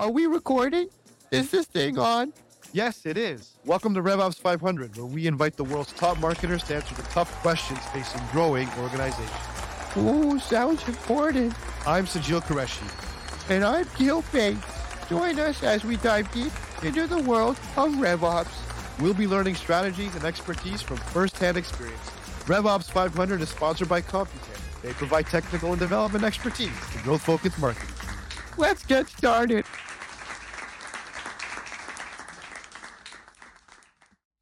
Are 0.00 0.10
we 0.10 0.24
recording? 0.24 0.88
Is 1.30 1.50
this 1.50 1.66
thing 1.66 1.98
on? 1.98 2.32
Yes, 2.72 3.04
it 3.04 3.18
is. 3.18 3.58
Welcome 3.66 3.92
to 3.92 4.00
RevOps 4.00 4.40
500, 4.40 4.96
where 4.96 5.04
we 5.04 5.26
invite 5.26 5.58
the 5.58 5.64
world's 5.64 5.92
top 5.92 6.18
marketers 6.20 6.62
to 6.64 6.76
answer 6.76 6.94
the 6.94 7.02
tough 7.02 7.30
questions 7.42 7.78
facing 7.92 8.22
growing 8.32 8.66
organizations. 8.78 9.30
Ooh, 9.98 10.38
sounds 10.38 10.88
important. 10.88 11.52
I'm 11.86 12.06
Sajeel 12.06 12.40
Qureshi. 12.40 12.80
And 13.50 13.62
I'm 13.62 13.86
Gil 13.98 14.24
Bates. 14.32 14.64
Join 15.10 15.38
us 15.38 15.62
as 15.62 15.84
we 15.84 15.98
dive 15.98 16.32
deep 16.32 16.52
into 16.82 17.06
the 17.06 17.20
world 17.20 17.58
of 17.76 17.92
RevOps. 17.92 19.02
We'll 19.02 19.12
be 19.12 19.26
learning 19.26 19.56
strategies 19.56 20.14
and 20.14 20.24
expertise 20.24 20.80
from 20.80 20.96
firsthand 20.96 21.58
experience. 21.58 22.10
RevOps 22.46 22.90
500 22.90 23.42
is 23.42 23.50
sponsored 23.50 23.90
by 23.90 24.00
Computan. 24.00 24.80
They 24.80 24.94
provide 24.94 25.26
technical 25.26 25.72
and 25.72 25.78
development 25.78 26.24
expertise 26.24 26.72
to 26.92 26.98
growth-focused 27.02 27.58
marketing. 27.58 27.94
Let's 28.56 28.82
get 28.86 29.06
started. 29.06 29.66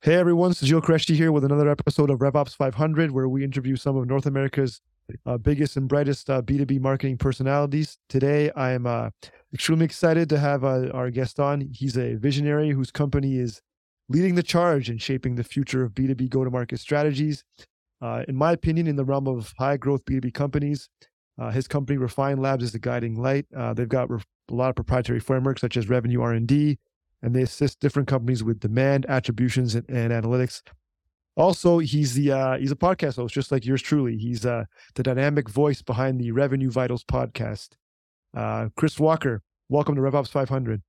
Hey 0.08 0.14
everyone, 0.14 0.52
Sajeel 0.52 0.80
Qureshi 0.80 1.14
here 1.14 1.32
with 1.32 1.44
another 1.44 1.68
episode 1.68 2.08
of 2.08 2.20
RevOps 2.20 2.56
500, 2.56 3.10
where 3.10 3.28
we 3.28 3.44
interview 3.44 3.76
some 3.76 3.94
of 3.94 4.06
North 4.06 4.24
America's 4.24 4.80
uh, 5.26 5.36
biggest 5.36 5.76
and 5.76 5.86
brightest 5.86 6.30
uh, 6.30 6.40
B2B 6.40 6.80
marketing 6.80 7.18
personalities. 7.18 7.98
Today, 8.08 8.50
I 8.56 8.70
am 8.70 8.86
uh, 8.86 9.10
extremely 9.52 9.84
excited 9.84 10.30
to 10.30 10.38
have 10.38 10.64
uh, 10.64 10.88
our 10.94 11.10
guest 11.10 11.38
on. 11.38 11.60
He's 11.74 11.98
a 11.98 12.14
visionary 12.14 12.70
whose 12.70 12.90
company 12.90 13.36
is 13.36 13.60
leading 14.08 14.34
the 14.34 14.42
charge 14.42 14.88
in 14.88 14.96
shaping 14.96 15.34
the 15.34 15.44
future 15.44 15.84
of 15.84 15.92
B2B 15.92 16.30
go 16.30 16.42
to 16.42 16.50
market 16.50 16.80
strategies. 16.80 17.44
Uh, 18.00 18.24
in 18.26 18.34
my 18.34 18.52
opinion, 18.52 18.86
in 18.86 18.96
the 18.96 19.04
realm 19.04 19.28
of 19.28 19.52
high 19.58 19.76
growth 19.76 20.06
B2B 20.06 20.32
companies, 20.32 20.88
uh, 21.38 21.50
his 21.50 21.68
company 21.68 21.98
Refine 21.98 22.38
Labs 22.38 22.64
is 22.64 22.72
the 22.72 22.78
guiding 22.78 23.20
light. 23.20 23.44
they've 23.74 23.86
got 23.86 24.08
a 24.10 24.20
lot 24.54 24.70
of 24.70 24.74
proprietary 24.74 25.20
frameworks 25.20 25.60
such 25.60 25.76
as 25.76 25.90
revenue 25.90 26.22
R&D, 26.22 26.78
and 27.22 27.34
they 27.34 27.42
assist 27.42 27.80
different 27.80 28.08
companies 28.08 28.44
with 28.44 28.60
demand 28.60 29.06
attributions 29.06 29.74
and, 29.74 29.88
and 29.88 30.12
analytics 30.12 30.62
also, 31.38 31.78
he's 31.78 32.14
the 32.14 32.32
uh, 32.32 32.58
he's 32.58 32.72
a 32.72 32.76
podcast 32.76 33.14
host, 33.14 33.32
just 33.32 33.52
like 33.52 33.64
yours 33.64 33.80
truly. 33.80 34.16
He's 34.16 34.44
uh, 34.44 34.64
the 34.96 35.04
dynamic 35.04 35.48
voice 35.48 35.80
behind 35.82 36.20
the 36.20 36.32
Revenue 36.32 36.68
Vitals 36.68 37.04
podcast. 37.04 37.68
Uh, 38.36 38.70
Chris 38.76 38.98
Walker, 38.98 39.40
welcome 39.68 39.94
to 39.94 40.00
RevOps 40.00 40.28
500. 40.28 40.82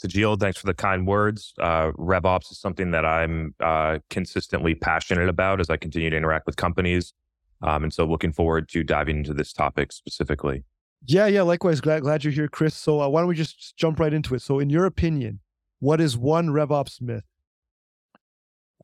Sajeel, 0.00 0.38
thanks 0.38 0.58
for 0.58 0.66
the 0.66 0.74
kind 0.74 1.08
words. 1.08 1.54
Uh, 1.60 1.90
RevOps 1.98 2.52
is 2.52 2.60
something 2.60 2.92
that 2.92 3.04
I'm 3.04 3.56
uh, 3.58 3.98
consistently 4.10 4.76
passionate 4.76 5.28
about 5.28 5.60
as 5.60 5.68
I 5.68 5.76
continue 5.76 6.08
to 6.08 6.16
interact 6.16 6.46
with 6.46 6.54
companies. 6.54 7.12
Um, 7.60 7.82
and 7.82 7.92
so 7.92 8.04
looking 8.04 8.32
forward 8.32 8.68
to 8.70 8.84
diving 8.84 9.18
into 9.18 9.34
this 9.34 9.52
topic 9.52 9.90
specifically. 9.90 10.62
Yeah, 11.04 11.26
yeah, 11.26 11.42
likewise. 11.42 11.80
Glad, 11.80 12.02
glad 12.02 12.22
you're 12.22 12.32
here, 12.32 12.48
Chris. 12.48 12.76
So 12.76 13.00
uh, 13.00 13.08
why 13.08 13.22
don't 13.22 13.28
we 13.28 13.34
just 13.34 13.76
jump 13.76 13.98
right 13.98 14.12
into 14.14 14.36
it? 14.36 14.42
So 14.42 14.60
in 14.60 14.70
your 14.70 14.86
opinion, 14.86 15.40
what 15.84 16.00
is 16.00 16.16
one 16.16 16.48
RevOps 16.48 17.02
myth? 17.02 17.24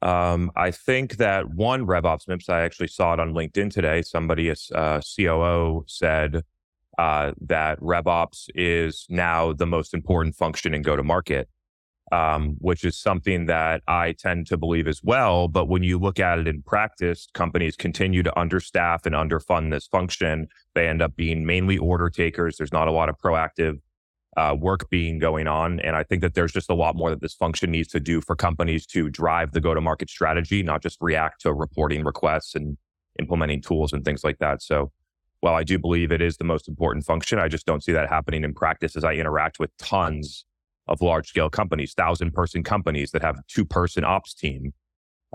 Um, 0.02 0.50
I 0.54 0.70
think 0.70 1.16
that 1.16 1.48
one 1.48 1.86
RevOps 1.86 2.28
myth, 2.28 2.44
I 2.50 2.60
actually 2.60 2.88
saw 2.88 3.14
it 3.14 3.20
on 3.20 3.32
LinkedIn 3.32 3.72
today. 3.72 4.02
Somebody, 4.02 4.50
a 4.50 4.54
uh, 4.74 5.00
COO, 5.16 5.84
said 5.86 6.42
uh, 6.98 7.32
that 7.40 7.80
RevOps 7.80 8.50
is 8.54 9.06
now 9.08 9.54
the 9.54 9.66
most 9.66 9.94
important 9.94 10.34
function 10.34 10.74
in 10.74 10.82
go 10.82 10.94
to 10.94 11.02
market, 11.02 11.48
um, 12.12 12.56
which 12.58 12.84
is 12.84 13.00
something 13.00 13.46
that 13.46 13.80
I 13.88 14.12
tend 14.12 14.46
to 14.48 14.58
believe 14.58 14.86
as 14.86 15.02
well. 15.02 15.48
But 15.48 15.68
when 15.68 15.82
you 15.82 15.98
look 15.98 16.20
at 16.20 16.38
it 16.38 16.46
in 16.48 16.62
practice, 16.62 17.26
companies 17.32 17.76
continue 17.76 18.22
to 18.24 18.32
understaff 18.32 19.06
and 19.06 19.14
underfund 19.14 19.70
this 19.70 19.86
function. 19.86 20.48
They 20.74 20.86
end 20.86 21.00
up 21.00 21.16
being 21.16 21.46
mainly 21.46 21.78
order 21.78 22.10
takers. 22.10 22.58
There's 22.58 22.74
not 22.74 22.88
a 22.88 22.92
lot 22.92 23.08
of 23.08 23.16
proactive 23.16 23.78
uh, 24.40 24.54
work 24.54 24.88
being 24.88 25.18
going 25.18 25.46
on. 25.46 25.80
And 25.80 25.94
I 25.94 26.02
think 26.02 26.22
that 26.22 26.32
there's 26.32 26.52
just 26.52 26.70
a 26.70 26.74
lot 26.74 26.96
more 26.96 27.10
that 27.10 27.20
this 27.20 27.34
function 27.34 27.70
needs 27.70 27.88
to 27.88 28.00
do 28.00 28.22
for 28.22 28.34
companies 28.34 28.86
to 28.86 29.10
drive 29.10 29.52
the 29.52 29.60
go 29.60 29.74
to 29.74 29.82
market 29.82 30.08
strategy, 30.08 30.62
not 30.62 30.82
just 30.82 30.96
react 31.02 31.42
to 31.42 31.52
reporting 31.52 32.04
requests 32.04 32.54
and 32.54 32.78
implementing 33.18 33.60
tools 33.60 33.92
and 33.92 34.02
things 34.02 34.24
like 34.24 34.38
that. 34.38 34.62
So 34.62 34.92
while 35.40 35.54
I 35.54 35.62
do 35.62 35.78
believe 35.78 36.10
it 36.10 36.22
is 36.22 36.38
the 36.38 36.44
most 36.44 36.68
important 36.68 37.04
function, 37.04 37.38
I 37.38 37.48
just 37.48 37.66
don't 37.66 37.84
see 37.84 37.92
that 37.92 38.08
happening 38.08 38.42
in 38.42 38.54
practice 38.54 38.96
as 38.96 39.04
I 39.04 39.12
interact 39.12 39.58
with 39.58 39.76
tons 39.76 40.46
of 40.88 41.02
large 41.02 41.28
scale 41.28 41.50
companies, 41.50 41.92
thousand 41.92 42.32
person 42.32 42.62
companies 42.62 43.10
that 43.10 43.22
have 43.22 43.46
two 43.46 43.66
person 43.66 44.04
ops 44.04 44.32
team. 44.32 44.72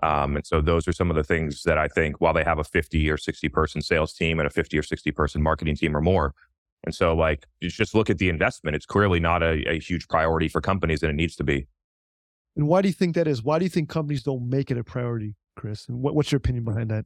Um, 0.02 0.36
and 0.36 0.46
so 0.48 0.62
those 0.62 0.88
are 0.88 0.94
some 0.94 1.12
of 1.12 1.16
the 1.16 1.24
things 1.24 1.62
that 1.64 1.78
I 1.78 1.88
think 1.88 2.20
while 2.22 2.34
they 2.34 2.44
have 2.44 2.58
a 2.58 2.64
50 2.64 3.08
or 3.12 3.18
60 3.18 3.50
person 3.50 3.82
sales 3.84 4.14
team 4.14 4.40
and 4.40 4.48
a 4.48 4.50
50 4.50 4.80
or 4.80 4.84
60 4.84 5.12
person 5.12 5.44
marketing 5.44 5.76
team 5.76 5.96
or 5.96 6.02
more, 6.02 6.34
and 6.86 6.94
so, 6.94 7.16
like, 7.16 7.46
just 7.62 7.96
look 7.96 8.10
at 8.10 8.20
the 8.20 8.30
investment. 8.30 8.76
It's 8.76 8.86
clearly 8.86 9.20
not 9.20 9.42
a, 9.42 9.64
a 9.70 9.80
huge 9.80 10.08
priority 10.08 10.48
for 10.48 10.62
companies, 10.62 11.04
and 11.04 11.10
it 11.10 11.16
needs 11.16 11.36
to 11.38 11.44
be. 11.44 11.68
And 12.56 12.68
why 12.68 12.82
do 12.82 12.88
you 12.88 12.94
think 12.94 13.16
that 13.16 13.28
is? 13.28 13.44
Why 13.44 13.60
do 13.60 13.66
you 13.66 13.70
think 13.70 13.90
companies 13.90 14.24
don't 14.24 14.50
make 14.50 14.72
it 14.72 14.78
a 14.78 14.84
priority, 14.84 15.36
Chris? 15.56 15.88
And 15.90 16.02
what, 16.02 16.16
what's 16.16 16.32
your 16.32 16.38
opinion 16.38 16.64
behind 16.64 16.90
that? 16.92 17.06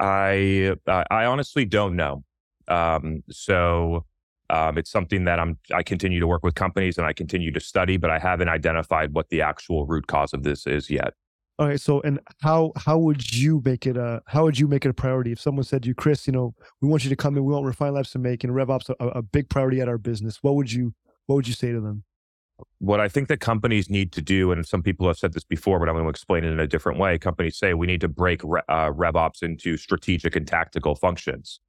I 0.00 0.74
I 0.88 1.26
honestly 1.26 1.64
don't 1.64 1.94
know. 1.94 2.24
Um, 2.66 3.22
so 3.30 4.06
um, 4.50 4.76
it's 4.76 4.90
something 4.90 5.24
that 5.24 5.38
I'm 5.38 5.58
I 5.72 5.82
continue 5.82 6.18
to 6.18 6.26
work 6.26 6.42
with 6.42 6.54
companies 6.54 6.98
and 6.98 7.06
I 7.06 7.12
continue 7.12 7.52
to 7.52 7.60
study, 7.60 7.98
but 7.98 8.10
I 8.10 8.18
haven't 8.18 8.48
identified 8.48 9.12
what 9.12 9.28
the 9.28 9.42
actual 9.42 9.86
root 9.86 10.08
cause 10.08 10.32
of 10.32 10.42
this 10.42 10.66
is 10.66 10.90
yet. 10.90 11.14
Okay, 11.62 11.76
so 11.76 12.00
and 12.00 12.18
how 12.40 12.72
how 12.76 12.98
would 12.98 13.32
you 13.32 13.62
make 13.64 13.86
it 13.86 13.96
a 13.96 14.20
how 14.26 14.42
would 14.44 14.58
you 14.58 14.66
make 14.66 14.84
it 14.84 14.88
a 14.88 14.94
priority 14.94 15.30
if 15.30 15.40
someone 15.40 15.62
said 15.64 15.82
to 15.82 15.88
you, 15.88 15.94
Chris, 15.94 16.26
you 16.26 16.32
know, 16.32 16.54
we 16.80 16.88
want 16.88 17.04
you 17.04 17.10
to 17.10 17.16
come 17.16 17.36
in, 17.36 17.44
we 17.44 17.52
want 17.52 17.64
Refine 17.66 17.94
Labs 17.94 18.10
to 18.10 18.18
make 18.18 18.42
and 18.42 18.52
RevOps 18.52 18.90
a, 18.98 19.06
a 19.08 19.22
big 19.22 19.48
priority 19.48 19.80
at 19.80 19.88
our 19.88 19.98
business. 19.98 20.38
What 20.42 20.56
would 20.56 20.72
you 20.72 20.92
what 21.26 21.36
would 21.36 21.46
you 21.46 21.54
say 21.54 21.70
to 21.70 21.80
them? 21.80 22.02
What 22.78 22.98
I 22.98 23.08
think 23.08 23.28
that 23.28 23.38
companies 23.38 23.88
need 23.88 24.10
to 24.12 24.22
do, 24.22 24.50
and 24.50 24.66
some 24.66 24.82
people 24.82 25.06
have 25.06 25.18
said 25.18 25.34
this 25.34 25.44
before, 25.44 25.78
but 25.78 25.88
I'm 25.88 25.94
going 25.94 26.04
to 26.04 26.10
explain 26.10 26.42
it 26.42 26.50
in 26.50 26.58
a 26.58 26.66
different 26.66 26.98
way. 26.98 27.16
Companies 27.16 27.56
say 27.56 27.74
we 27.74 27.86
need 27.86 28.00
to 28.00 28.08
break 28.08 28.42
uh, 28.42 28.90
RevOps 28.90 29.42
into 29.42 29.76
strategic 29.76 30.34
and 30.34 30.46
tactical 30.46 30.96
functions 30.96 31.60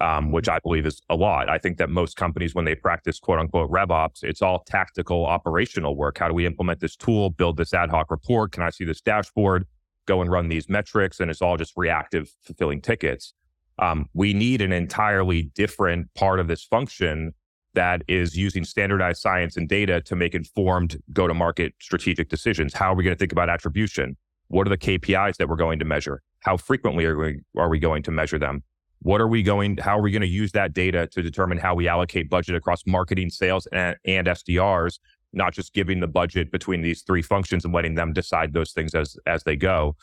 um, 0.00 0.32
which 0.32 0.48
I 0.48 0.58
believe 0.60 0.86
is 0.86 1.00
a 1.10 1.14
lot. 1.14 1.48
I 1.48 1.58
think 1.58 1.78
that 1.78 1.90
most 1.90 2.16
companies, 2.16 2.54
when 2.54 2.64
they 2.64 2.74
practice 2.74 3.18
quote 3.18 3.38
unquote 3.38 3.70
RevOps, 3.70 4.22
it's 4.22 4.42
all 4.42 4.62
tactical 4.66 5.26
operational 5.26 5.96
work. 5.96 6.18
How 6.18 6.28
do 6.28 6.34
we 6.34 6.46
implement 6.46 6.80
this 6.80 6.96
tool, 6.96 7.30
build 7.30 7.56
this 7.56 7.74
ad 7.74 7.90
hoc 7.90 8.10
report? 8.10 8.52
Can 8.52 8.62
I 8.62 8.70
see 8.70 8.84
this 8.84 9.00
dashboard? 9.00 9.66
Go 10.06 10.20
and 10.20 10.30
run 10.30 10.48
these 10.48 10.68
metrics. 10.68 11.20
And 11.20 11.30
it's 11.30 11.42
all 11.42 11.56
just 11.56 11.74
reactive 11.76 12.30
fulfilling 12.42 12.80
tickets. 12.80 13.34
Um, 13.78 14.06
we 14.14 14.34
need 14.34 14.60
an 14.60 14.72
entirely 14.72 15.50
different 15.54 16.12
part 16.14 16.40
of 16.40 16.48
this 16.48 16.64
function 16.64 17.34
that 17.74 18.02
is 18.06 18.36
using 18.36 18.64
standardized 18.64 19.20
science 19.20 19.56
and 19.56 19.68
data 19.68 20.00
to 20.02 20.14
make 20.14 20.34
informed 20.34 21.02
go 21.12 21.26
to 21.26 21.32
market 21.32 21.74
strategic 21.80 22.28
decisions. 22.28 22.74
How 22.74 22.92
are 22.92 22.94
we 22.94 23.04
going 23.04 23.14
to 23.14 23.18
think 23.18 23.32
about 23.32 23.48
attribution? 23.48 24.16
What 24.48 24.66
are 24.66 24.70
the 24.70 24.78
KPIs 24.78 25.36
that 25.36 25.48
we're 25.48 25.56
going 25.56 25.78
to 25.78 25.84
measure? 25.84 26.22
How 26.40 26.58
frequently 26.58 27.06
are 27.06 27.16
we, 27.16 27.40
are 27.56 27.70
we 27.70 27.78
going 27.78 28.02
to 28.02 28.10
measure 28.10 28.38
them? 28.38 28.62
What 29.02 29.20
are 29.20 29.26
we 29.26 29.42
going, 29.42 29.78
how 29.78 29.98
are 29.98 30.02
we 30.02 30.12
going 30.12 30.22
to 30.22 30.28
use 30.28 30.52
that 30.52 30.72
data 30.72 31.08
to 31.08 31.22
determine 31.22 31.58
how 31.58 31.74
we 31.74 31.88
allocate 31.88 32.30
budget 32.30 32.54
across 32.54 32.86
marketing, 32.86 33.30
sales, 33.30 33.66
and, 33.72 33.96
and 34.04 34.28
SDRs, 34.28 35.00
not 35.32 35.52
just 35.52 35.74
giving 35.74 35.98
the 35.98 36.06
budget 36.06 36.52
between 36.52 36.82
these 36.82 37.02
three 37.02 37.22
functions 37.22 37.64
and 37.64 37.74
letting 37.74 37.96
them 37.96 38.12
decide 38.12 38.52
those 38.52 38.72
things 38.72 38.94
as, 38.94 39.16
as 39.26 39.42
they 39.42 39.56
go. 39.56 39.96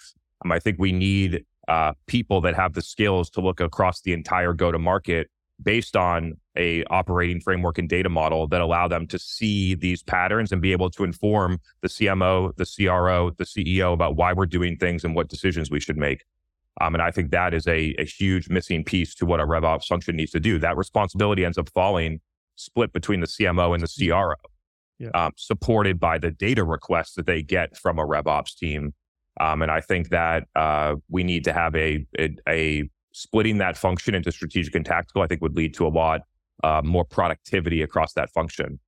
Um, 0.44 0.52
I 0.52 0.60
think 0.60 0.78
we 0.80 0.92
need 0.92 1.46
uh, 1.70 1.94
people 2.08 2.42
that 2.42 2.56
have 2.56 2.74
the 2.74 2.82
skills 2.82 3.30
to 3.32 3.42
look 3.42 3.62
across 3.62 4.02
the 4.02 4.12
entire 4.12 4.54
go 4.54 4.72
to 4.72 4.80
market 4.80 5.30
based 5.62 5.96
on 5.96 6.34
a 6.58 6.84
operating 6.86 7.40
framework 7.40 7.78
and 7.78 7.88
data 7.88 8.10
model 8.10 8.48
that 8.48 8.62
allow 8.62 8.88
them 8.88 9.08
to 9.08 9.20
see 9.20 9.76
these 9.76 10.04
patterns 10.04 10.52
and 10.52 10.62
be 10.62 10.72
able 10.72 10.90
to 10.90 11.04
inform 11.04 11.60
the 11.82 11.88
CMO, 11.88 12.56
the 12.58 12.66
CRO, 12.66 13.32
the 13.38 13.44
CEO 13.44 13.94
about 13.94 14.16
why 14.16 14.34
we're 14.34 14.46
doing 14.46 14.78
things 14.78 15.04
and 15.04 15.16
what 15.16 15.30
decisions 15.30 15.70
we 15.70 15.80
should 15.80 15.98
make. 15.98 16.24
Um, 16.82 16.96
and 16.96 17.02
I 17.02 17.12
think 17.12 17.32
that 17.32 17.54
is 17.54 17.68
a, 17.68 17.96
a 17.98 18.06
huge 18.06 18.50
missing 18.50 18.84
piece 18.84 19.14
to 19.16 19.26
what 19.26 19.40
a 19.40 19.46
RevOps 19.46 19.86
function 19.86 20.16
needs 20.16 20.32
to 20.32 20.40
do. 20.40 20.60
That 20.60 20.78
responsibility 20.78 21.46
ends 21.46 21.58
up 21.58 21.70
falling 21.74 22.22
split 22.56 22.94
between 22.94 23.20
the 23.20 23.28
CMO 23.28 23.74
and 23.74 23.84
the. 23.84 24.08
CRO, 24.08 24.36
yeah. 25.00 25.10
um, 25.14 25.32
supported 25.36 26.00
by 26.00 26.18
the 26.18 26.32
data 26.32 26.64
requests 26.64 27.14
that 27.14 27.26
they 27.26 27.42
get 27.42 27.78
from 27.78 27.98
a 27.98 28.06
RevOps 28.06 28.56
team. 28.56 28.94
Um, 29.40 29.62
and 29.62 29.72
I 29.72 29.82
think 29.82 30.10
that 30.10 30.48
uh, 30.56 30.96
we 31.10 31.24
need 31.24 31.46
to 31.46 31.54
have 31.54 31.76
a, 31.76 32.06
a, 32.18 32.36
a, 32.48 32.90
splitting 33.12 33.58
that 33.58 33.78
function 33.78 34.14
into 34.14 34.32
strategic 34.32 34.76
and 34.76 34.86
tactical. 34.86 35.22
I 35.22 35.28
think 35.28 35.42
would 35.42 35.56
lead 35.56 35.74
to 35.76 35.88
a 35.88 35.90
lot 35.90 36.22
uh, 36.64 36.82
more 36.84 37.06
productivity 37.06 37.82
across 37.82 38.14
that 38.14 38.30
function. 38.32 38.80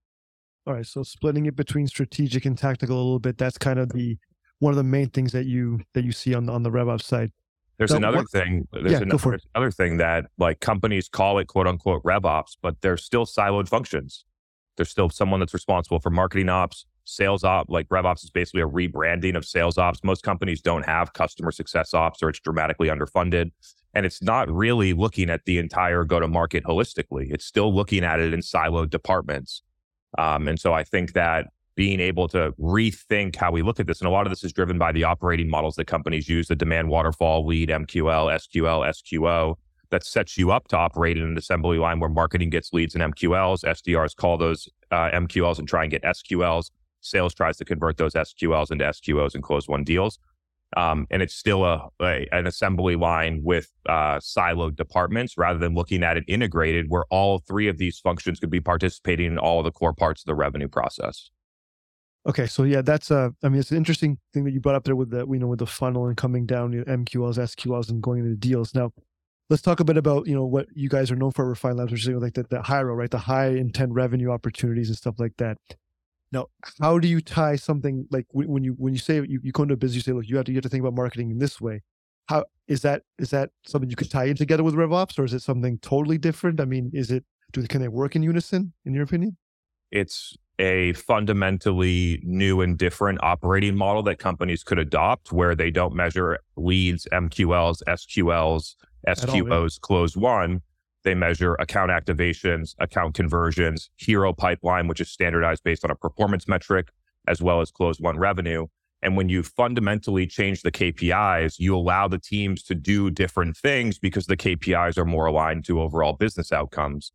All 0.67 0.75
right, 0.75 0.85
so 0.85 1.03
splitting 1.03 1.47
it 1.47 1.55
between 1.55 1.87
strategic 1.87 2.45
and 2.45 2.57
tactical 2.57 2.95
a 2.95 3.01
little 3.01 3.19
bit. 3.19 3.37
That's 3.37 3.57
kind 3.57 3.79
of 3.79 3.89
the 3.89 4.17
one 4.59 4.71
of 4.71 4.77
the 4.77 4.83
main 4.83 5.09
things 5.09 5.31
that 5.31 5.45
you 5.45 5.79
that 5.93 6.03
you 6.03 6.11
see 6.11 6.35
on 6.35 6.45
the, 6.45 6.53
on 6.53 6.63
the 6.63 6.69
RevOps 6.69 7.03
side. 7.03 7.31
There's 7.81 7.93
another 7.93 8.17
what, 8.17 8.29
thing. 8.29 8.67
There's, 8.71 8.91
yeah, 8.91 8.97
another, 8.99 9.29
there's 9.31 9.47
another 9.55 9.71
thing 9.71 9.97
that 9.97 10.25
like 10.37 10.59
companies 10.59 11.09
call 11.09 11.39
it 11.39 11.47
quote 11.47 11.65
unquote 11.65 12.03
rev 12.03 12.25
ops, 12.25 12.55
but 12.61 12.79
they're 12.81 12.95
still 12.95 13.25
siloed 13.25 13.67
functions. 13.67 14.23
There's 14.77 14.91
still 14.91 15.09
someone 15.09 15.39
that's 15.39 15.55
responsible 15.55 15.99
for 15.99 16.11
marketing 16.11 16.47
ops, 16.47 16.85
sales 17.05 17.43
op. 17.43 17.71
Like 17.71 17.87
rev 17.89 18.05
ops 18.05 18.23
is 18.23 18.29
basically 18.29 18.61
a 18.61 18.67
rebranding 18.67 19.35
of 19.35 19.45
sales 19.45 19.79
ops. 19.79 20.03
Most 20.03 20.21
companies 20.21 20.61
don't 20.61 20.85
have 20.85 21.13
customer 21.13 21.49
success 21.49 21.95
ops, 21.95 22.21
or 22.21 22.29
it's 22.29 22.39
dramatically 22.39 22.87
underfunded. 22.87 23.49
And 23.95 24.05
it's 24.05 24.21
not 24.21 24.47
really 24.47 24.93
looking 24.93 25.31
at 25.31 25.45
the 25.45 25.57
entire 25.57 26.03
go 26.03 26.19
to 26.19 26.27
market 26.27 26.63
holistically. 26.63 27.33
It's 27.33 27.45
still 27.45 27.73
looking 27.73 28.03
at 28.03 28.19
it 28.19 28.31
in 28.31 28.41
siloed 28.41 28.91
departments. 28.91 29.63
Um, 30.19 30.47
and 30.47 30.59
so 30.59 30.71
I 30.71 30.83
think 30.83 31.13
that 31.13 31.47
being 31.81 31.99
able 31.99 32.27
to 32.27 32.51
rethink 32.59 33.35
how 33.35 33.49
we 33.49 33.63
look 33.63 33.79
at 33.79 33.87
this, 33.87 34.01
and 34.01 34.07
a 34.07 34.11
lot 34.11 34.27
of 34.27 34.31
this 34.31 34.43
is 34.43 34.53
driven 34.53 34.77
by 34.77 34.91
the 34.91 35.03
operating 35.03 35.49
models 35.49 35.73
that 35.73 35.87
companies 35.87 36.29
use 36.29 36.47
the 36.47 36.55
demand 36.55 36.87
waterfall, 36.89 37.43
lead, 37.43 37.69
MQL, 37.69 38.31
SQL, 38.39 38.87
SQO 38.87 39.55
that 39.89 40.03
sets 40.03 40.37
you 40.37 40.51
up 40.51 40.67
to 40.67 40.77
operate 40.77 41.17
in 41.17 41.23
an 41.23 41.35
assembly 41.39 41.79
line 41.79 41.99
where 41.99 42.07
marketing 42.07 42.51
gets 42.51 42.71
leads 42.71 42.93
and 42.93 43.03
MQLs. 43.15 43.63
SDRs 43.65 44.15
call 44.15 44.37
those 44.37 44.69
uh, 44.91 45.09
MQLs 45.09 45.57
and 45.57 45.67
try 45.67 45.81
and 45.81 45.89
get 45.89 46.03
SQLs. 46.03 46.69
Sales 46.99 47.33
tries 47.33 47.57
to 47.57 47.65
convert 47.65 47.97
those 47.97 48.13
SQLs 48.13 48.69
into 48.69 48.85
SQOs 48.85 49.33
and 49.33 49.41
close 49.41 49.67
one 49.67 49.83
deals. 49.83 50.19
Um, 50.77 51.07
and 51.09 51.23
it's 51.23 51.33
still 51.33 51.65
a, 51.65 51.89
a, 51.99 52.27
an 52.31 52.45
assembly 52.45 52.95
line 52.95 53.41
with 53.43 53.71
uh, 53.89 54.19
siloed 54.19 54.75
departments 54.75 55.35
rather 55.35 55.57
than 55.57 55.73
looking 55.73 56.03
at 56.03 56.15
it 56.15 56.25
integrated 56.27 56.91
where 56.91 57.05
all 57.09 57.39
three 57.39 57.67
of 57.67 57.79
these 57.79 57.97
functions 57.97 58.39
could 58.39 58.51
be 58.51 58.61
participating 58.61 59.25
in 59.25 59.39
all 59.39 59.63
the 59.63 59.71
core 59.71 59.95
parts 59.95 60.21
of 60.21 60.27
the 60.27 60.35
revenue 60.35 60.67
process 60.67 61.31
okay 62.27 62.45
so 62.45 62.63
yeah 62.63 62.81
that's 62.81 63.11
a 63.11 63.33
i 63.43 63.49
mean 63.49 63.59
it's 63.59 63.71
an 63.71 63.77
interesting 63.77 64.17
thing 64.33 64.43
that 64.43 64.51
you 64.51 64.59
brought 64.59 64.75
up 64.75 64.83
there 64.83 64.95
with 64.95 65.09
the 65.09 65.25
you 65.27 65.39
know 65.39 65.47
with 65.47 65.59
the 65.59 65.65
funnel 65.65 66.07
and 66.07 66.17
coming 66.17 66.45
down 66.45 66.71
you 66.71 66.83
know, 66.85 66.97
mqls 66.97 67.37
sqls 67.37 67.89
and 67.89 68.01
going 68.01 68.19
into 68.19 68.35
deals 68.35 68.75
now 68.75 68.91
let's 69.51 69.61
talk 69.61 69.81
a 69.81 69.83
bit 69.83 69.97
about 69.97 70.25
you 70.25 70.33
know 70.33 70.45
what 70.45 70.65
you 70.73 70.87
guys 70.87 71.11
are 71.11 71.15
known 71.15 71.31
for 71.31 71.47
Refine 71.47 71.75
Labs, 71.75 71.91
which 71.91 72.07
is 72.07 72.15
like 72.15 72.33
the, 72.33 72.43
the 72.43 72.61
high 72.61 72.81
right? 72.81 73.11
The 73.11 73.17
high 73.17 73.49
intent 73.49 73.91
revenue 73.91 74.31
opportunities 74.31 74.87
and 74.87 74.97
stuff 74.97 75.19
like 75.19 75.33
that. 75.37 75.57
Now, 76.31 76.47
how 76.79 76.97
do 76.97 77.09
you 77.09 77.19
tie 77.19 77.57
something 77.57 78.07
like 78.09 78.25
when 78.31 78.63
you 78.63 78.73
when 78.77 78.93
you 78.93 78.99
say 78.99 79.15
you, 79.15 79.41
you 79.43 79.51
come 79.51 79.67
to 79.67 79.73
a 79.73 79.77
business, 79.77 79.95
you 79.97 80.01
say, 80.01 80.13
look, 80.13 80.27
you 80.27 80.37
have 80.37 80.45
to 80.45 80.51
you 80.53 80.55
have 80.55 80.63
to 80.63 80.69
think 80.69 80.81
about 80.81 80.95
marketing 80.95 81.29
in 81.29 81.37
this 81.37 81.59
way. 81.59 81.81
How 82.27 82.45
is 82.67 82.81
that 82.83 83.03
is 83.19 83.29
that 83.31 83.49
something 83.67 83.89
you 83.89 83.97
could 83.97 84.09
tie 84.09 84.25
in 84.25 84.37
together 84.37 84.63
with 84.63 84.73
RevOps, 84.73 85.19
or 85.19 85.25
is 85.25 85.33
it 85.33 85.41
something 85.41 85.77
totally 85.79 86.17
different? 86.17 86.61
I 86.61 86.65
mean, 86.65 86.89
is 86.93 87.11
it 87.11 87.25
do 87.51 87.67
can 87.67 87.81
they 87.81 87.89
work 87.89 88.15
in 88.15 88.23
unison, 88.23 88.71
in 88.85 88.93
your 88.93 89.03
opinion? 89.03 89.35
It's 89.91 90.37
a 90.61 90.93
fundamentally 90.93 92.21
new 92.23 92.61
and 92.61 92.77
different 92.77 93.17
operating 93.23 93.75
model 93.75 94.03
that 94.03 94.19
companies 94.19 94.63
could 94.63 94.77
adopt 94.77 95.31
where 95.31 95.55
they 95.55 95.71
don't 95.71 95.95
measure 95.95 96.37
leads, 96.55 97.07
MQLs, 97.11 97.81
SQLs, 97.87 98.75
SQOs 99.07 99.81
close 99.81 100.15
one. 100.15 100.61
They 101.03 101.15
measure 101.15 101.55
account 101.55 101.89
activations, 101.89 102.75
account 102.77 103.15
conversions, 103.15 103.89
hero 103.97 104.33
pipeline, 104.33 104.87
which 104.87 105.01
is 105.01 105.09
standardized 105.09 105.63
based 105.63 105.83
on 105.83 105.89
a 105.89 105.95
performance 105.95 106.47
metric, 106.47 106.89
as 107.27 107.41
well 107.41 107.59
as 107.59 107.71
close 107.71 107.99
one 107.99 108.19
revenue. 108.19 108.67
And 109.01 109.17
when 109.17 109.29
you 109.29 109.41
fundamentally 109.41 110.27
change 110.27 110.61
the 110.61 110.71
KPIs, 110.71 111.55
you 111.57 111.75
allow 111.75 112.07
the 112.07 112.19
teams 112.19 112.61
to 112.65 112.75
do 112.75 113.09
different 113.09 113.57
things 113.57 113.97
because 113.97 114.27
the 114.27 114.37
KPIs 114.37 114.99
are 114.99 115.05
more 115.05 115.25
aligned 115.25 115.65
to 115.65 115.81
overall 115.81 116.13
business 116.13 116.51
outcomes. 116.51 117.11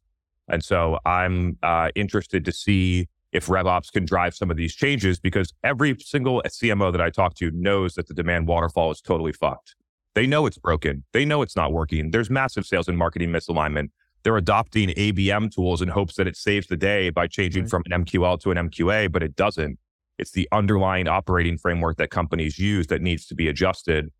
And 0.48 0.64
so 0.64 0.98
I'm 1.06 1.58
uh, 1.62 1.90
interested 1.94 2.44
to 2.44 2.50
see 2.50 3.06
if 3.36 3.46
RevOps 3.48 3.92
can 3.92 4.06
drive 4.06 4.34
some 4.34 4.50
of 4.50 4.56
these 4.56 4.74
changes 4.74 5.20
because 5.20 5.52
every 5.62 5.94
single 6.00 6.42
CMO 6.46 6.90
that 6.90 7.02
I 7.02 7.10
talk 7.10 7.34
to 7.34 7.50
knows 7.50 7.92
that 7.94 8.08
the 8.08 8.14
demand 8.14 8.48
waterfall 8.48 8.90
is 8.90 9.02
totally 9.02 9.32
fucked. 9.32 9.76
They 10.14 10.26
know 10.26 10.46
it's 10.46 10.56
broken. 10.56 11.04
They 11.12 11.26
know 11.26 11.42
it's 11.42 11.54
not 11.54 11.70
working. 11.70 12.12
There's 12.12 12.30
massive 12.30 12.64
sales 12.64 12.88
and 12.88 12.96
marketing 12.96 13.28
misalignment. 13.28 13.90
They're 14.22 14.38
adopting 14.38 14.88
ABM 14.88 15.54
tools 15.54 15.82
in 15.82 15.88
hopes 15.88 16.14
that 16.14 16.26
it 16.26 16.34
saves 16.34 16.66
the 16.66 16.78
day 16.78 17.10
by 17.10 17.26
changing 17.26 17.64
right. 17.64 17.70
from 17.70 17.82
an 17.90 18.04
MQL 18.06 18.40
to 18.40 18.52
an 18.52 18.70
MQA, 18.70 19.12
but 19.12 19.22
it 19.22 19.36
doesn't. 19.36 19.78
It's 20.18 20.30
the 20.30 20.48
underlying 20.50 21.06
operating 21.06 21.58
framework 21.58 21.98
that 21.98 22.08
companies 22.08 22.58
use 22.58 22.86
that 22.86 23.02
needs 23.02 23.26
to 23.26 23.34
be 23.34 23.48
adjusted. 23.48 24.10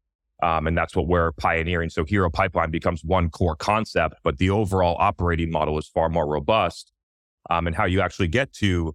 Um, 0.43 0.67
and 0.67 0.77
that's 0.77 0.95
what 0.95 1.09
we're 1.09 1.33
pioneering. 1.33 1.89
So 1.89 2.05
Hero 2.05 2.29
Pipeline 2.29 2.71
becomes 2.71 3.03
one 3.03 3.31
core 3.31 3.57
concept, 3.57 4.17
but 4.23 4.37
the 4.37 4.51
overall 4.51 4.97
operating 4.99 5.51
model 5.51 5.79
is 5.79 5.89
far 5.89 6.11
more 6.11 6.27
robust. 6.27 6.93
Um, 7.49 7.67
and 7.67 7.75
how 7.75 7.87
you 7.87 8.03
actually 8.03 8.29
get 8.29 8.53
to 8.55 8.95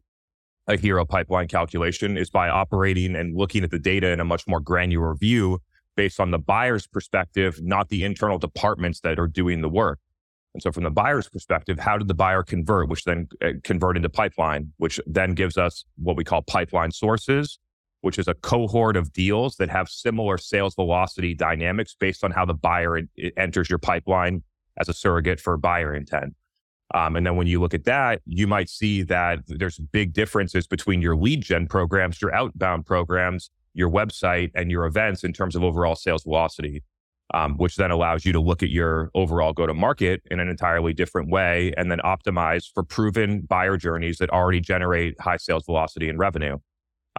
a 0.72 0.78
Hero 0.78 1.06
Pipeline 1.06 1.48
calculation 1.48 2.18
is 2.18 2.30
by 2.30 2.50
operating 2.50 3.16
and 3.16 3.36
looking 3.36 3.64
at 3.64 3.72
the 3.72 3.80
data 3.80 4.12
in 4.12 4.20
a 4.20 4.26
much 4.26 4.48
more 4.48 4.60
granular 4.60 5.14
view 5.16 5.60
based 5.96 6.20
on 6.20 6.32
the 6.32 6.40
buyer's 6.40 6.88
perspective, 6.88 7.60
not 7.62 7.90
the 7.90 8.04
internal 8.04 8.40
departments 8.40 9.02
that 9.02 9.20
are 9.20 9.28
doing 9.28 9.62
the 9.62 9.70
work. 9.70 10.00
And 10.54 10.64
so, 10.64 10.72
from 10.72 10.84
the 10.84 10.90
buyer's 10.90 11.30
perspective, 11.30 11.80
how 11.80 11.98
did 11.98 12.08
the 12.08 12.14
buyer 12.14 12.44
convert, 12.44 12.90
which 12.90 13.04
then 13.04 13.28
uh, 13.42 13.52
convert 13.64 13.98
into 13.98 14.10
pipeline, 14.10 14.74
which 14.78 15.00
then 15.06 15.34
gives 15.34 15.58
us 15.58 15.86
what 15.98 16.18
we 16.18 16.24
call 16.24 16.42
pipeline 16.42 16.92
sources, 16.92 17.60
which 18.02 18.18
is 18.18 18.28
a 18.28 18.34
cohort 18.34 18.98
of 18.98 19.14
deals 19.14 19.56
that 19.58 19.70
have 19.70 19.88
similar 19.88 20.38
sales 20.38 20.76
velocity 20.76 21.34
dynamics 21.34 21.96
based 21.98 22.24
on 22.24 22.32
how 22.32 22.46
the 22.46 22.54
buyer 22.54 23.02
enters 23.38 23.70
your 23.70 23.80
pipeline 23.80 24.44
as 24.78 24.90
a 24.90 24.94
surrogate 24.94 25.40
for 25.40 25.56
buyer 25.58 25.94
intent. 25.94 26.34
Um, 26.94 27.16
and 27.16 27.26
then 27.26 27.36
when 27.36 27.48
you 27.48 27.60
look 27.60 27.74
at 27.74 27.86
that, 27.86 28.22
you 28.26 28.48
might 28.48 28.70
see 28.70 29.02
that 29.04 29.40
there's 29.48 29.78
big 29.78 30.14
differences 30.14 30.68
between 30.68 31.02
your 31.02 31.16
lead 31.16 31.42
gen 31.42 31.68
programs, 31.68 32.22
your 32.22 32.34
outbound 32.34 32.86
programs, 32.86 33.50
your 33.74 33.90
website 33.90 34.52
and 34.56 34.70
your 34.70 34.86
events 34.86 35.24
in 35.24 35.34
terms 35.34 35.56
of 35.56 35.64
overall 35.64 35.96
sales 35.96 36.24
velocity, 36.24 36.84
um, 37.34 37.56
which 37.58 37.78
then 37.78 37.92
allows 37.92 38.26
you 38.26 38.34
to 38.34 38.42
look 38.42 38.62
at 38.62 38.70
your 38.70 39.10
overall 39.16 39.54
go 39.54 39.66
to 39.66 39.74
market 39.74 40.22
in 40.30 40.40
an 40.40 40.50
entirely 40.50 40.94
different 40.94 41.30
way 41.30 41.74
and 41.78 41.90
then 41.90 42.00
optimize 42.00 42.66
for 42.74 42.84
proven 42.84 43.42
buyer 43.42 43.78
journeys 43.78 44.18
that 44.18 44.30
already 44.30 44.60
generate 44.60 45.20
high 45.22 45.38
sales 45.38 45.64
velocity 45.66 46.10
and 46.10 46.20
revenue. 46.20 46.58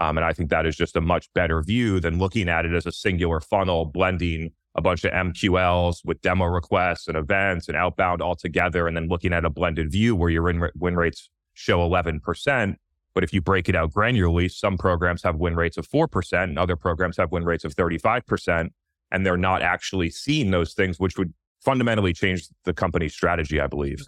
Um, 0.01 0.19
and 0.19 0.25
I 0.25 0.33
think 0.33 0.51
that 0.51 0.67
is 0.67 0.77
just 0.77 0.97
a 0.97 1.01
much 1.01 1.33
better 1.35 1.63
view 1.63 2.01
than 2.01 2.19
looking 2.19 2.49
at 2.49 2.67
it 2.67 2.75
as 2.75 2.87
a 2.87 2.93
singular 2.93 3.41
funnel, 3.41 3.87
blending 3.87 4.53
a 4.75 4.81
bunch 4.81 5.05
of 5.05 5.13
MQLs 5.13 6.05
with 6.05 6.21
demo 6.23 6.47
requests 6.47 7.09
and 7.09 7.17
events 7.17 7.69
and 7.69 7.77
outbound 7.77 8.23
all 8.23 8.35
together, 8.35 8.87
and 8.87 8.97
then 8.97 9.09
looking 9.09 9.33
at 9.33 9.45
a 9.45 9.51
blended 9.51 9.91
view 9.91 10.17
where 10.17 10.31
your 10.31 10.43
win, 10.43 10.97
rates 10.97 11.29
show 11.55 11.79
11%. 11.79 12.77
But 13.15 13.25
if 13.25 13.33
you 13.33 13.43
break 13.43 13.69
it 13.69 13.77
out 13.77 13.93
granularly, 13.93 14.51
some 14.51 14.79
programs 14.79 15.23
have 15.23 15.37
win 15.37 15.55
rates 15.55 15.77
of 15.77 15.87
4% 15.87 16.45
and 16.45 16.59
other 16.59 16.77
programs 16.77 17.19
have 17.19 17.31
win 17.31 17.45
rates 17.45 17.65
of 17.65 17.77
35%. 17.77 18.71
And 19.11 19.27
they're 19.27 19.37
not 19.37 19.61
actually 19.61 20.09
seeing 20.09 20.51
those 20.51 20.73
things, 20.73 20.99
which 20.99 21.19
would 21.19 21.35
fundamentally 21.61 22.15
change 22.15 22.49
the 22.65 22.73
company's 22.73 23.13
strategy, 23.13 23.61
I 23.61 23.67
believe. 23.67 24.01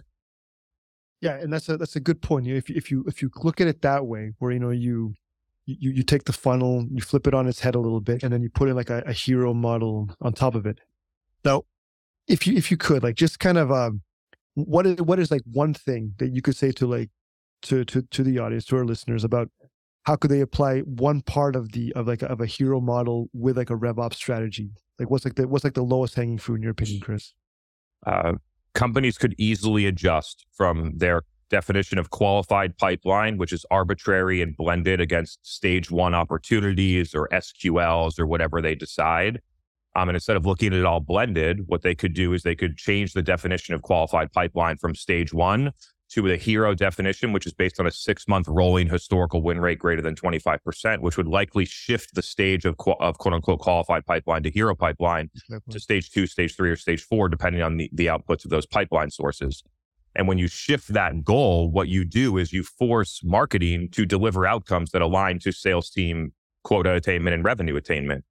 Yeah, 1.21 1.37
and 1.37 1.53
that's 1.53 1.69
a 1.69 1.77
that's 1.77 1.95
a 1.95 1.99
good 1.99 2.21
point. 2.21 2.47
If 2.47 2.69
if 2.69 2.91
you 2.91 3.05
if 3.07 3.21
you 3.21 3.29
look 3.43 3.61
at 3.61 3.67
it 3.67 3.81
that 3.83 4.05
way, 4.05 4.33
where 4.39 4.51
you 4.51 4.59
know 4.59 4.71
you 4.71 5.13
you 5.65 5.91
you 5.91 6.03
take 6.03 6.25
the 6.25 6.33
funnel, 6.33 6.85
you 6.91 7.01
flip 7.01 7.27
it 7.27 7.33
on 7.33 7.47
its 7.47 7.59
head 7.59 7.75
a 7.75 7.79
little 7.79 8.01
bit, 8.01 8.23
and 8.23 8.31
then 8.31 8.41
you 8.41 8.49
put 8.49 8.69
in 8.69 8.75
like 8.75 8.89
a, 8.89 9.03
a 9.05 9.13
hero 9.13 9.53
model 9.53 10.09
on 10.21 10.33
top 10.33 10.55
of 10.55 10.65
it. 10.65 10.79
Now, 11.43 11.63
if 12.27 12.45
you 12.45 12.55
if 12.55 12.71
you 12.71 12.77
could 12.77 13.03
like 13.03 13.15
just 13.15 13.39
kind 13.39 13.57
of 13.57 13.71
um, 13.71 14.01
what 14.53 14.85
is 14.85 14.97
what 14.97 15.19
is 15.19 15.31
like 15.31 15.41
one 15.51 15.73
thing 15.73 16.13
that 16.17 16.33
you 16.33 16.41
could 16.41 16.55
say 16.55 16.71
to 16.73 16.87
like 16.87 17.09
to 17.63 17.83
to 17.85 18.01
to 18.03 18.23
the 18.23 18.39
audience, 18.39 18.65
to 18.65 18.77
our 18.77 18.85
listeners, 18.85 19.23
about 19.23 19.49
how 20.03 20.15
could 20.15 20.29
they 20.29 20.41
apply 20.41 20.81
one 20.81 21.21
part 21.21 21.55
of 21.55 21.71
the 21.71 21.91
of 21.93 22.07
like 22.07 22.21
of 22.21 22.41
a 22.41 22.45
hero 22.45 22.79
model 22.79 23.29
with 23.33 23.57
like 23.57 23.69
a 23.69 23.75
RevOps 23.75 24.15
strategy? 24.15 24.69
Like 24.99 25.09
what's 25.09 25.25
like 25.25 25.35
the 25.35 25.47
what's 25.47 25.63
like 25.63 25.73
the 25.73 25.83
lowest 25.83 26.15
hanging 26.15 26.37
fruit 26.37 26.57
in 26.57 26.61
your 26.61 26.71
opinion, 26.71 27.01
Chris? 27.01 27.33
Uh, 28.05 28.33
companies 28.73 29.17
could 29.17 29.33
easily 29.37 29.87
adjust 29.87 30.45
from 30.51 30.97
their 30.97 31.23
definition 31.49 31.97
of 31.97 32.09
qualified 32.09 32.77
pipeline, 32.77 33.37
which 33.37 33.53
is 33.53 33.65
arbitrary 33.71 34.41
and 34.41 34.55
blended 34.57 34.99
against 34.99 35.45
stage 35.45 35.91
one 35.91 36.13
opportunities 36.13 37.13
or 37.13 37.27
SQLs 37.29 38.19
or 38.19 38.25
whatever 38.25 38.61
they 38.61 38.75
decide. 38.75 39.41
Um, 39.95 40.09
and 40.09 40.15
instead 40.15 40.35
of 40.35 40.45
looking 40.45 40.67
at 40.67 40.79
it 40.79 40.85
all 40.85 40.99
blended, 40.99 41.67
what 41.67 41.81
they 41.81 41.95
could 41.95 42.13
do 42.13 42.33
is 42.33 42.43
they 42.43 42.55
could 42.55 42.77
change 42.77 43.13
the 43.13 43.21
definition 43.21 43.73
of 43.73 43.81
qualified 43.81 44.31
pipeline 44.33 44.77
from 44.77 44.93
stage 44.93 45.33
one 45.33 45.71
to 46.09 46.21
the 46.21 46.37
hero 46.37 46.75
definition, 46.75 47.31
which 47.31 47.45
is 47.45 47.53
based 47.53 47.79
on 47.79 47.87
a 47.87 47.91
six 47.91 48.27
month 48.27 48.47
rolling 48.47 48.89
historical 48.89 49.41
win 49.41 49.59
rate 49.59 49.79
greater 49.79 50.01
than 50.01 50.15
25%, 50.15 50.99
which 50.99 51.17
would 51.17 51.27
likely 51.27 51.65
shift 51.65 52.13
the 52.13 52.21
stage 52.21 52.65
of, 52.65 52.75
of 52.99 53.17
quote 53.17 53.33
unquote 53.33 53.59
qualified 53.59 54.05
pipeline 54.05 54.43
to 54.43 54.51
hero 54.51 54.75
pipeline 54.75 55.29
to 55.69 55.79
stage 55.79 56.11
two, 56.11 56.27
stage 56.27 56.55
three, 56.55 56.69
or 56.69 56.75
stage 56.75 57.01
four, 57.01 57.29
depending 57.29 57.61
on 57.61 57.77
the, 57.77 57.89
the 57.93 58.07
outputs 58.07 58.43
of 58.43 58.51
those 58.51 58.65
pipeline 58.65 59.09
sources. 59.09 59.63
And 60.15 60.27
when 60.27 60.37
you 60.37 60.47
shift 60.47 60.89
that 60.89 61.23
goal, 61.23 61.69
what 61.69 61.87
you 61.89 62.05
do 62.05 62.37
is 62.37 62.53
you 62.53 62.63
force 62.63 63.21
marketing 63.23 63.89
to 63.91 64.05
deliver 64.05 64.45
outcomes 64.45 64.91
that 64.91 65.01
align 65.01 65.39
to 65.39 65.51
sales 65.51 65.89
team 65.89 66.31
quota 66.63 66.93
attainment 66.93 67.33
and 67.33 67.43
revenue 67.43 67.75
attainment 67.75 68.23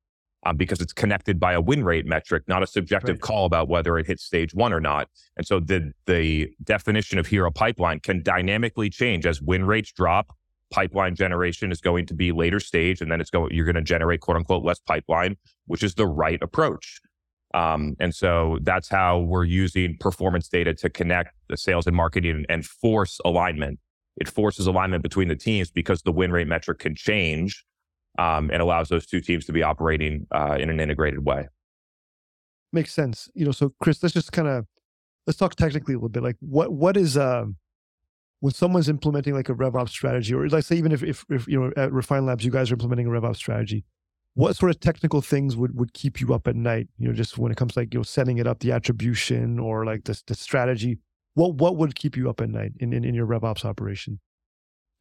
um, 0.45 0.57
because 0.57 0.81
it's 0.81 0.93
connected 0.93 1.41
by 1.41 1.53
a 1.53 1.61
win 1.61 1.85
rate 1.85 2.07
metric, 2.07 2.45
not 2.47 2.63
a 2.63 2.67
subjective 2.67 3.17
right. 3.17 3.21
call 3.21 3.47
about 3.47 3.69
whether 3.69 3.99
it 3.99 4.07
hits 4.07 4.25
stage 4.25 4.55
one 4.55 4.73
or 4.73 4.81
not. 4.81 5.09
And 5.37 5.47
so 5.47 5.61
the 5.61 5.93
the 6.07 6.51
definition 6.63 7.19
of 7.19 7.27
hero 7.27 7.51
pipeline 7.51 8.01
can 8.01 8.23
dynamically 8.23 8.91
change 8.91 9.27
as 9.27 9.41
win 9.41 9.67
rates 9.67 9.93
drop. 9.93 10.37
Pipeline 10.71 11.15
generation 11.15 11.71
is 11.71 11.81
going 11.81 12.07
to 12.07 12.15
be 12.15 12.33
later 12.33 12.59
stage, 12.59 13.01
and 13.01 13.11
then 13.11 13.21
it's 13.21 13.31
going 13.31 13.55
you're 13.55 13.67
going 13.67 13.75
to 13.77 13.83
generate 13.83 14.21
quote 14.21 14.37
unquote 14.37 14.65
less 14.65 14.81
pipeline, 14.81 15.37
which 15.67 15.83
is 15.83 15.95
the 15.95 16.07
right 16.07 16.43
approach. 16.43 17.01
Um, 17.55 17.95
and 18.01 18.15
so 18.15 18.59
that's 18.63 18.89
how 18.89 19.21
we're 19.21 19.45
using 19.45 19.97
performance 20.01 20.49
data 20.49 20.75
to 20.75 20.91
connect 20.91 21.31
the 21.49 21.57
sales 21.57 21.87
and 21.87 21.95
marketing 21.95 22.45
and 22.49 22.67
force 22.67 23.21
alignment. 23.25 23.79
It 24.17 24.29
forces 24.29 24.67
alignment 24.67 25.03
between 25.03 25.29
the 25.29 25.37
teams 25.37 25.71
because 25.71 26.03
the 26.03 26.13
win 26.13 26.33
rate 26.33 26.49
metric 26.49 26.81
can 26.81 26.95
change 26.97 27.65
um, 28.19 28.51
and 28.53 28.61
allows 28.61 28.89
those 28.89 29.07
two 29.07 29.21
teams 29.21 29.45
to 29.47 29.53
be 29.53 29.63
operating 29.63 30.27
uh, 30.33 30.57
in 30.59 30.69
an 30.69 30.81
integrated 30.81 31.25
way. 31.25 31.49
makes 32.73 32.93
sense. 32.93 33.29
You 33.35 33.47
know, 33.47 33.53
so 33.53 33.73
Chris, 33.81 34.03
let's 34.03 34.13
just 34.13 34.33
kind 34.33 34.49
of 34.49 34.67
let's 35.27 35.39
talk 35.39 35.55
technically 35.55 35.95
a 35.95 35.97
little 35.97 36.09
bit. 36.09 36.23
Like, 36.23 36.37
what 36.41 36.73
what 36.73 36.97
is 36.97 37.17
um 37.17 37.57
when 38.41 38.53
someone's 38.53 38.89
implementing 38.89 39.35
like 39.35 39.49
a 39.49 39.55
RevOps 39.55 39.91
strategy, 39.91 40.35
or 40.35 40.49
let's 40.49 40.67
say 40.67 40.77
even 40.77 40.93
if 40.93 41.03
if, 41.03 41.25
if 41.31 41.49
you 41.49 41.61
know 41.61 41.73
at 41.77 41.93
Refine 41.93 42.27
Labs 42.27 42.45
you 42.45 42.51
guys 42.51 42.71
are 42.71 42.75
implementing 42.75 43.07
a 43.07 43.11
RevOps 43.11 43.37
strategy, 43.37 43.85
what 44.35 44.57
sort 44.57 44.71
of 44.71 44.81
technical 44.81 45.21
things 45.21 45.57
would 45.57 45.77
would 45.79 45.93
keep 45.95 46.21
you 46.21 46.35
up 46.35 46.47
at 46.49 46.57
night? 46.57 46.89
You 46.99 47.09
know, 47.09 47.15
just 47.15 47.39
when 47.39 47.51
it 47.53 47.57
comes 47.57 47.75
to 47.75 47.81
like 47.81 47.95
you 47.95 48.01
know 48.01 48.05
setting 48.05 48.39
it 48.39 48.47
up, 48.47 48.61
the 48.61 48.73
attribution 48.73 49.59
or 49.59 49.85
like 49.85 50.05
the 50.05 50.21
the 50.27 50.35
strategy. 50.35 50.99
What 51.35 51.55
what 51.57 51.77
would 51.77 51.95
keep 51.97 52.17
you 52.17 52.31
up 52.31 52.41
at 52.41 52.51
night 52.51 52.73
in 52.81 52.93
in, 52.93 53.05
in 53.05 53.15
your 53.15 53.27
RevOps 53.27 53.65
operation? 53.65 54.21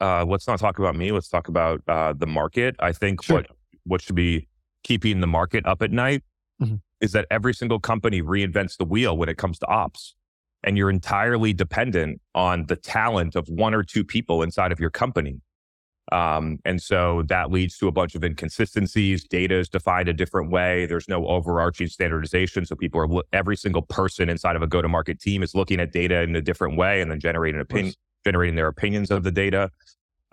Uh, 0.01 0.25
let's 0.25 0.47
not 0.47 0.59
talk 0.59 0.79
about 0.79 0.95
me. 0.95 1.11
Let's 1.11 1.29
talk 1.29 1.47
about 1.47 1.81
uh, 1.87 2.13
the 2.13 2.25
market. 2.27 2.75
I 2.79 2.91
think 2.91 3.23
Sure. 3.23 3.37
what 3.37 3.47
what 3.85 4.01
should 4.01 4.15
be 4.15 4.47
keeping 4.83 5.19
the 5.21 5.27
market 5.27 5.65
up 5.65 5.81
at 5.81 5.91
night 5.91 6.23
Mhm. 6.61 6.81
is 7.01 7.11
that 7.13 7.25
every 7.31 7.53
single 7.53 7.79
company 7.79 8.21
reinvents 8.21 8.77
the 8.77 8.85
wheel 8.85 9.15
when 9.17 9.29
it 9.29 9.37
comes 9.37 9.59
to 9.59 9.65
ops, 9.67 10.15
and 10.63 10.77
you're 10.77 10.89
entirely 10.89 11.53
dependent 11.53 12.21
on 12.35 12.65
the 12.67 12.75
talent 12.75 13.35
of 13.35 13.47
one 13.47 13.73
or 13.73 13.83
two 13.83 14.03
people 14.03 14.41
inside 14.43 14.71
of 14.71 14.79
your 14.79 14.89
company. 14.89 15.41
Um, 16.11 16.59
and 16.65 16.81
so 16.81 17.23
that 17.27 17.51
leads 17.51 17.77
to 17.77 17.87
a 17.87 17.91
bunch 17.91 18.13
of 18.13 18.23
inconsistencies. 18.23 19.23
Data 19.23 19.55
is 19.55 19.69
defined 19.69 20.09
a 20.09 20.13
different 20.13 20.51
way. 20.51 20.85
There's 20.85 21.07
no 21.07 21.25
overarching 21.27 21.87
standardization. 21.87 22.65
So 22.65 22.75
people 22.75 23.01
are 23.01 23.23
every 23.31 23.55
single 23.55 23.83
person 23.83 24.29
inside 24.29 24.55
of 24.55 24.61
a 24.61 24.67
go-to-market 24.67 25.19
team 25.19 25.43
is 25.43 25.55
looking 25.55 25.79
at 25.79 25.91
data 25.91 26.21
in 26.21 26.35
a 26.35 26.41
different 26.41 26.77
way 26.77 27.01
and 27.01 27.09
then 27.09 27.19
generating 27.19 27.61
opinion, 27.61 27.93
generating 28.25 28.55
their 28.55 28.67
opinions 28.67 29.11
of 29.11 29.23
the 29.23 29.31
data. 29.31 29.71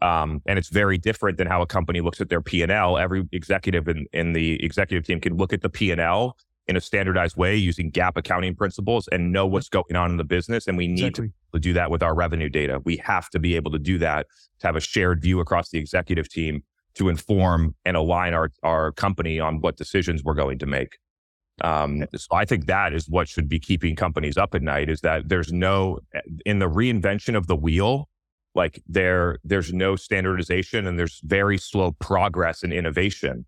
Um, 0.02 0.42
and 0.46 0.58
it's 0.58 0.70
very 0.70 0.98
different 0.98 1.38
than 1.38 1.46
how 1.46 1.62
a 1.62 1.66
company 1.66 2.00
looks 2.00 2.20
at 2.20 2.30
their 2.30 2.40
P 2.40 2.62
and 2.62 2.72
L. 2.72 2.98
Every 2.98 3.28
executive 3.32 3.86
in, 3.86 4.06
in 4.12 4.32
the 4.32 4.62
executive 4.64 5.06
team 5.06 5.20
can 5.20 5.36
look 5.36 5.52
at 5.52 5.62
the 5.62 5.68
P 5.68 5.92
and 5.92 6.00
L 6.00 6.36
in 6.70 6.76
a 6.76 6.80
standardized 6.80 7.36
way 7.36 7.56
using 7.56 7.90
GAAP 7.90 8.12
accounting 8.16 8.54
principles 8.54 9.08
and 9.08 9.32
know 9.32 9.44
what's 9.44 9.68
going 9.68 9.96
on 9.96 10.12
in 10.12 10.16
the 10.16 10.24
business. 10.24 10.68
And 10.68 10.78
we 10.78 10.86
need 10.86 11.08
Exactly. 11.08 11.32
to 11.52 11.58
do 11.58 11.72
that 11.72 11.90
with 11.90 12.00
our 12.00 12.14
revenue 12.14 12.48
data. 12.48 12.80
We 12.84 12.96
have 12.98 13.28
to 13.30 13.40
be 13.40 13.56
able 13.56 13.72
to 13.72 13.78
do 13.78 13.98
that 13.98 14.28
to 14.60 14.68
have 14.68 14.76
a 14.76 14.80
shared 14.80 15.20
view 15.20 15.40
across 15.40 15.70
the 15.70 15.78
executive 15.78 16.28
team 16.28 16.62
to 16.94 17.08
inform 17.08 17.74
and 17.84 17.96
align 17.96 18.34
our, 18.34 18.52
our 18.62 18.92
company 18.92 19.40
on 19.40 19.60
what 19.60 19.76
decisions 19.76 20.22
we're 20.22 20.34
going 20.34 20.60
to 20.60 20.66
make. 20.66 20.98
Um, 21.62 22.04
so 22.14 22.28
I 22.32 22.44
think 22.44 22.66
that 22.66 22.94
is 22.94 23.08
what 23.08 23.28
should 23.28 23.48
be 23.48 23.58
keeping 23.58 23.96
companies 23.96 24.38
up 24.38 24.54
at 24.54 24.62
night 24.62 24.88
is 24.88 25.00
that 25.00 25.28
there's 25.28 25.52
no, 25.52 25.98
in 26.46 26.60
the 26.60 26.70
reinvention 26.70 27.36
of 27.36 27.48
the 27.48 27.56
wheel, 27.56 28.08
like 28.54 28.80
there, 28.86 29.38
there's 29.42 29.72
no 29.72 29.96
standardization 29.96 30.86
and 30.86 30.98
there's 30.98 31.20
very 31.24 31.58
slow 31.58 31.92
progress 31.98 32.62
and 32.62 32.72
innovation. 32.72 33.44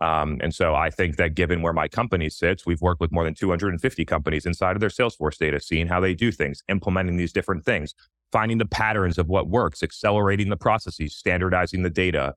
Um, 0.00 0.38
and 0.42 0.54
so 0.54 0.74
I 0.74 0.90
think 0.90 1.16
that 1.16 1.34
given 1.34 1.62
where 1.62 1.72
my 1.72 1.86
company 1.86 2.28
sits, 2.28 2.66
we've 2.66 2.80
worked 2.80 3.00
with 3.00 3.12
more 3.12 3.24
than 3.24 3.34
250 3.34 4.04
companies 4.04 4.44
inside 4.44 4.76
of 4.76 4.80
their 4.80 4.88
Salesforce 4.88 5.38
data, 5.38 5.60
seeing 5.60 5.86
how 5.86 6.00
they 6.00 6.14
do 6.14 6.32
things, 6.32 6.62
implementing 6.68 7.16
these 7.16 7.32
different 7.32 7.64
things, 7.64 7.94
finding 8.32 8.58
the 8.58 8.66
patterns 8.66 9.18
of 9.18 9.28
what 9.28 9.48
works, 9.48 9.82
accelerating 9.82 10.48
the 10.48 10.56
processes, 10.56 11.14
standardizing 11.14 11.82
the 11.82 11.90
data. 11.90 12.34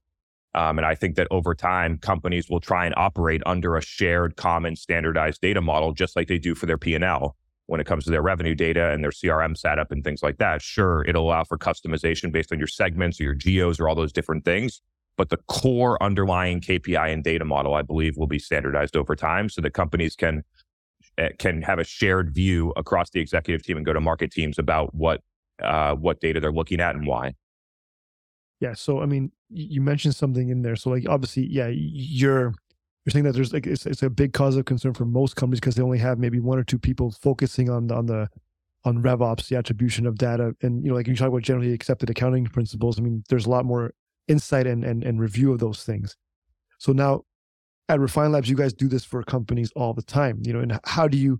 Um, 0.54 0.78
and 0.78 0.86
I 0.86 0.94
think 0.94 1.16
that 1.16 1.28
over 1.32 1.56
time, 1.56 1.98
companies 1.98 2.50
will 2.50 2.60
try 2.60 2.86
and 2.86 2.94
operate 2.96 3.42
under 3.46 3.76
a 3.76 3.82
shared, 3.82 4.36
common, 4.36 4.76
standardized 4.76 5.42
data 5.42 5.62
model, 5.62 5.94
just 5.94 6.16
like 6.16 6.28
they 6.28 6.38
do 6.38 6.54
for 6.54 6.68
their 6.68 6.78
P&L 6.78 7.36
when 7.66 7.82
it 7.82 7.86
comes 7.86 8.06
to 8.06 8.12
their 8.12 8.22
revenue 8.22 8.56
data 8.56 8.92
and 8.92 9.04
their 9.04 9.12
CRM 9.12 9.58
setup 9.58 9.92
and 9.92 10.04
things 10.04 10.24
like 10.24 10.38
that. 10.38 10.62
Sure, 10.62 11.04
it'll 11.08 11.26
allow 11.26 11.44
for 11.44 11.58
customization 11.58 12.32
based 12.32 12.52
on 12.52 12.58
your 12.58 12.68
segments 12.68 13.20
or 13.20 13.24
your 13.24 13.34
geos 13.34 13.80
or 13.80 13.90
all 13.90 13.96
those 13.96 14.14
different 14.14 14.46
things. 14.46 14.82
But 15.18 15.30
the 15.30 15.38
core 15.48 16.02
underlying 16.02 16.62
KPI 16.62 17.12
and 17.12 17.24
data 17.24 17.44
model, 17.44 17.74
I 17.74 17.82
believe, 17.82 18.18
will 18.18 18.28
be 18.28 18.40
standardized 18.40 18.96
over 18.96 19.16
time 19.16 19.50
so 19.50 19.62
that 19.62 19.72
companies 19.72 20.16
can 20.16 20.44
eh, 21.18 21.30
can 21.40 21.64
have 21.64 21.80
a 21.80 21.84
shared 21.84 22.34
view 22.34 22.72
across 22.78 23.10
the 23.10 23.20
executive 23.20 23.64
team 23.66 23.78
and 23.78 23.86
go 23.86 23.94
to 23.94 24.00
market 24.00 24.32
teams 24.32 24.60
about 24.60 24.94
what 24.94 25.22
uh, 25.62 25.96
what 25.96 26.22
data 26.22 26.40
they're 26.40 26.52
looking 26.52 26.80
at 26.80 26.96
and 26.96 27.08
why. 27.08 27.34
Yeah. 28.60 28.74
So 28.74 29.02
I 29.02 29.06
mean, 29.06 29.32
you 29.50 29.82
mentioned 29.82 30.16
something 30.16 30.50
in 30.50 30.62
there. 30.62 30.76
So 30.76 30.90
like 30.92 31.08
obviously, 31.10 31.48
yeah, 31.48 31.68
you're 31.72 32.54
you're 33.06 33.12
saying 33.12 33.26
that 33.26 33.34
there's 33.34 33.54
like 33.54 33.66
it's 33.66 33.86
it's 33.86 34.04
a 34.04 34.10
big 34.10 34.34
cause 34.34 34.56
of 34.56 34.66
concern 34.66 34.94
for 34.94 35.06
most 35.06 35.36
companies 35.36 35.60
because 35.60 35.76
they 35.76 35.84
only 35.84 36.00
have 36.00 36.20
maybe 36.20 36.40
one 36.40 36.60
or 36.60 36.64
two 36.64 36.80
people 36.80 37.12
focusing 37.12 37.70
on 37.70 37.92
on 37.92 38.06
the 38.06 38.30
on 38.86 39.02
RevOps, 39.02 39.48
the 39.48 39.56
attribution 39.56 40.06
of 40.06 40.18
data, 40.18 40.56
and 40.62 40.84
you 40.84 40.90
know, 40.90 40.96
like 40.96 41.08
you 41.08 41.16
talk 41.16 41.28
about 41.30 41.42
generally 41.42 41.74
accepted 41.74 42.10
accounting 42.10 42.46
principles. 42.46 43.00
I 43.00 43.02
mean, 43.02 43.24
there's 43.30 43.46
a 43.46 43.50
lot 43.50 43.66
more 43.66 43.94
insight 44.28 44.68
and 44.68 44.84
and, 44.84 45.04
and 45.04 45.20
review 45.20 45.52
of 45.52 45.60
those 45.60 45.84
things. 45.84 46.16
So 46.80 46.92
now 46.92 47.24
at 47.90 48.00
Refine 48.00 48.32
Labs, 48.32 48.50
you 48.50 48.56
guys 48.58 48.74
do 48.74 48.88
this 48.88 49.06
for 49.06 49.24
companies 49.24 49.72
all 49.76 49.94
the 49.94 50.02
time. 50.02 50.40
You 50.44 50.54
know, 50.54 50.60
and 50.60 50.80
how 50.86 51.08
do 51.08 51.18
you 51.18 51.40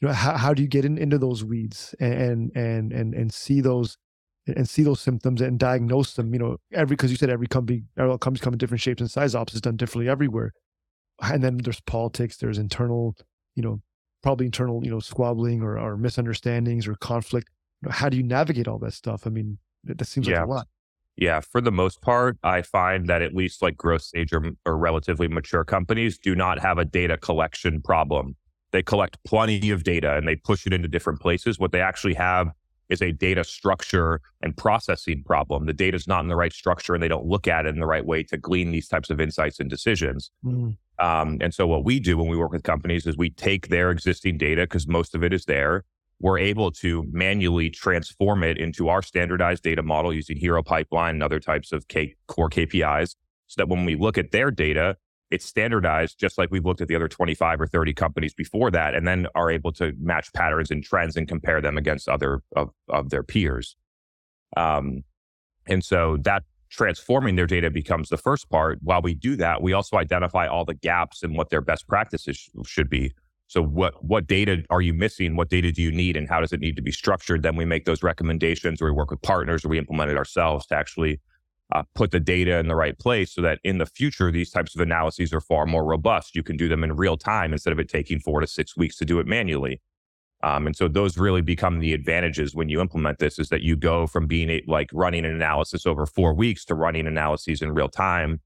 you 0.00 0.08
know 0.08 0.14
how, 0.14 0.36
how 0.36 0.54
do 0.54 0.62
you 0.62 0.68
get 0.68 0.84
in, 0.84 0.98
into 0.98 1.18
those 1.18 1.44
weeds 1.44 1.94
and 2.00 2.50
and 2.56 2.92
and 2.92 3.14
and 3.14 3.32
see 3.32 3.60
those 3.60 3.96
and 4.46 4.68
see 4.68 4.82
those 4.82 5.00
symptoms 5.00 5.40
and 5.40 5.58
diagnose 5.58 6.14
them. 6.14 6.32
You 6.34 6.38
know, 6.38 6.56
every 6.72 6.96
because 6.96 7.10
you 7.10 7.16
said 7.16 7.30
every 7.30 7.46
company, 7.46 7.84
all 7.98 8.18
companies 8.18 8.42
come 8.42 8.52
in 8.54 8.58
different 8.58 8.80
shapes 8.82 9.00
and 9.00 9.10
size. 9.10 9.34
Ops 9.34 9.54
is 9.54 9.60
done 9.60 9.76
differently 9.76 10.08
everywhere, 10.10 10.52
and 11.22 11.42
then 11.42 11.58
there's 11.58 11.80
politics. 11.80 12.36
There's 12.36 12.58
internal, 12.58 13.14
you 13.54 13.62
know, 13.62 13.80
probably 14.22 14.46
internal, 14.46 14.84
you 14.84 14.90
know, 14.90 15.00
squabbling 15.00 15.62
or, 15.62 15.78
or 15.78 15.96
misunderstandings 15.96 16.86
or 16.88 16.94
conflict. 16.96 17.48
You 17.82 17.88
know, 17.88 17.92
how 17.92 18.08
do 18.08 18.16
you 18.16 18.22
navigate 18.22 18.68
all 18.68 18.78
that 18.80 18.94
stuff? 18.94 19.26
I 19.26 19.30
mean, 19.30 19.58
that, 19.84 19.98
that 19.98 20.06
seems 20.06 20.26
Yeah. 20.26 20.40
like 20.40 20.48
a 20.48 20.50
lot. 20.50 20.68
Yeah, 21.16 21.40
for 21.40 21.60
the 21.60 21.70
most 21.70 22.00
part, 22.02 22.38
I 22.42 22.62
find 22.62 23.06
that 23.08 23.22
at 23.22 23.34
least 23.34 23.62
like 23.62 23.76
growth 23.76 24.02
stage 24.02 24.32
or, 24.32 24.50
or 24.66 24.76
relatively 24.76 25.28
mature 25.28 25.64
companies 25.64 26.18
do 26.18 26.34
not 26.34 26.58
have 26.58 26.78
a 26.78 26.84
data 26.84 27.16
collection 27.16 27.80
problem. 27.80 28.36
They 28.72 28.82
collect 28.82 29.22
plenty 29.24 29.70
of 29.70 29.84
data 29.84 30.16
and 30.16 30.26
they 30.26 30.34
push 30.34 30.66
it 30.66 30.72
into 30.72 30.88
different 30.88 31.20
places. 31.20 31.58
What 31.58 31.70
they 31.70 31.80
actually 31.80 32.14
have 32.14 32.50
is 32.88 33.00
a 33.00 33.12
data 33.12 33.44
structure 33.44 34.20
and 34.42 34.56
processing 34.56 35.22
problem. 35.24 35.66
The 35.66 35.72
data 35.72 35.96
is 35.96 36.06
not 36.08 36.20
in 36.20 36.28
the 36.28 36.36
right 36.36 36.52
structure 36.52 36.94
and 36.94 37.02
they 37.02 37.08
don't 37.08 37.24
look 37.26 37.46
at 37.46 37.64
it 37.64 37.70
in 37.70 37.80
the 37.80 37.86
right 37.86 38.04
way 38.04 38.24
to 38.24 38.36
glean 38.36 38.72
these 38.72 38.88
types 38.88 39.08
of 39.08 39.20
insights 39.20 39.60
and 39.60 39.70
decisions. 39.70 40.30
Mm, 40.44 40.76
Um, 40.98 41.38
and 41.40 41.54
so 41.54 41.66
what 41.66 41.84
we 41.84 42.00
do 42.00 42.18
when 42.18 42.28
we 42.28 42.36
work 42.36 42.52
with 42.52 42.62
companies 42.64 43.06
is 43.06 43.16
we 43.16 43.30
take 43.30 43.68
their 43.68 43.90
existing 43.90 44.36
data 44.38 44.62
because 44.62 44.86
most 44.86 45.14
of 45.14 45.22
it 45.22 45.32
is 45.32 45.44
there. 45.44 45.84
We're 46.20 46.38
able 46.38 46.70
to 46.72 47.04
manually 47.10 47.70
transform 47.70 48.42
it 48.44 48.56
into 48.58 48.88
our 48.88 49.02
standardized 49.02 49.62
data 49.62 49.82
model 49.82 50.12
using 50.12 50.36
Hero 50.36 50.62
Pipeline 50.62 51.16
and 51.16 51.22
other 51.22 51.40
types 51.40 51.72
of 51.72 51.88
K- 51.88 52.14
core 52.28 52.48
KPIs 52.48 53.16
so 53.46 53.54
that 53.58 53.68
when 53.68 53.84
we 53.84 53.96
look 53.96 54.16
at 54.16 54.30
their 54.30 54.50
data, 54.50 54.96
it's 55.30 55.44
standardized 55.44 56.18
just 56.18 56.38
like 56.38 56.50
we've 56.50 56.64
looked 56.64 56.80
at 56.80 56.88
the 56.88 56.94
other 56.94 57.08
25 57.08 57.60
or 57.60 57.66
30 57.66 57.92
companies 57.94 58.34
before 58.34 58.70
that, 58.70 58.94
and 58.94 59.06
then 59.06 59.26
are 59.34 59.50
able 59.50 59.72
to 59.72 59.92
match 59.98 60.32
patterns 60.32 60.70
and 60.70 60.84
trends 60.84 61.16
and 61.16 61.26
compare 61.26 61.60
them 61.60 61.76
against 61.76 62.08
other 62.08 62.40
of, 62.54 62.70
of 62.88 63.10
their 63.10 63.22
peers. 63.22 63.76
Um, 64.56 65.02
and 65.66 65.84
so 65.84 66.18
that 66.22 66.44
transforming 66.70 67.36
their 67.36 67.46
data 67.46 67.70
becomes 67.70 68.08
the 68.08 68.16
first 68.16 68.50
part. 68.50 68.78
While 68.82 69.02
we 69.02 69.14
do 69.14 69.36
that, 69.36 69.62
we 69.62 69.72
also 69.72 69.96
identify 69.96 70.46
all 70.46 70.64
the 70.64 70.74
gaps 70.74 71.22
in 71.22 71.34
what 71.34 71.50
their 71.50 71.60
best 71.60 71.86
practices 71.86 72.36
sh- 72.36 72.48
should 72.66 72.90
be. 72.90 73.12
So 73.46 73.62
what 73.62 74.02
what 74.04 74.26
data 74.26 74.64
are 74.70 74.80
you 74.80 74.94
missing? 74.94 75.36
What 75.36 75.50
data 75.50 75.70
do 75.70 75.82
you 75.82 75.92
need, 75.92 76.16
and 76.16 76.28
how 76.28 76.40
does 76.40 76.52
it 76.52 76.60
need 76.60 76.76
to 76.76 76.82
be 76.82 76.92
structured? 76.92 77.42
Then 77.42 77.56
we 77.56 77.64
make 77.64 77.84
those 77.84 78.02
recommendations, 78.02 78.80
or 78.80 78.86
we 78.86 78.92
work 78.92 79.10
with 79.10 79.22
partners, 79.22 79.64
or 79.64 79.68
we 79.68 79.78
implement 79.78 80.10
it 80.10 80.16
ourselves 80.16 80.66
to 80.66 80.76
actually 80.76 81.20
uh, 81.74 81.82
put 81.94 82.10
the 82.10 82.20
data 82.20 82.58
in 82.58 82.68
the 82.68 82.74
right 82.74 82.98
place, 82.98 83.32
so 83.32 83.42
that 83.42 83.58
in 83.64 83.78
the 83.78 83.86
future 83.86 84.30
these 84.30 84.50
types 84.50 84.74
of 84.74 84.80
analyses 84.80 85.32
are 85.32 85.40
far 85.40 85.66
more 85.66 85.84
robust. 85.84 86.34
You 86.34 86.42
can 86.42 86.56
do 86.56 86.68
them 86.68 86.84
in 86.84 86.96
real 86.96 87.16
time 87.16 87.52
instead 87.52 87.72
of 87.72 87.78
it 87.78 87.88
taking 87.88 88.18
four 88.18 88.40
to 88.40 88.46
six 88.46 88.76
weeks 88.76 88.96
to 88.96 89.04
do 89.04 89.18
it 89.18 89.26
manually. 89.26 89.80
Um, 90.42 90.66
and 90.66 90.76
so 90.76 90.88
those 90.88 91.16
really 91.16 91.40
become 91.40 91.80
the 91.80 91.94
advantages 91.94 92.54
when 92.54 92.68
you 92.68 92.80
implement 92.80 93.18
this 93.18 93.38
is 93.38 93.48
that 93.48 93.62
you 93.62 93.76
go 93.76 94.06
from 94.06 94.26
being 94.26 94.50
a, 94.50 94.62
like 94.66 94.90
running 94.92 95.24
an 95.24 95.34
analysis 95.34 95.86
over 95.86 96.04
four 96.04 96.34
weeks 96.34 96.66
to 96.66 96.74
running 96.74 97.06
analyses 97.06 97.62
in 97.62 97.72
real 97.72 97.88
time, 97.88 98.40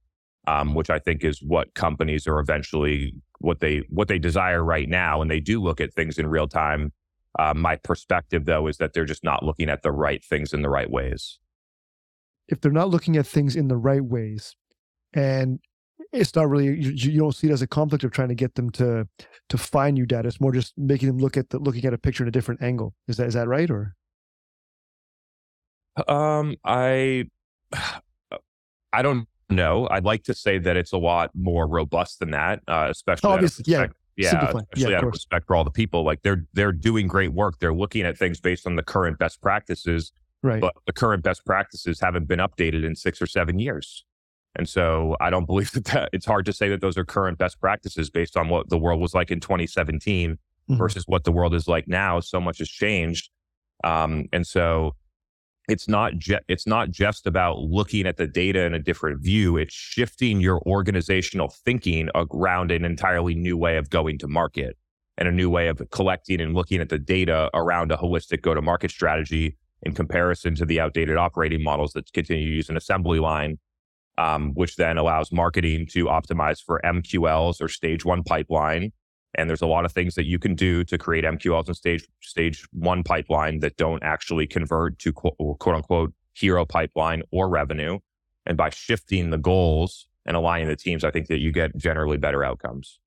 um, 0.47 0.75
which 0.75 0.91
I 0.91 0.99
think 0.99 1.25
is 1.25 1.43
what 1.43 1.75
companies 1.75 2.27
are 2.27 2.39
eventually 2.39 3.15
what 3.41 3.61
they 3.61 3.83
what 3.91 4.09
they 4.09 4.19
desire 4.19 4.63
right 4.65 4.89
now. 4.89 5.21
And 5.23 5.31
they 5.31 5.41
do 5.41 5.63
look 5.63 5.81
at 5.81 5.93
things 5.95 6.19
in 6.19 6.27
real 6.27 6.49
time. 6.49 6.93
Uh, 7.39 7.55
my 7.55 7.77
perspective, 7.77 8.47
though, 8.47 8.67
is 8.67 8.79
that 8.79 8.93
they're 8.95 9.05
just 9.05 9.23
not 9.25 9.43
looking 9.45 9.69
at 9.69 9.83
the 9.83 9.93
right 9.93 10.25
things 10.25 10.53
in 10.53 10.63
the 10.63 10.71
right 10.71 10.91
ways. 10.91 11.39
if 12.49 12.61
they're 12.61 12.73
not 12.73 12.89
looking 12.91 13.17
at 13.17 13.27
things 13.27 13.55
in 13.57 13.69
the 13.69 13.77
right 13.77 14.05
ways, 14.05 14.57
and 15.15 15.61
it's 16.13 16.35
not 16.35 16.49
really 16.49 16.67
you, 16.67 16.93
you 16.93 17.19
don't 17.19 17.35
see 17.35 17.49
it 17.49 17.53
as 17.53 17.63
a 17.63 17.67
conflict 17.67 18.05
of 18.05 18.11
trying 18.11 18.29
to 18.29 18.35
get 18.35 18.55
them 18.55 18.71
to 18.71 19.07
to 19.51 19.59
find 19.59 19.99
you 19.99 20.07
data. 20.07 20.29
It's 20.29 20.41
more 20.41 20.53
just 20.53 20.77
making 20.79 21.09
them 21.09 21.19
look 21.19 21.37
at 21.37 21.51
the 21.51 21.59
looking 21.59 21.85
at 21.85 21.95
a 21.95 21.99
picture 21.99 22.25
in 22.25 22.29
a 22.29 22.33
different 22.33 22.63
angle. 22.63 22.95
Is 23.07 23.19
that 23.19 23.27
is 23.29 23.35
that 23.35 23.49
right 23.49 23.71
or? 23.71 23.95
Um, 26.07 26.57
I 26.65 27.29
I 28.93 29.03
don't 29.03 29.29
know. 29.51 29.89
I'd 29.91 30.05
like 30.05 30.25
to 30.25 30.35
say 30.35 30.59
that 30.59 30.77
it's 30.77 30.93
a 30.93 30.99
lot 30.99 31.31
more 31.35 31.67
robust 31.67 32.21
than 32.21 32.31
that, 32.33 32.61
uh, 32.69 32.89
especially 32.91 33.29
out 33.29 33.39
of 33.39 33.45
Obviously, 33.45 33.65
yeah. 33.67 33.87
yeah, 34.17 34.31
Simplify. 34.31 34.59
Yeah, 34.59 34.65
especially 34.75 34.95
of 34.95 34.99
out 34.99 35.05
of 35.05 35.13
respect 35.13 35.47
for 35.47 35.57
all 35.57 35.65
the 35.65 35.71
people. 35.71 36.05
Like 36.05 36.23
they're 36.23 36.47
they're 36.55 36.73
doing 36.73 37.07
great 37.07 37.33
work. 37.33 37.59
They're 37.59 37.75
looking 37.75 38.03
at 38.03 38.19
things 38.19 38.41
based 38.41 38.67
on 38.67 38.77
the 38.77 38.83
current 38.83 39.19
best 39.19 39.41
practices, 39.41 40.13
Right. 40.43 40.61
but 40.61 40.75
the 40.87 40.93
current 40.93 41.23
best 41.23 41.45
practices 41.45 42.01
haven't 42.01 42.29
been 42.29 42.39
updated 42.39 42.85
in 42.85 42.95
six 42.95 43.21
or 43.21 43.27
seven 43.27 43.59
years. 43.59 44.05
And 44.57 44.69
so 44.69 45.17
I 45.21 45.31
don't 45.31 45.47
believe 45.47 45.71
that, 45.73 45.85
that 45.87 46.11
it's 46.13 46.27
hard 46.27 46.47
to 46.47 46.53
say 46.53 46.69
that 46.69 46.81
those 46.81 46.97
are 46.97 47.05
current 47.05 47.39
best 47.39 47.61
practices 47.61 48.11
based 48.11 48.37
on 48.37 48.49
what 48.49 48.69
the 48.69 48.79
world 48.79 49.01
was 49.01 49.15
like 49.15 49.31
in 49.31 49.41
2017 49.41 50.33
mm-hmm. 50.33 50.77
versus 50.77 51.05
what 51.07 51.25
the 51.25 51.33
world 51.33 51.55
is 51.55 51.67
like 51.69 51.89
now. 51.89 52.21
So 52.21 52.41
much 52.41 52.59
has 52.59 52.69
changed. 52.69 53.31
Um, 53.85 54.27
and 54.33 54.47
so 54.47 54.95
it's 55.69 55.87
not 55.87 56.17
ju- 56.17 56.39
it's 56.49 56.67
not 56.67 56.91
just 56.91 57.27
about 57.27 57.59
looking 57.59 58.07
at 58.07 58.17
the 58.17 58.27
data 58.27 58.63
in 58.63 58.75
a 58.75 58.79
different 58.79 59.21
view 59.21 59.57
it's 59.57 59.75
shifting 59.75 60.41
your 60.41 60.61
organizational 60.67 61.49
thinking 61.65 62.09
around 62.15 62.71
an 62.71 62.85
entirely 62.85 63.35
new 63.35 63.57
way 63.57 63.77
of 63.77 63.91
going 63.91 64.19
to 64.19 64.27
market 64.27 64.77
and 65.19 65.29
a 65.29 65.33
new 65.33 65.51
way 65.51 65.69
of 65.69 65.81
collecting 65.91 66.41
and 66.41 66.55
looking 66.55 66.81
at 66.81 66.89
the 66.89 66.99
data 66.99 67.51
around 67.55 67.93
a 67.93 67.97
holistic 67.97 68.41
go 68.43 68.55
to 68.55 68.63
market 68.63 68.91
strategy 68.91 69.57
in 69.83 69.93
comparison 69.93 70.55
to 70.55 70.65
the 70.65 70.81
outdated 70.81 71.17
operating 71.17 71.63
models 71.63 71.93
that 71.93 72.13
continue 72.13 72.49
to 72.49 72.57
use 72.57 72.69
an 72.69 72.77
assembly 72.77 73.21
line 73.21 73.59
um, 74.17 74.53
which 74.55 74.75
then 74.77 74.99
allows 74.99 75.31
marketing 75.31 75.87
to 75.87 76.07
optimize 76.07 76.63
for 76.65 76.81
mqls 76.85 77.61
or 77.61 77.69
stage 77.69 78.05
one 78.05 78.23
pipeline 78.23 78.93
and 79.35 79.49
there's 79.49 79.63
a 79.63 79.67
lot 79.67 79.85
of 79.85 79.93
things 79.93 80.15
that 80.15 80.25
you 80.25 80.39
can 80.39 80.55
do 80.55 80.85
to 80.85 80.99
create 80.99 81.25
MQLs 81.25 81.69
in 81.69 81.75
stage 81.75 82.07
stage 82.21 82.67
one 82.73 83.03
pipeline 83.03 83.61
that 83.61 83.77
don't 83.77 84.03
actually 84.03 84.47
convert 84.47 84.99
to 85.01 85.13
quote, 85.13 85.37
quote 85.37 85.77
unquote 85.77 86.13
hero 86.35 86.65
pipeline 86.65 87.23
or 87.31 87.49
revenue. 87.49 87.99
And 88.47 88.57
by 88.57 88.71
shifting 88.71 89.31
the 89.31 89.39
goals 89.39 90.09
and 90.25 90.37
aligning 90.37 90.69
the 90.69 90.77
teams, 90.77 91.05
I 91.05 91.11
think 91.11 91.27
that 91.29 91.39
you 91.39 91.53
get 91.53 91.77
generally 91.77 92.17
better 92.17 92.45
outcomes. 92.45 92.99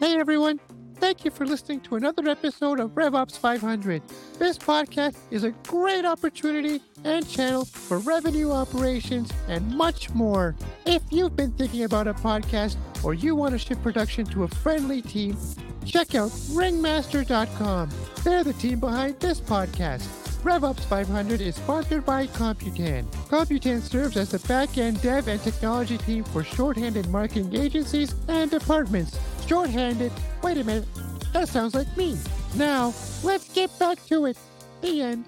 Hey 0.00 0.18
everyone, 0.18 0.60
Thank 0.96 1.24
you 1.24 1.30
for 1.30 1.44
listening 1.44 1.80
to 1.80 1.96
another 1.96 2.28
episode 2.28 2.80
of 2.80 2.92
RevOps 2.92 3.36
500. 3.38 4.00
This 4.38 4.56
podcast 4.56 5.16
is 5.30 5.44
a 5.44 5.50
great 5.66 6.04
opportunity 6.06 6.80
and 7.04 7.28
channel 7.28 7.64
for 7.64 7.98
revenue 7.98 8.50
operations 8.52 9.30
and 9.48 9.68
much 9.76 10.10
more. 10.14 10.54
If 10.86 11.02
you've 11.10 11.36
been 11.36 11.52
thinking 11.52 11.84
about 11.84 12.06
a 12.06 12.14
podcast 12.14 12.76
or 13.02 13.12
you 13.12 13.34
want 13.34 13.52
to 13.52 13.58
ship 13.58 13.82
production 13.82 14.24
to 14.26 14.44
a 14.44 14.48
friendly 14.48 15.02
team, 15.02 15.36
check 15.84 16.14
out 16.14 16.30
ringmaster.com. 16.52 17.90
They're 18.22 18.44
the 18.44 18.54
team 18.54 18.80
behind 18.80 19.20
this 19.20 19.40
podcast. 19.40 20.06
RevOps 20.44 20.80
500 20.80 21.40
is 21.40 21.56
sponsored 21.56 22.04
by 22.04 22.26
Computan. 22.28 23.04
Computan 23.28 23.80
serves 23.80 24.16
as 24.16 24.30
the 24.30 24.38
back-end 24.46 25.00
dev 25.00 25.26
and 25.28 25.42
technology 25.42 25.98
team 25.98 26.22
for 26.24 26.44
shorthanded 26.44 27.08
marketing 27.08 27.54
agencies 27.56 28.14
and 28.28 28.50
departments. 28.50 29.18
Shorthanded? 29.46 30.12
Wait 30.42 30.58
a 30.58 30.64
minute. 30.64 30.86
That 31.32 31.48
sounds 31.48 31.74
like 31.74 31.94
me. 31.96 32.16
Now, 32.56 32.94
let's 33.22 33.52
get 33.52 33.76
back 33.78 34.04
to 34.06 34.26
it. 34.26 34.38
The 34.80 35.02
end. 35.02 35.24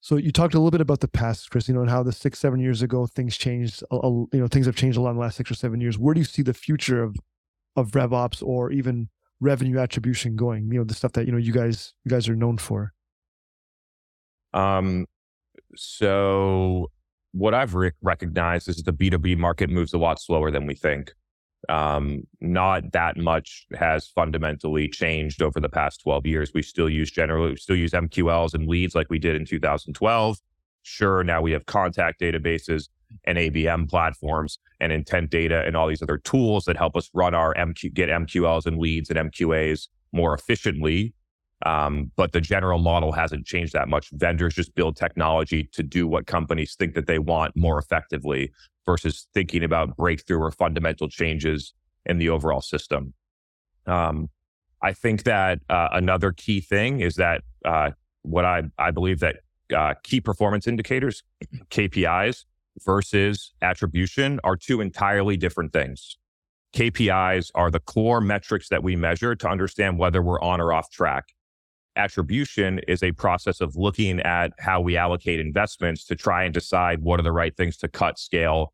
So 0.00 0.16
you 0.16 0.32
talked 0.32 0.54
a 0.54 0.58
little 0.58 0.72
bit 0.72 0.80
about 0.80 0.98
the 0.98 1.06
past, 1.06 1.50
Chris, 1.50 1.68
you 1.68 1.74
know, 1.74 1.80
and 1.80 1.88
how 1.88 2.02
the 2.02 2.12
six, 2.12 2.40
seven 2.40 2.58
years 2.58 2.82
ago 2.82 3.06
things 3.06 3.36
changed. 3.36 3.84
you 3.92 4.28
know, 4.32 4.48
things 4.48 4.66
have 4.66 4.74
changed 4.74 4.98
a 4.98 5.00
lot 5.00 5.10
in 5.10 5.16
the 5.16 5.22
last 5.22 5.36
six 5.36 5.50
or 5.50 5.54
seven 5.54 5.80
years. 5.80 5.96
Where 5.96 6.12
do 6.12 6.20
you 6.20 6.24
see 6.24 6.42
the 6.42 6.54
future 6.54 7.02
of 7.02 7.16
of 7.76 7.92
RevOps 7.92 8.42
or 8.42 8.72
even 8.72 9.08
revenue 9.40 9.78
attribution 9.78 10.34
going? 10.34 10.70
You 10.72 10.78
know, 10.78 10.84
the 10.84 10.94
stuff 10.94 11.12
that 11.12 11.26
you 11.26 11.32
know 11.32 11.38
you 11.38 11.52
guys 11.52 11.94
you 12.04 12.10
guys 12.10 12.28
are 12.28 12.34
known 12.34 12.58
for. 12.58 12.92
Um, 14.52 15.06
so 15.76 16.90
what 17.30 17.54
I've 17.54 17.74
re- 17.74 17.92
recognized 18.02 18.68
is 18.68 18.82
the 18.82 18.92
B2B 18.92 19.38
market 19.38 19.70
moves 19.70 19.94
a 19.94 19.98
lot 19.98 20.20
slower 20.20 20.50
than 20.50 20.66
we 20.66 20.74
think. 20.74 21.12
Um, 21.68 22.26
not 22.40 22.92
that 22.92 23.16
much 23.16 23.66
has 23.78 24.08
fundamentally 24.08 24.88
changed 24.88 25.42
over 25.42 25.60
the 25.60 25.68
past 25.68 26.02
12 26.02 26.26
years. 26.26 26.52
We 26.54 26.62
still 26.62 26.88
use 26.88 27.10
generally, 27.10 27.50
we 27.50 27.56
still 27.56 27.76
use 27.76 27.92
MQLs 27.92 28.54
and 28.54 28.66
leads 28.66 28.94
like 28.94 29.08
we 29.10 29.18
did 29.18 29.36
in 29.36 29.44
2012. 29.44 30.38
Sure, 30.82 31.22
now 31.22 31.40
we 31.40 31.52
have 31.52 31.66
contact 31.66 32.20
databases 32.20 32.88
and 33.24 33.38
ABM 33.38 33.88
platforms 33.88 34.58
and 34.80 34.90
intent 34.90 35.30
data 35.30 35.62
and 35.64 35.76
all 35.76 35.86
these 35.86 36.02
other 36.02 36.18
tools 36.18 36.64
that 36.64 36.76
help 36.76 36.96
us 36.96 37.10
run 37.14 37.34
our 37.34 37.54
MQ, 37.54 37.94
get 37.94 38.08
MQLs 38.08 38.66
and 38.66 38.78
leads 38.78 39.10
and 39.10 39.30
MQAs 39.30 39.88
more 40.12 40.34
efficiently 40.34 41.14
um, 41.64 42.10
but 42.16 42.32
the 42.32 42.40
general 42.40 42.78
model 42.78 43.12
hasn't 43.12 43.46
changed 43.46 43.72
that 43.72 43.88
much. 43.88 44.10
Vendors 44.12 44.54
just 44.54 44.74
build 44.74 44.96
technology 44.96 45.68
to 45.72 45.82
do 45.82 46.06
what 46.06 46.26
companies 46.26 46.74
think 46.74 46.94
that 46.94 47.06
they 47.06 47.18
want 47.18 47.56
more 47.56 47.78
effectively 47.78 48.50
versus 48.84 49.28
thinking 49.32 49.62
about 49.62 49.96
breakthrough 49.96 50.40
or 50.40 50.50
fundamental 50.50 51.08
changes 51.08 51.72
in 52.04 52.18
the 52.18 52.28
overall 52.28 52.60
system. 52.60 53.14
Um, 53.86 54.28
I 54.82 54.92
think 54.92 55.22
that 55.24 55.60
uh, 55.70 55.88
another 55.92 56.32
key 56.32 56.60
thing 56.60 57.00
is 57.00 57.14
that 57.14 57.42
uh, 57.64 57.90
what 58.22 58.44
I, 58.44 58.62
I 58.78 58.90
believe 58.90 59.20
that 59.20 59.36
uh, 59.74 59.94
key 60.02 60.20
performance 60.20 60.66
indicators, 60.66 61.22
KPIs 61.70 62.44
versus 62.84 63.52
attribution 63.62 64.40
are 64.42 64.56
two 64.56 64.80
entirely 64.80 65.36
different 65.36 65.72
things. 65.72 66.18
KPIs 66.74 67.50
are 67.54 67.70
the 67.70 67.80
core 67.80 68.20
metrics 68.20 68.68
that 68.70 68.82
we 68.82 68.96
measure 68.96 69.36
to 69.36 69.48
understand 69.48 69.98
whether 69.98 70.22
we're 70.22 70.40
on 70.40 70.60
or 70.60 70.72
off 70.72 70.90
track 70.90 71.26
attribution 71.96 72.80
is 72.88 73.02
a 73.02 73.12
process 73.12 73.60
of 73.60 73.76
looking 73.76 74.20
at 74.20 74.52
how 74.58 74.80
we 74.80 74.96
allocate 74.96 75.40
investments 75.40 76.04
to 76.06 76.16
try 76.16 76.44
and 76.44 76.54
decide 76.54 77.00
what 77.00 77.20
are 77.20 77.22
the 77.22 77.32
right 77.32 77.56
things 77.56 77.76
to 77.78 77.88
cut, 77.88 78.18
scale, 78.18 78.72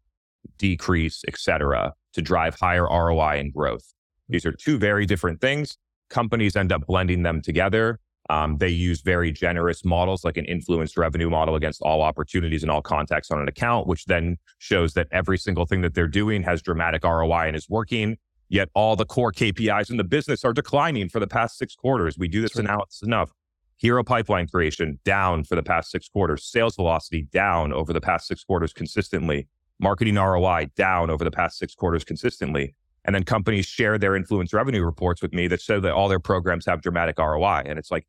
decrease, 0.58 1.24
et 1.26 1.38
cetera, 1.38 1.92
to 2.12 2.22
drive 2.22 2.54
higher 2.54 2.84
ROI 2.84 3.38
and 3.38 3.52
growth. 3.52 3.92
These 4.28 4.46
are 4.46 4.52
two 4.52 4.78
very 4.78 5.06
different 5.06 5.40
things. 5.40 5.76
Companies 6.10 6.56
end 6.56 6.72
up 6.72 6.86
blending 6.86 7.22
them 7.22 7.42
together. 7.42 8.00
Um, 8.30 8.58
they 8.58 8.68
use 8.68 9.00
very 9.00 9.32
generous 9.32 9.84
models 9.84 10.22
like 10.22 10.36
an 10.36 10.44
influenced 10.44 10.98
revenue 10.98 11.30
model 11.30 11.54
against 11.54 11.80
all 11.80 12.02
opportunities 12.02 12.62
and 12.62 12.70
all 12.70 12.82
contacts 12.82 13.30
on 13.30 13.40
an 13.40 13.48
account, 13.48 13.86
which 13.86 14.04
then 14.04 14.36
shows 14.58 14.92
that 14.94 15.08
every 15.10 15.38
single 15.38 15.64
thing 15.64 15.80
that 15.80 15.94
they're 15.94 16.06
doing 16.06 16.42
has 16.42 16.60
dramatic 16.60 17.04
ROI 17.04 17.46
and 17.46 17.56
is 17.56 17.68
working. 17.70 18.18
Yet 18.48 18.68
all 18.74 18.96
the 18.96 19.04
core 19.04 19.32
KPIs 19.32 19.90
in 19.90 19.96
the 19.96 20.04
business 20.04 20.44
are 20.44 20.52
declining 20.52 21.08
for 21.08 21.20
the 21.20 21.26
past 21.26 21.58
six 21.58 21.74
quarters. 21.74 22.16
We 22.16 22.28
do 22.28 22.40
this 22.40 22.52
True. 22.52 22.64
analysis 22.64 23.02
enough. 23.02 23.32
Hero 23.76 24.02
pipeline 24.02 24.48
creation 24.48 24.98
down 25.04 25.44
for 25.44 25.54
the 25.54 25.62
past 25.62 25.90
six 25.90 26.08
quarters. 26.08 26.44
Sales 26.44 26.74
velocity 26.76 27.22
down 27.22 27.72
over 27.72 27.92
the 27.92 28.00
past 28.00 28.26
six 28.26 28.42
quarters 28.42 28.72
consistently. 28.72 29.48
Marketing 29.78 30.16
ROI 30.16 30.70
down 30.74 31.10
over 31.10 31.22
the 31.22 31.30
past 31.30 31.58
six 31.58 31.74
quarters 31.74 32.04
consistently. 32.04 32.74
And 33.04 33.14
then 33.14 33.22
companies 33.24 33.66
share 33.66 33.96
their 33.96 34.16
influence 34.16 34.52
revenue 34.52 34.84
reports 34.84 35.22
with 35.22 35.32
me 35.32 35.46
that 35.48 35.60
show 35.60 35.78
that 35.80 35.92
all 35.92 36.08
their 36.08 36.18
programs 36.18 36.66
have 36.66 36.82
dramatic 36.82 37.18
ROI. 37.18 37.62
And 37.66 37.78
it's 37.78 37.90
like 37.90 38.06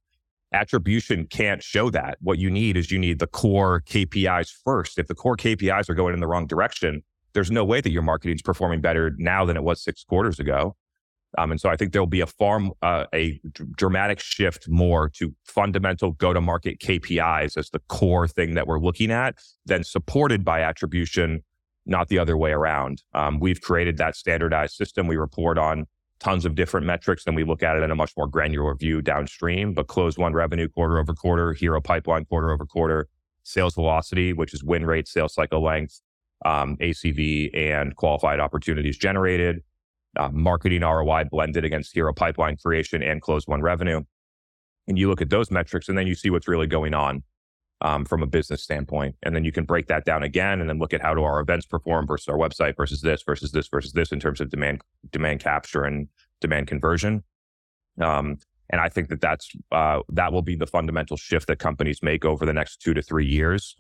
attribution 0.52 1.28
can't 1.28 1.62
show 1.62 1.90
that. 1.92 2.18
What 2.22 2.40
you 2.40 2.50
need 2.50 2.76
is 2.76 2.92
you 2.92 2.98
need 2.98 3.20
the 3.20 3.28
core 3.28 3.82
KPIs 3.82 4.52
first. 4.64 4.98
If 4.98 5.08
the 5.08 5.16
core 5.16 5.38
KPIs 5.38 5.90
are 5.90 5.94
going 5.94 6.14
in 6.14 6.20
the 6.20 6.28
wrong 6.28 6.48
direction, 6.48 7.04
there's 7.34 7.52
no 7.52 7.64
way 7.64 7.82
that 7.82 7.92
your 7.92 8.02
marketing 8.02 8.36
is 8.36 8.42
performing 8.42 8.82
better 8.82 9.14
now 9.18 9.46
than 9.46 9.58
it 9.58 9.64
was 9.64 9.82
six 9.84 10.04
quarters 10.04 10.40
ago. 10.40 10.76
Um, 11.38 11.52
and 11.52 11.62
so 11.62 11.70
I 11.70 11.76
think 11.76 11.94
there'll 11.94 12.08
be 12.08 12.22
a 12.22 12.28
far 12.28 12.60
uh, 12.82 13.06
a 13.14 13.40
dramatic 13.76 14.20
shift 14.20 14.68
more 14.68 15.10
to 15.10 15.36
fundamental 15.44 16.14
go 16.14 16.34
to 16.34 16.42
market 16.42 16.80
KPIs 16.80 17.56
as 17.56 17.70
the 17.70 17.80
core 17.88 18.28
thing 18.28 18.56
that 18.56 18.66
we're 18.66 18.80
looking 18.80 19.12
at, 19.12 19.36
then 19.66 19.84
supported 19.84 20.44
by 20.44 20.62
attribution, 20.62 21.44
not 21.86 22.08
the 22.08 22.18
other 22.18 22.36
way 22.36 22.52
around. 22.52 23.04
Um, 23.14 23.40
we've 23.40 23.62
created 23.62 23.98
that 23.98 24.16
standardized 24.16 24.74
system. 24.74 25.06
We 25.06 25.18
report 25.18 25.60
on 25.60 25.86
tons 26.20 26.46
of 26.46 26.56
different 26.56 26.86
metrics, 26.86 27.26
and 27.28 27.36
we 27.36 27.44
look 27.44 27.62
at 27.62 27.78
it 27.78 27.84
in 27.84 27.92
a 27.92 27.96
much 27.96 28.14
more 28.18 28.28
granular 28.28 28.76
view 28.76 29.02
downstream. 29.02 29.74
But 29.74 29.88
close 29.88 30.18
one 30.18 30.34
revenue 30.34 30.68
quarter 30.68 30.98
over 30.98 31.14
quarter, 31.14 31.54
hero 31.54 31.80
pipeline 31.80 32.26
quarter 32.26 32.52
over 32.52 32.66
quarter, 32.66 33.08
sales 33.44 33.76
velocity, 33.76 34.34
which 34.34 34.54
is 34.54 34.64
win 34.64 34.86
rate, 34.86 35.08
sales 35.08 35.36
cycle 35.36 35.64
length, 35.64 36.02
um, 36.46 36.78
ACV 36.78 37.56
and 37.56 37.96
qualified 37.96 38.40
opportunities 38.40 38.98
generated, 38.98 39.62
uh, 40.18 40.30
marketing 40.30 40.82
ROI 40.82 41.26
blended 41.26 41.66
against 41.66 41.94
hero 41.94 42.14
pipeline 42.14 42.58
creation 42.58 43.04
and 43.04 43.22
close 43.22 43.48
one 43.48 43.62
revenue. 43.62 44.02
And 44.88 44.98
you 44.98 45.08
look 45.08 45.22
at 45.22 45.30
those 45.30 45.52
metrics 45.52 45.90
and 45.90 45.98
then 45.98 46.08
you 46.08 46.16
see 46.16 46.30
what's 46.30 46.48
really 46.48 46.68
going 46.68 46.94
on 46.94 47.24
um, 47.82 48.06
from 48.06 48.24
a 48.24 48.28
business 48.28 48.64
standpoint. 48.64 49.16
And 49.24 49.36
then 49.36 49.44
you 49.44 49.52
can 49.52 49.66
break 49.66 49.88
that 49.88 50.06
down 50.06 50.24
again 50.24 50.60
and 50.60 50.70
then 50.70 50.80
look 50.80 50.94
at 50.94 51.02
how 51.02 51.14
do 51.14 51.24
our 51.24 51.40
events 51.40 51.66
perform 51.66 52.08
versus 52.08 52.28
our 52.28 52.38
website 52.38 52.76
versus 52.76 53.02
this 53.02 53.22
versus 53.24 53.52
this 53.52 53.68
versus 53.68 53.94
this 53.94 54.12
in 54.12 54.20
terms 54.20 54.42
of 54.42 54.50
demand 54.50 54.82
demand 55.12 55.42
capture 55.42 55.84
and 55.84 56.08
demand 56.42 56.68
conversion. 56.68 57.24
Um, 58.02 58.38
and 58.70 58.82
I 58.82 58.90
think 58.90 59.10
that 59.10 59.22
that's 59.22 59.52
uh, 59.72 60.00
that 60.10 60.32
will 60.32 60.42
be 60.42 60.56
the 60.56 60.68
fundamental 60.68 61.18
shift 61.18 61.48
that 61.48 61.60
companies 61.60 62.04
make 62.04 62.26
over 62.26 62.46
the 62.46 62.54
next 62.54 62.82
two 62.82 62.94
to 62.94 63.02
three 63.02 63.26
years 63.26 63.76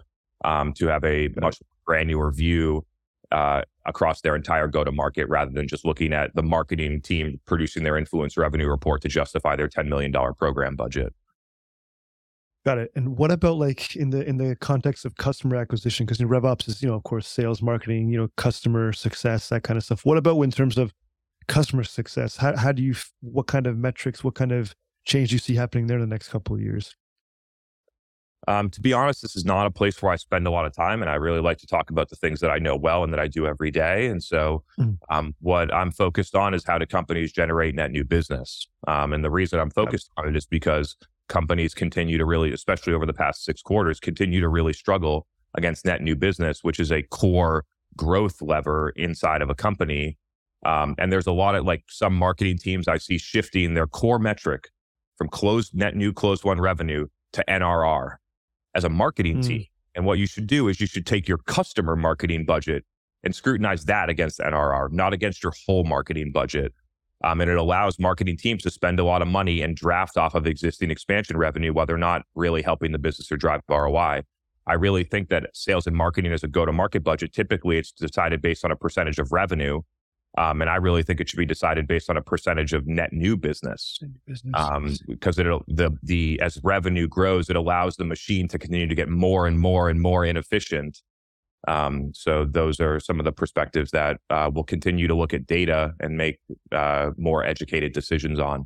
um, 0.45 0.73
to 0.73 0.87
have 0.87 1.03
a 1.03 1.29
much 1.39 1.59
granular 1.89 2.29
view 2.29 2.85
uh, 3.31 3.63
across 3.85 4.21
their 4.21 4.35
entire 4.35 4.67
go 4.67 4.83
to 4.83 4.91
market 4.91 5.27
rather 5.27 5.51
than 5.51 5.67
just 5.67 5.83
looking 5.85 6.13
at 6.13 6.33
the 6.35 6.43
marketing 6.43 7.01
team 7.01 7.39
producing 7.45 7.83
their 7.83 7.97
influence 7.97 8.37
revenue 8.37 8.67
report 8.67 9.01
to 9.01 9.07
justify 9.07 9.55
their 9.55 9.67
$10 9.67 9.87
million 9.87 10.13
program 10.37 10.75
budget. 10.75 11.15
Got 12.63 12.77
it. 12.77 12.91
And 12.95 13.17
what 13.17 13.31
about 13.31 13.57
like 13.57 13.95
in 13.95 14.11
the 14.11 14.21
in 14.27 14.37
the 14.37 14.55
context 14.57 15.03
of 15.03 15.15
customer 15.15 15.55
acquisition? 15.55 16.05
Because 16.05 16.19
RevOps 16.19 16.67
is, 16.67 16.83
you 16.83 16.89
know, 16.89 16.95
of 16.95 17.03
course, 17.03 17.27
sales, 17.27 17.61
marketing, 17.61 18.09
you 18.09 18.19
know, 18.19 18.27
customer 18.37 18.93
success, 18.93 19.49
that 19.49 19.63
kind 19.63 19.77
of 19.77 19.83
stuff. 19.83 20.05
What 20.05 20.17
about 20.17 20.39
in 20.41 20.51
terms 20.51 20.77
of 20.77 20.93
customer 21.47 21.83
success? 21.83 22.35
How 22.35 22.55
how 22.55 22.71
do 22.71 22.83
you 22.83 22.93
what 23.21 23.47
kind 23.47 23.65
of 23.65 23.77
metrics, 23.77 24.23
what 24.23 24.35
kind 24.35 24.51
of 24.51 24.75
change 25.05 25.29
do 25.29 25.35
you 25.35 25.39
see 25.39 25.55
happening 25.55 25.87
there 25.87 25.97
in 25.97 26.01
the 26.01 26.13
next 26.13 26.29
couple 26.29 26.53
of 26.55 26.61
years? 26.61 26.95
Um, 28.49 28.71
to 28.71 28.81
be 28.81 28.93
honest, 28.93 29.21
this 29.21 29.35
is 29.35 29.45
not 29.45 29.67
a 29.67 29.71
place 29.71 30.01
where 30.01 30.11
I 30.11 30.15
spend 30.15 30.47
a 30.47 30.49
lot 30.49 30.65
of 30.65 30.73
time, 30.73 31.03
and 31.03 31.11
I 31.11 31.15
really 31.15 31.39
like 31.39 31.59
to 31.59 31.67
talk 31.67 31.91
about 31.91 32.09
the 32.09 32.15
things 32.15 32.39
that 32.39 32.49
I 32.49 32.57
know 32.57 32.75
well 32.75 33.03
and 33.03 33.13
that 33.13 33.19
I 33.19 33.27
do 33.27 33.45
every 33.45 33.69
day. 33.69 34.07
And 34.07 34.23
so, 34.23 34.63
Mm. 34.79 34.97
um, 35.07 35.35
what 35.39 35.71
I'm 35.71 35.91
focused 35.91 36.35
on 36.35 36.55
is 36.55 36.63
how 36.65 36.79
do 36.79 36.87
companies 36.87 37.31
generate 37.31 37.75
net 37.75 37.91
new 37.91 38.03
business. 38.03 38.67
Um, 38.87 39.13
and 39.13 39.23
the 39.23 39.29
reason 39.29 39.59
I'm 39.59 39.69
focused 39.69 40.09
on 40.17 40.27
it 40.27 40.35
is 40.35 40.47
because 40.47 40.97
companies 41.27 41.75
continue 41.75 42.17
to 42.17 42.25
really, 42.25 42.51
especially 42.51 42.91
over 42.93 43.05
the 43.05 43.13
past 43.13 43.45
six 43.45 43.61
quarters, 43.61 43.99
continue 43.99 44.41
to 44.41 44.49
really 44.49 44.73
struggle 44.73 45.27
against 45.53 45.85
net 45.85 46.01
new 46.01 46.15
business, 46.15 46.63
which 46.63 46.79
is 46.79 46.91
a 46.91 47.03
core 47.03 47.65
growth 47.95 48.41
lever 48.41 48.89
inside 48.95 49.43
of 49.43 49.51
a 49.51 49.55
company. 49.55 50.17
Um, 50.65 50.95
and 50.97 51.13
there's 51.13 51.27
a 51.27 51.31
lot 51.31 51.53
of 51.53 51.65
like 51.65 51.83
some 51.87 52.15
marketing 52.15 52.57
teams 52.57 52.87
I 52.87 52.97
see 52.97 53.19
shifting 53.19 53.75
their 53.75 53.85
core 53.85 54.17
metric 54.17 54.69
from 55.19 55.27
closed 55.27 55.75
net 55.75 55.95
new 55.95 56.13
closed 56.13 56.43
one 56.43 56.59
revenue 56.59 57.09
to 57.33 57.43
NRR 57.47 58.18
as 58.79 58.85
a 58.85 58.89
marketing 58.89 59.37
Mm. 59.39 59.47
team. 59.47 59.65
And 59.95 60.05
what 60.05 60.17
you 60.19 60.25
should 60.25 60.47
do 60.47 60.69
is 60.69 60.79
you 60.79 60.87
should 60.87 61.05
take 61.05 61.27
your 61.27 61.39
customer 61.39 61.95
marketing 61.95 62.45
budget 62.45 62.85
and 63.23 63.35
scrutinize 63.35 63.83
that 63.85 64.09
against 64.09 64.39
NRR, 64.39 64.87
not 64.91 65.11
against 65.13 65.43
your 65.43 65.51
whole 65.65 65.83
marketing 65.83 66.31
budget. 66.31 66.73
Um, 67.21 67.41
and 67.41 67.51
it 67.51 67.57
allows 67.57 67.99
marketing 67.99 68.37
teams 68.37 68.63
to 68.63 68.69
spend 68.69 68.97
a 68.97 69.03
lot 69.03 69.21
of 69.21 69.27
money 69.27 69.61
and 69.61 69.75
draft 69.75 70.15
off 70.15 70.35
of 70.35 70.47
existing 70.47 70.89
expansion 70.89 71.35
revenue 71.35 71.73
while 71.73 71.85
they're 71.85 71.97
not 71.97 72.23
really 72.33 72.61
helping 72.61 72.93
the 72.93 72.99
business 72.99 73.29
or 73.29 73.35
drive 73.35 73.61
ROI. 73.67 74.21
I 74.67 74.73
really 74.75 75.03
think 75.03 75.27
that 75.29 75.49
sales 75.53 75.85
and 75.85 75.95
marketing 75.97 76.31
as 76.31 76.43
a 76.43 76.47
go 76.47 76.65
to 76.65 76.71
market 76.71 77.03
budget, 77.03 77.33
typically 77.33 77.77
it's 77.77 77.91
decided 77.91 78.41
based 78.41 78.63
on 78.63 78.71
a 78.71 78.75
percentage 78.77 79.19
of 79.19 79.33
revenue. 79.33 79.81
Um, 80.39 80.61
and 80.61 80.69
I 80.69 80.77
really 80.77 81.03
think 81.03 81.19
it 81.19 81.27
should 81.27 81.37
be 81.37 81.45
decided 81.45 81.85
based 81.85 82.09
on 82.09 82.15
a 82.15 82.21
percentage 82.21 82.71
of 82.71 82.87
net 82.87 83.11
new 83.11 83.35
business 83.35 83.99
Business. 84.25 84.53
um, 84.55 84.95
because 85.05 85.37
it'll 85.37 85.65
the 85.67 85.91
the 86.01 86.39
as 86.39 86.61
revenue 86.63 87.09
grows, 87.09 87.49
it 87.49 87.57
allows 87.57 87.97
the 87.97 88.05
machine 88.05 88.47
to 88.47 88.57
continue 88.57 88.87
to 88.87 88.95
get 88.95 89.09
more 89.09 89.47
and 89.47 89.59
more 89.59 89.89
and 89.89 90.01
more 90.01 90.23
inefficient. 90.23 91.01
Um, 91.67 92.13
so 92.13 92.45
those 92.45 92.79
are 92.79 93.01
some 93.01 93.19
of 93.19 93.25
the 93.25 93.33
perspectives 93.33 93.91
that 93.91 94.21
uh, 94.29 94.49
we'll 94.53 94.63
continue 94.63 95.07
to 95.07 95.13
look 95.13 95.33
at 95.33 95.45
data 95.45 95.93
and 95.99 96.15
make 96.15 96.39
uh, 96.71 97.11
more 97.17 97.43
educated 97.43 97.91
decisions 97.91 98.39
on. 98.39 98.65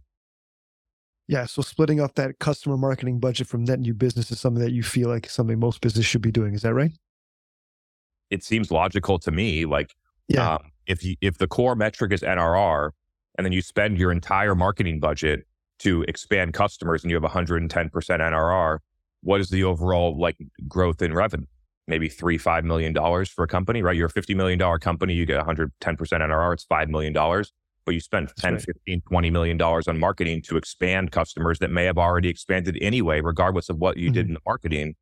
yeah. 1.28 1.48
So 1.48 1.64
splitting 1.64 2.00
off 2.00 2.14
that 2.14 2.38
customer 2.38 2.78
marketing 2.78 3.20
budget 3.20 3.48
from 3.48 3.64
net 3.64 3.80
new 3.80 3.96
business 3.96 4.30
is 4.30 4.40
something 4.40 4.64
that 4.64 4.74
you 4.74 4.84
feel 4.84 5.10
like 5.10 5.28
something 5.28 5.58
most 5.60 5.82
business 5.82 6.06
should 6.06 6.22
be 6.22 6.32
doing. 6.32 6.54
Is 6.54 6.62
that 6.62 6.76
right? 6.76 6.92
It 8.30 8.44
seems 8.44 8.70
logical 8.70 9.18
to 9.18 9.32
me. 9.32 9.66
Like 9.66 9.96
Yeah. 10.28 10.56
um, 10.56 10.72
if 10.86 11.04
you 11.04 11.16
if 11.22 11.38
the 11.38 11.48
core 11.48 11.76
metric 11.76 12.12
is 12.12 12.22
NRR, 12.22 12.92
and 13.38 13.46
then 13.46 13.52
you 13.52 13.62
spend 13.62 13.98
your 13.98 14.12
entire 14.12 14.56
marketing 14.56 15.00
budget 15.00 15.46
to 15.80 16.04
expand 16.04 16.54
customers, 16.54 17.04
and 17.04 17.12
you 17.12 17.20
have 17.20 17.30
110% 17.30 17.70
NRR, 17.70 18.78
what 19.22 19.42
is 19.42 19.50
the 19.50 19.64
overall 19.64 20.18
like 20.20 20.38
growth 20.68 21.02
in 21.02 21.14
revenue? 21.14 21.46
Maybe 21.88 22.08
three 22.08 22.38
five 22.38 22.64
million 22.64 22.94
dollars 22.94 23.30
for 23.30 23.44
a 23.44 23.48
company, 23.48 23.82
right? 23.82 23.96
You're 23.96 24.08
a 24.08 24.10
50 24.10 24.36
million 24.36 24.60
dollar 24.60 24.80
company, 24.80 25.14
you 25.14 25.26
get 25.26 25.44
110% 25.46 25.70
NRR, 25.98 26.54
it's 26.54 26.64
five 26.64 26.90
million 26.90 27.14
dollars. 27.14 27.52
But 27.86 27.96
you 27.96 28.00
spend 28.00 28.32
10, 28.38 28.54
right. 28.54 28.62
15, 28.62 29.02
20 29.10 29.30
million 29.30 29.58
dollars 29.58 29.90
on 29.90 30.00
marketing 30.00 30.42
to 30.44 30.56
expand 30.56 31.12
customers 31.12 31.60
that 31.60 31.70
may 31.70 31.84
have 31.84 31.98
already 31.98 32.30
expanded 32.30 32.78
anyway, 32.82 33.20
regardless 33.20 33.68
of 33.68 33.78
what 33.78 33.98
you 33.98 34.10
did 34.10 34.28
in 34.30 34.36
the 34.36 34.40
marketing. 34.46 34.96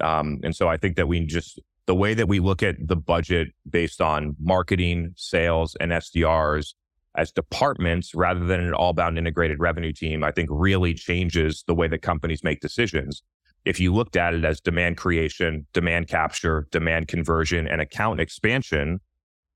Um, 0.00 0.38
and 0.44 0.54
so 0.54 0.68
I 0.68 0.76
think 0.76 0.94
that 0.96 1.08
we 1.08 1.26
just 1.26 1.58
the 1.86 1.94
way 1.94 2.14
that 2.14 2.28
we 2.28 2.40
look 2.40 2.62
at 2.62 2.76
the 2.86 2.96
budget 2.96 3.48
based 3.68 4.00
on 4.00 4.36
marketing, 4.40 5.12
sales, 5.16 5.76
and 5.80 5.92
SDRs 5.92 6.74
as 7.16 7.30
departments 7.30 8.14
rather 8.14 8.44
than 8.44 8.60
an 8.60 8.72
all 8.72 8.92
bound 8.92 9.18
integrated 9.18 9.58
revenue 9.60 9.92
team, 9.92 10.24
I 10.24 10.30
think 10.30 10.48
really 10.50 10.94
changes 10.94 11.64
the 11.66 11.74
way 11.74 11.88
that 11.88 12.02
companies 12.02 12.42
make 12.42 12.60
decisions. 12.60 13.22
If 13.64 13.78
you 13.78 13.94
looked 13.94 14.16
at 14.16 14.34
it 14.34 14.44
as 14.44 14.60
demand 14.60 14.96
creation, 14.96 15.66
demand 15.72 16.08
capture, 16.08 16.66
demand 16.70 17.08
conversion, 17.08 17.68
and 17.68 17.80
account 17.80 18.20
expansion, 18.20 19.00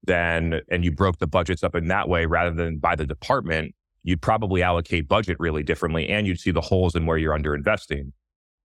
then, 0.04 0.60
and 0.70 0.84
you 0.84 0.92
broke 0.92 1.18
the 1.18 1.26
budgets 1.26 1.64
up 1.64 1.74
in 1.74 1.88
that 1.88 2.08
way 2.08 2.26
rather 2.26 2.54
than 2.54 2.78
by 2.78 2.94
the 2.94 3.06
department, 3.06 3.74
you'd 4.04 4.22
probably 4.22 4.62
allocate 4.62 5.08
budget 5.08 5.36
really 5.40 5.64
differently 5.64 6.08
and 6.08 6.26
you'd 6.26 6.38
see 6.38 6.52
the 6.52 6.60
holes 6.60 6.94
in 6.94 7.06
where 7.06 7.18
you're 7.18 7.34
under 7.34 7.54
investing. 7.54 8.12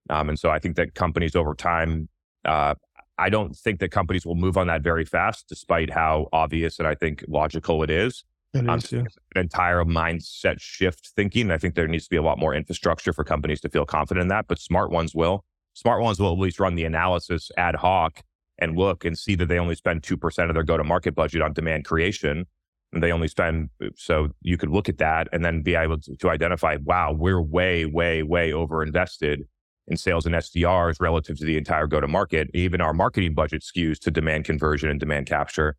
Um, 0.10 0.30
and 0.30 0.38
so 0.38 0.50
I 0.50 0.60
think 0.60 0.76
that 0.76 0.93
companies 0.93 1.36
over 1.36 1.56
time, 1.56 2.10
uh, 2.45 2.76
I 3.21 3.29
don't 3.29 3.55
think 3.55 3.79
that 3.79 3.91
companies 3.91 4.25
will 4.25 4.36
move 4.36 4.57
on 4.57 4.67
that 4.67 4.81
very 4.81 5.05
fast, 5.05 5.47
despite 5.47 5.91
how 5.91 6.27
obvious 6.34 6.79
and 6.79 6.88
I 6.88 6.95
think 6.95 7.23
logical 7.27 7.84
it 7.84 7.91
is. 7.91 8.23
It 8.53 8.67
Um, 8.67 8.79
is, 8.79 8.91
yeah. 8.91 9.01
An 9.36 9.41
entire 9.41 9.86
mindset 9.86 10.60
shift 10.60 11.12
thinking. 11.15 11.51
I 11.51 11.57
think 11.57 11.75
there 11.75 11.88
needs 11.88 12.05
to 12.05 12.10
be 12.10 12.17
a 12.17 12.23
lot 12.23 12.39
more 12.39 12.53
infrastructure 12.55 13.13
for 13.13 13.23
companies 13.23 13.62
to 13.62 13.69
feel 13.69 13.86
confident 13.86 14.23
in 14.23 14.27
that, 14.29 14.47
but 14.47 14.60
smart 14.60 14.89
ones 14.91 15.13
will. 15.13 15.45
Smart 15.73 16.01
ones 16.01 16.19
will 16.19 16.34
at 16.34 16.39
least 16.39 16.60
run 16.60 16.75
the 16.75 16.84
analysis 16.84 17.51
ad 17.57 17.75
hoc 17.75 18.23
and 18.57 18.75
look 18.75 19.05
and 19.05 19.17
see 19.17 19.36
that 19.36 19.45
they 19.47 19.60
only 19.60 19.75
spend 19.75 20.01
2% 20.01 20.49
of 20.49 20.53
their 20.55 20.63
go 20.63 20.75
to 20.75 20.84
market 20.84 21.15
budget 21.15 21.41
on 21.41 21.53
demand 21.53 21.86
creation. 21.86 22.45
And 22.91 23.01
they 23.01 23.12
only 23.13 23.29
spend, 23.29 23.69
so 23.95 24.29
you 24.41 24.57
could 24.57 24.69
look 24.69 24.89
at 24.89 24.97
that 24.97 25.29
and 25.31 25.45
then 25.45 25.62
be 25.62 25.75
able 25.75 25.99
to, 25.99 26.15
to 26.17 26.29
identify, 26.29 26.77
wow, 26.84 27.13
we're 27.13 27.41
way, 27.41 27.86
way, 27.86 28.21
way 28.21 28.51
over 28.51 28.84
invested 28.84 29.47
in 29.91 29.97
sales 29.97 30.25
and 30.25 30.34
SDRs 30.34 30.99
relative 30.99 31.38
to 31.38 31.45
the 31.45 31.58
entire 31.58 31.86
go 31.86 31.99
to 31.99 32.08
market. 32.08 32.49
Even 32.54 32.82
our 32.82 32.93
marketing 32.93 33.34
budget 33.34 33.62
skews 33.62 33.99
to 33.99 34.10
demand 34.10 34.45
conversion 34.45 34.89
and 34.89 34.99
demand 34.99 35.27
capture. 35.27 35.75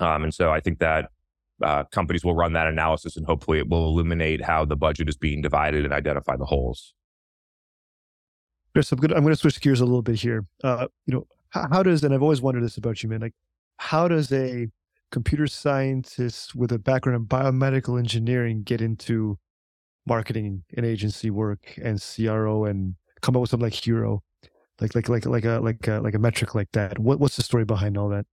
Um, 0.00 0.24
and 0.24 0.34
so 0.34 0.50
I 0.50 0.60
think 0.60 0.80
that 0.80 1.10
uh, 1.62 1.84
companies 1.84 2.24
will 2.24 2.34
run 2.34 2.54
that 2.54 2.66
analysis 2.66 3.16
and 3.16 3.24
hopefully 3.24 3.58
it 3.58 3.68
will 3.68 3.86
illuminate 3.86 4.42
how 4.42 4.64
the 4.64 4.74
budget 4.74 5.08
is 5.08 5.16
being 5.16 5.42
divided 5.42 5.84
and 5.84 5.92
identify 5.94 6.36
the 6.36 6.46
holes. 6.46 6.94
Chris, 8.72 8.90
I'm 8.90 8.98
I'm 9.04 9.22
gonna 9.22 9.36
switch 9.36 9.60
gears 9.60 9.80
a 9.80 9.84
little 9.84 10.02
bit 10.02 10.16
here. 10.16 10.46
Uh, 10.64 10.88
you 11.06 11.14
know, 11.14 11.26
how, 11.50 11.68
how 11.70 11.82
does 11.82 12.02
and 12.02 12.14
I've 12.14 12.22
always 12.22 12.40
wondered 12.40 12.64
this 12.64 12.78
about 12.78 13.02
you, 13.02 13.10
man. 13.10 13.20
Like, 13.20 13.34
how 13.76 14.08
does 14.08 14.32
a 14.32 14.68
computer 15.10 15.46
scientist 15.46 16.54
with 16.54 16.72
a 16.72 16.78
background 16.78 17.16
in 17.16 17.26
biomedical 17.26 17.98
engineering 17.98 18.62
get 18.62 18.80
into 18.80 19.38
marketing 20.06 20.64
and 20.74 20.86
agency 20.86 21.28
work 21.28 21.78
and 21.82 22.02
CRO 22.02 22.64
and 22.64 22.94
come 23.22 23.36
up 23.36 23.40
with 23.40 23.50
something 23.50 23.66
like 23.66 23.74
Hero, 23.74 24.22
like 24.80 24.94
like 24.94 25.08
like 25.08 25.26
like 25.26 25.44
a 25.44 25.60
like 25.60 25.86
a 25.88 26.00
like 26.00 26.14
a 26.14 26.18
metric 26.18 26.54
like 26.54 26.70
that? 26.72 26.98
What 26.98 27.20
what's 27.20 27.36
the 27.36 27.42
story 27.42 27.64
behind 27.64 27.96
all 27.96 28.08
that? 28.10 28.26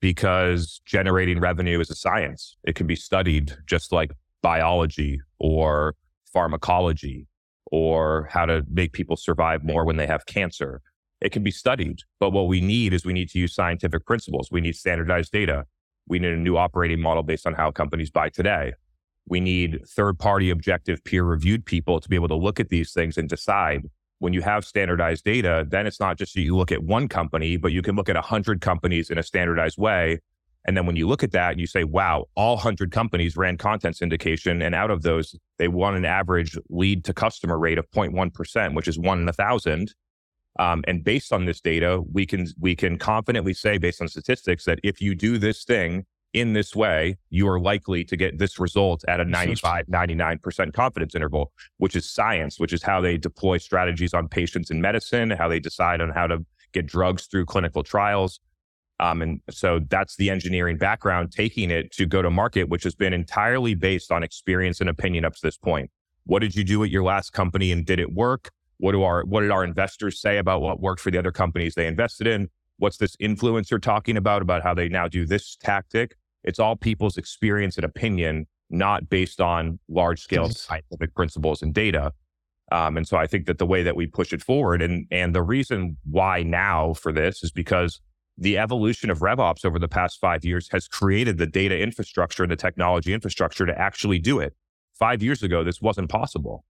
because 0.00 0.80
generating 0.84 1.40
revenue 1.40 1.80
is 1.80 1.90
a 1.90 1.94
science. 1.94 2.56
It 2.64 2.74
can 2.74 2.86
be 2.86 2.96
studied 2.96 3.56
just 3.66 3.92
like 3.92 4.12
biology 4.42 5.20
or 5.38 5.94
pharmacology 6.32 7.26
or 7.72 8.28
how 8.30 8.46
to 8.46 8.64
make 8.70 8.92
people 8.92 9.16
survive 9.16 9.64
more 9.64 9.84
when 9.84 9.96
they 9.96 10.06
have 10.06 10.26
cancer. 10.26 10.80
It 11.20 11.32
can 11.32 11.42
be 11.42 11.50
studied. 11.50 12.00
But 12.20 12.30
what 12.30 12.46
we 12.46 12.60
need 12.60 12.92
is 12.92 13.04
we 13.04 13.14
need 13.14 13.30
to 13.30 13.38
use 13.38 13.54
scientific 13.54 14.06
principles. 14.06 14.50
We 14.52 14.60
need 14.60 14.76
standardized 14.76 15.32
data. 15.32 15.64
We 16.06 16.18
need 16.18 16.32
a 16.32 16.36
new 16.36 16.56
operating 16.56 17.00
model 17.00 17.22
based 17.22 17.46
on 17.46 17.54
how 17.54 17.70
companies 17.70 18.10
buy 18.10 18.28
today. 18.28 18.74
We 19.28 19.40
need 19.40 19.80
third 19.88 20.18
party 20.18 20.50
objective 20.50 21.02
peer 21.04 21.24
reviewed 21.24 21.66
people 21.66 22.00
to 22.00 22.08
be 22.08 22.16
able 22.16 22.28
to 22.28 22.36
look 22.36 22.60
at 22.60 22.68
these 22.68 22.92
things 22.92 23.18
and 23.18 23.28
decide 23.28 23.88
when 24.18 24.32
you 24.32 24.42
have 24.42 24.64
standardized 24.64 25.24
data, 25.24 25.66
then 25.68 25.86
it's 25.86 26.00
not 26.00 26.16
just 26.16 26.34
that 26.34 26.40
you 26.40 26.56
look 26.56 26.72
at 26.72 26.82
one 26.82 27.08
company, 27.08 27.56
but 27.56 27.72
you 27.72 27.82
can 27.82 27.96
look 27.96 28.08
at 28.08 28.16
100 28.16 28.60
companies 28.60 29.10
in 29.10 29.18
a 29.18 29.22
standardized 29.22 29.78
way. 29.78 30.20
And 30.64 30.76
then 30.76 30.86
when 30.86 30.96
you 30.96 31.06
look 31.06 31.22
at 31.22 31.32
that, 31.32 31.52
and 31.52 31.60
you 31.60 31.66
say, 31.66 31.84
wow, 31.84 32.24
all 32.34 32.54
100 32.54 32.90
companies 32.90 33.36
ran 33.36 33.56
content 33.56 33.96
syndication. 33.96 34.64
And 34.64 34.74
out 34.74 34.90
of 34.90 35.02
those, 35.02 35.36
they 35.58 35.68
won 35.68 35.94
an 35.94 36.04
average 36.04 36.58
lead 36.70 37.04
to 37.04 37.14
customer 37.14 37.58
rate 37.58 37.78
of 37.78 37.88
0.1%, 37.90 38.74
which 38.74 38.88
is 38.88 38.98
one 38.98 39.20
in 39.20 39.28
a 39.28 39.32
thousand. 39.32 39.94
Um, 40.58 40.82
and 40.88 41.04
based 41.04 41.32
on 41.32 41.44
this 41.44 41.60
data, 41.60 42.02
we 42.10 42.24
can 42.24 42.46
we 42.58 42.74
can 42.74 42.96
confidently 42.96 43.52
say, 43.52 43.76
based 43.76 44.00
on 44.00 44.08
statistics, 44.08 44.64
that 44.64 44.80
if 44.82 45.02
you 45.02 45.14
do 45.14 45.36
this 45.36 45.64
thing 45.64 46.06
in 46.36 46.52
this 46.52 46.76
way, 46.76 47.16
you 47.30 47.48
are 47.48 47.58
likely 47.58 48.04
to 48.04 48.14
get 48.14 48.38
this 48.38 48.60
result 48.60 49.02
at 49.08 49.20
a 49.20 49.24
95, 49.24 49.86
99% 49.86 50.74
confidence 50.74 51.14
interval, 51.14 51.50
which 51.78 51.96
is 51.96 52.08
science, 52.08 52.60
which 52.60 52.74
is 52.74 52.82
how 52.82 53.00
they 53.00 53.16
deploy 53.16 53.56
strategies 53.56 54.12
on 54.12 54.28
patients 54.28 54.70
in 54.70 54.78
medicine, 54.78 55.30
how 55.30 55.48
they 55.48 55.58
decide 55.58 56.02
on 56.02 56.10
how 56.10 56.26
to 56.26 56.44
get 56.74 56.84
drugs 56.84 57.24
through 57.24 57.46
clinical 57.46 57.82
trials. 57.82 58.38
Um, 59.00 59.22
and 59.22 59.40
so 59.50 59.80
that's 59.88 60.16
the 60.16 60.28
engineering 60.28 60.76
background, 60.76 61.32
taking 61.32 61.70
it 61.70 61.90
to 61.92 62.04
go 62.04 62.20
to 62.20 62.28
market, 62.28 62.68
which 62.68 62.84
has 62.84 62.94
been 62.94 63.14
entirely 63.14 63.74
based 63.74 64.12
on 64.12 64.22
experience 64.22 64.82
and 64.82 64.90
opinion 64.90 65.24
up 65.24 65.34
to 65.36 65.40
this 65.42 65.56
point. 65.56 65.90
What 66.24 66.40
did 66.40 66.54
you 66.54 66.64
do 66.64 66.84
at 66.84 66.90
your 66.90 67.02
last 67.02 67.32
company 67.32 67.72
and 67.72 67.86
did 67.86 67.98
it 67.98 68.12
work? 68.12 68.50
What 68.76 68.92
do 68.92 69.02
our 69.04 69.24
what 69.24 69.40
did 69.40 69.50
our 69.50 69.64
investors 69.64 70.20
say 70.20 70.36
about 70.36 70.60
what 70.60 70.80
worked 70.80 71.00
for 71.00 71.10
the 71.10 71.18
other 71.18 71.32
companies 71.32 71.74
they 71.74 71.86
invested 71.86 72.26
in? 72.26 72.50
What's 72.76 72.98
this 72.98 73.16
influencer 73.16 73.80
talking 73.80 74.18
about 74.18 74.42
about 74.42 74.62
how 74.62 74.74
they 74.74 74.90
now 74.90 75.08
do 75.08 75.24
this 75.24 75.56
tactic? 75.56 76.14
It's 76.46 76.58
all 76.58 76.76
people's 76.76 77.18
experience 77.18 77.76
and 77.76 77.84
opinion, 77.84 78.46
not 78.70 79.08
based 79.08 79.40
on 79.40 79.78
large 79.88 80.20
scale 80.20 80.48
scientific 80.48 81.14
principles 81.14 81.60
and 81.62 81.74
data. 81.74 82.12
Um, 82.72 82.96
and 82.96 83.06
so 83.06 83.16
I 83.16 83.26
think 83.26 83.46
that 83.46 83.58
the 83.58 83.66
way 83.66 83.82
that 83.82 83.96
we 83.96 84.06
push 84.06 84.32
it 84.32 84.42
forward 84.42 84.82
and 84.82 85.06
and 85.10 85.34
the 85.34 85.42
reason 85.42 85.98
why 86.10 86.42
now 86.42 86.94
for 86.94 87.12
this 87.12 87.44
is 87.44 87.52
because 87.52 88.00
the 88.38 88.58
evolution 88.58 89.08
of 89.10 89.20
RevOps 89.20 89.64
over 89.64 89.78
the 89.78 89.88
past 89.88 90.18
five 90.20 90.44
years 90.44 90.68
has 90.72 90.88
created 90.88 91.38
the 91.38 91.46
data 91.46 91.78
infrastructure 91.78 92.42
and 92.42 92.52
the 92.52 92.56
technology 92.56 93.12
infrastructure 93.14 93.66
to 93.66 93.78
actually 93.78 94.18
do 94.18 94.40
it. 94.40 94.54
Five 94.98 95.22
years 95.22 95.42
ago, 95.42 95.62
this 95.64 95.80
wasn't 95.80 96.08
possible. 96.10 96.64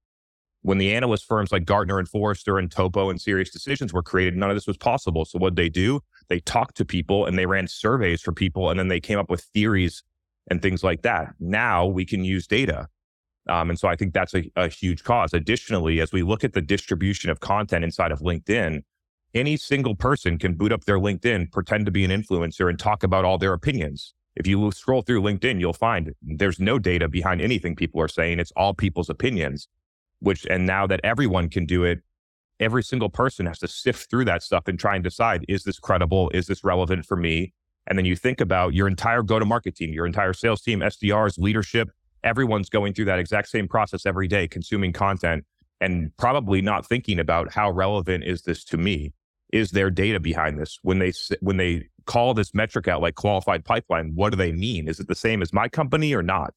when 0.61 0.77
the 0.79 0.93
analyst 0.93 1.25
firms 1.25 1.51
like 1.51 1.65
Gartner 1.65 1.99
and 1.99 2.09
Forrester 2.09 2.57
and 2.57 2.69
Topo 2.71 3.09
and 3.09 3.19
SiriusDecisions 3.19 3.93
were 3.93 4.03
created, 4.03 4.35
none 4.35 4.49
of 4.49 4.55
this 4.55 4.67
was 4.67 4.77
possible. 4.77 5.23
So 5.25 5.39
what 5.39 5.55
did 5.55 5.63
they 5.63 5.69
do? 5.69 6.01
They 6.29 6.39
talked 6.39 6.75
to 6.77 6.85
people 6.85 7.25
and 7.25 7.37
they 7.37 7.45
ran 7.45 7.67
surveys 7.67 8.21
for 8.21 8.31
people, 8.31 8.69
and 8.69 8.79
then 8.79 8.87
they 8.87 8.99
came 8.99 9.19
up 9.19 9.29
with 9.29 9.41
theories 9.53 10.03
and 10.49 10.61
things 10.61 10.83
like 10.83 11.01
that. 11.03 11.33
Now 11.39 11.85
we 11.85 12.05
can 12.05 12.23
use 12.23 12.47
data. 12.47 12.87
Um, 13.49 13.69
and 13.69 13.79
so 13.79 13.87
I 13.87 13.95
think 13.95 14.13
that's 14.13 14.33
a, 14.33 14.51
a 14.55 14.67
huge 14.67 15.03
cause. 15.03 15.33
Additionally, 15.33 16.01
as 16.01 16.11
we 16.11 16.21
look 16.21 16.43
at 16.43 16.53
the 16.53 16.61
distribution 16.61 17.29
of 17.29 17.39
content 17.39 17.83
inside 17.83 18.11
of 18.11 18.19
LinkedIn, 18.19 18.83
any 19.33 19.55
single 19.55 19.95
person 19.95 20.37
can 20.37 20.55
boot 20.55 20.73
up 20.73 20.85
their 20.85 20.99
LinkedIn, 20.99 21.51
pretend 21.51 21.85
to 21.85 21.91
be 21.91 22.03
an 22.03 22.11
influencer, 22.11 22.69
and 22.69 22.77
talk 22.77 23.03
about 23.03 23.23
all 23.23 23.37
their 23.37 23.53
opinions. 23.53 24.13
If 24.35 24.47
you 24.47 24.71
scroll 24.71 25.01
through 25.01 25.21
LinkedIn, 25.21 25.59
you'll 25.59 25.73
find 25.73 26.13
there's 26.21 26.59
no 26.59 26.77
data 26.77 27.07
behind 27.07 27.41
anything 27.41 27.75
people 27.75 28.01
are 28.01 28.07
saying. 28.07 28.39
It's 28.39 28.51
all 28.55 28.73
people's 28.73 29.09
opinions 29.09 29.67
which 30.19 30.45
and 30.49 30.65
now 30.65 30.87
that 30.87 30.99
everyone 31.03 31.49
can 31.49 31.65
do 31.65 31.83
it 31.83 31.99
every 32.59 32.83
single 32.83 33.09
person 33.09 33.45
has 33.45 33.59
to 33.59 33.67
sift 33.67 34.09
through 34.09 34.25
that 34.25 34.43
stuff 34.43 34.67
and 34.67 34.79
try 34.79 34.95
and 34.95 35.03
decide 35.03 35.45
is 35.47 35.63
this 35.63 35.79
credible? 35.79 36.29
Is 36.33 36.47
this 36.47 36.63
relevant 36.63 37.05
for 37.05 37.15
me? 37.15 37.53
And 37.87 37.97
then 37.97 38.05
you 38.05 38.15
think 38.15 38.41
about 38.41 38.73
your 38.73 38.87
entire 38.87 39.23
go 39.23 39.39
to 39.39 39.45
market 39.45 39.75
team 39.75 39.93
your 39.93 40.05
entire 40.05 40.33
sales 40.33 40.61
team 40.61 40.81
sdrs 40.81 41.39
leadership 41.39 41.89
everyone's 42.23 42.69
going 42.69 42.93
through 42.93 43.05
that 43.05 43.19
exact 43.19 43.47
same 43.47 43.67
process 43.67 44.05
every 44.05 44.27
day 44.27 44.47
consuming 44.47 44.91
content 44.91 45.45
and 45.81 46.15
probably 46.17 46.61
not 46.61 46.85
thinking 46.85 47.19
about 47.19 47.53
how 47.53 47.69
relevant 47.69 48.23
is 48.23 48.43
this 48.43 48.63
to 48.65 48.77
me. 48.77 49.13
Is 49.53 49.71
there 49.71 49.89
data 49.89 50.19
behind 50.19 50.59
this? 50.59 50.79
When 50.81 50.99
they 50.99 51.13
when 51.39 51.57
they 51.57 51.87
call 52.05 52.33
this 52.33 52.53
metric 52.53 52.87
out 52.87 53.01
like 53.01 53.15
qualified 53.15 53.65
pipeline 53.65 54.13
what 54.15 54.29
do 54.29 54.37
they 54.37 54.51
mean? 54.51 54.87
Is 54.87 54.99
it 54.99 55.07
the 55.07 55.15
same 55.15 55.41
as 55.41 55.53
my 55.53 55.67
company 55.69 56.13
or 56.13 56.23
not? 56.23 56.53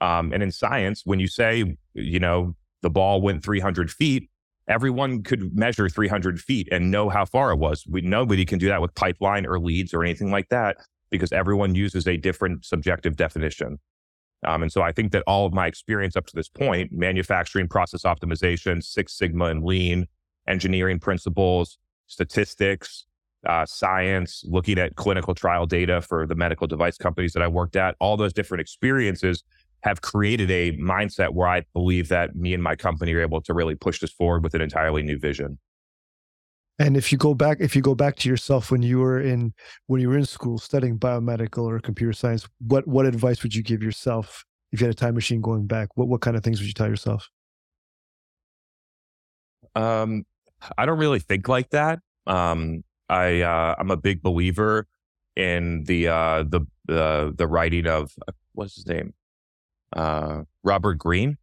Um, 0.00 0.32
and 0.32 0.42
in 0.42 0.52
science 0.52 1.02
when 1.04 1.20
you 1.20 1.28
say 1.28 1.76
you 1.94 2.20
know 2.20 2.54
the 2.82 2.90
ball 2.90 3.20
went 3.20 3.42
300 3.42 3.90
feet, 3.90 4.28
everyone 4.68 5.22
could 5.22 5.54
measure 5.56 5.88
300 5.88 6.40
feet 6.40 6.68
and 6.72 6.90
know 6.90 7.08
how 7.08 7.24
far 7.24 7.50
it 7.52 7.56
was. 7.56 7.84
We, 7.88 8.00
nobody 8.00 8.44
can 8.44 8.58
do 8.58 8.68
that 8.68 8.80
with 8.80 8.94
pipeline 8.94 9.46
or 9.46 9.58
leads 9.58 9.92
or 9.92 10.02
anything 10.02 10.30
like 10.30 10.48
that 10.48 10.76
because 11.10 11.32
everyone 11.32 11.74
uses 11.74 12.08
a 12.08 12.16
different 12.16 12.64
subjective 12.64 13.16
definition. 13.16 13.78
Um, 14.46 14.62
and 14.62 14.72
so 14.72 14.82
I 14.82 14.92
think 14.92 15.12
that 15.12 15.22
all 15.26 15.46
of 15.46 15.52
my 15.52 15.66
experience 15.66 16.16
up 16.16 16.26
to 16.26 16.36
this 16.36 16.48
point, 16.48 16.92
manufacturing 16.92 17.68
process 17.68 18.02
optimization, 18.02 18.82
Six 18.82 19.16
Sigma 19.16 19.46
and 19.46 19.64
lean, 19.64 20.06
engineering 20.46 20.98
principles, 20.98 21.78
statistics, 22.06 23.06
uh, 23.46 23.66
science, 23.66 24.44
looking 24.46 24.78
at 24.78 24.96
clinical 24.96 25.34
trial 25.34 25.66
data 25.66 26.00
for 26.00 26.26
the 26.26 26.34
medical 26.34 26.66
device 26.66 26.96
companies 26.96 27.32
that 27.32 27.42
I 27.42 27.48
worked 27.48 27.76
at, 27.76 27.94
all 28.00 28.16
those 28.16 28.32
different 28.32 28.60
experiences 28.60 29.44
have 29.84 30.00
created 30.00 30.50
a 30.50 30.72
mindset 30.78 31.34
where 31.34 31.46
I 31.46 31.62
believe 31.74 32.08
that 32.08 32.34
me 32.34 32.54
and 32.54 32.62
my 32.62 32.74
company 32.74 33.12
are 33.12 33.20
able 33.20 33.42
to 33.42 33.52
really 33.52 33.74
push 33.74 34.00
this 34.00 34.10
forward 34.10 34.42
with 34.42 34.54
an 34.54 34.62
entirely 34.62 35.02
new 35.02 35.18
vision. 35.18 35.58
And 36.78 36.96
if 36.96 37.12
you 37.12 37.18
go 37.18 37.34
back, 37.34 37.58
if 37.60 37.76
you 37.76 37.82
go 37.82 37.94
back 37.94 38.16
to 38.16 38.28
yourself 38.30 38.70
when 38.70 38.80
you 38.80 38.98
were 38.98 39.20
in 39.20 39.52
when 39.86 40.00
you 40.00 40.08
were 40.08 40.16
in 40.16 40.24
school 40.24 40.56
studying 40.56 40.98
biomedical 40.98 41.64
or 41.64 41.78
computer 41.80 42.14
science, 42.14 42.48
what 42.66 42.88
what 42.88 43.04
advice 43.04 43.42
would 43.42 43.54
you 43.54 43.62
give 43.62 43.82
yourself 43.82 44.46
if 44.72 44.80
you 44.80 44.86
had 44.86 44.94
a 44.94 44.96
time 44.96 45.14
machine 45.14 45.42
going 45.42 45.66
back? 45.66 45.90
What 45.96 46.08
what 46.08 46.22
kind 46.22 46.34
of 46.34 46.42
things 46.42 46.60
would 46.60 46.66
you 46.66 46.72
tell 46.72 46.88
yourself? 46.88 47.28
Um, 49.76 50.24
I 50.78 50.86
don't 50.86 50.98
really 50.98 51.20
think 51.20 51.46
like 51.46 51.70
that. 51.70 52.00
Um, 52.26 52.84
I 53.10 53.42
uh, 53.42 53.74
I'm 53.78 53.90
a 53.90 53.98
big 53.98 54.22
believer 54.22 54.86
in 55.36 55.84
the 55.84 56.08
uh, 56.08 56.44
the 56.44 56.62
the 56.86 57.34
the 57.36 57.46
writing 57.46 57.86
of 57.86 58.12
uh, 58.26 58.32
what's 58.54 58.76
his 58.76 58.86
name 58.86 59.12
uh, 59.94 60.42
Robert 60.62 60.98
Greene 60.98 61.38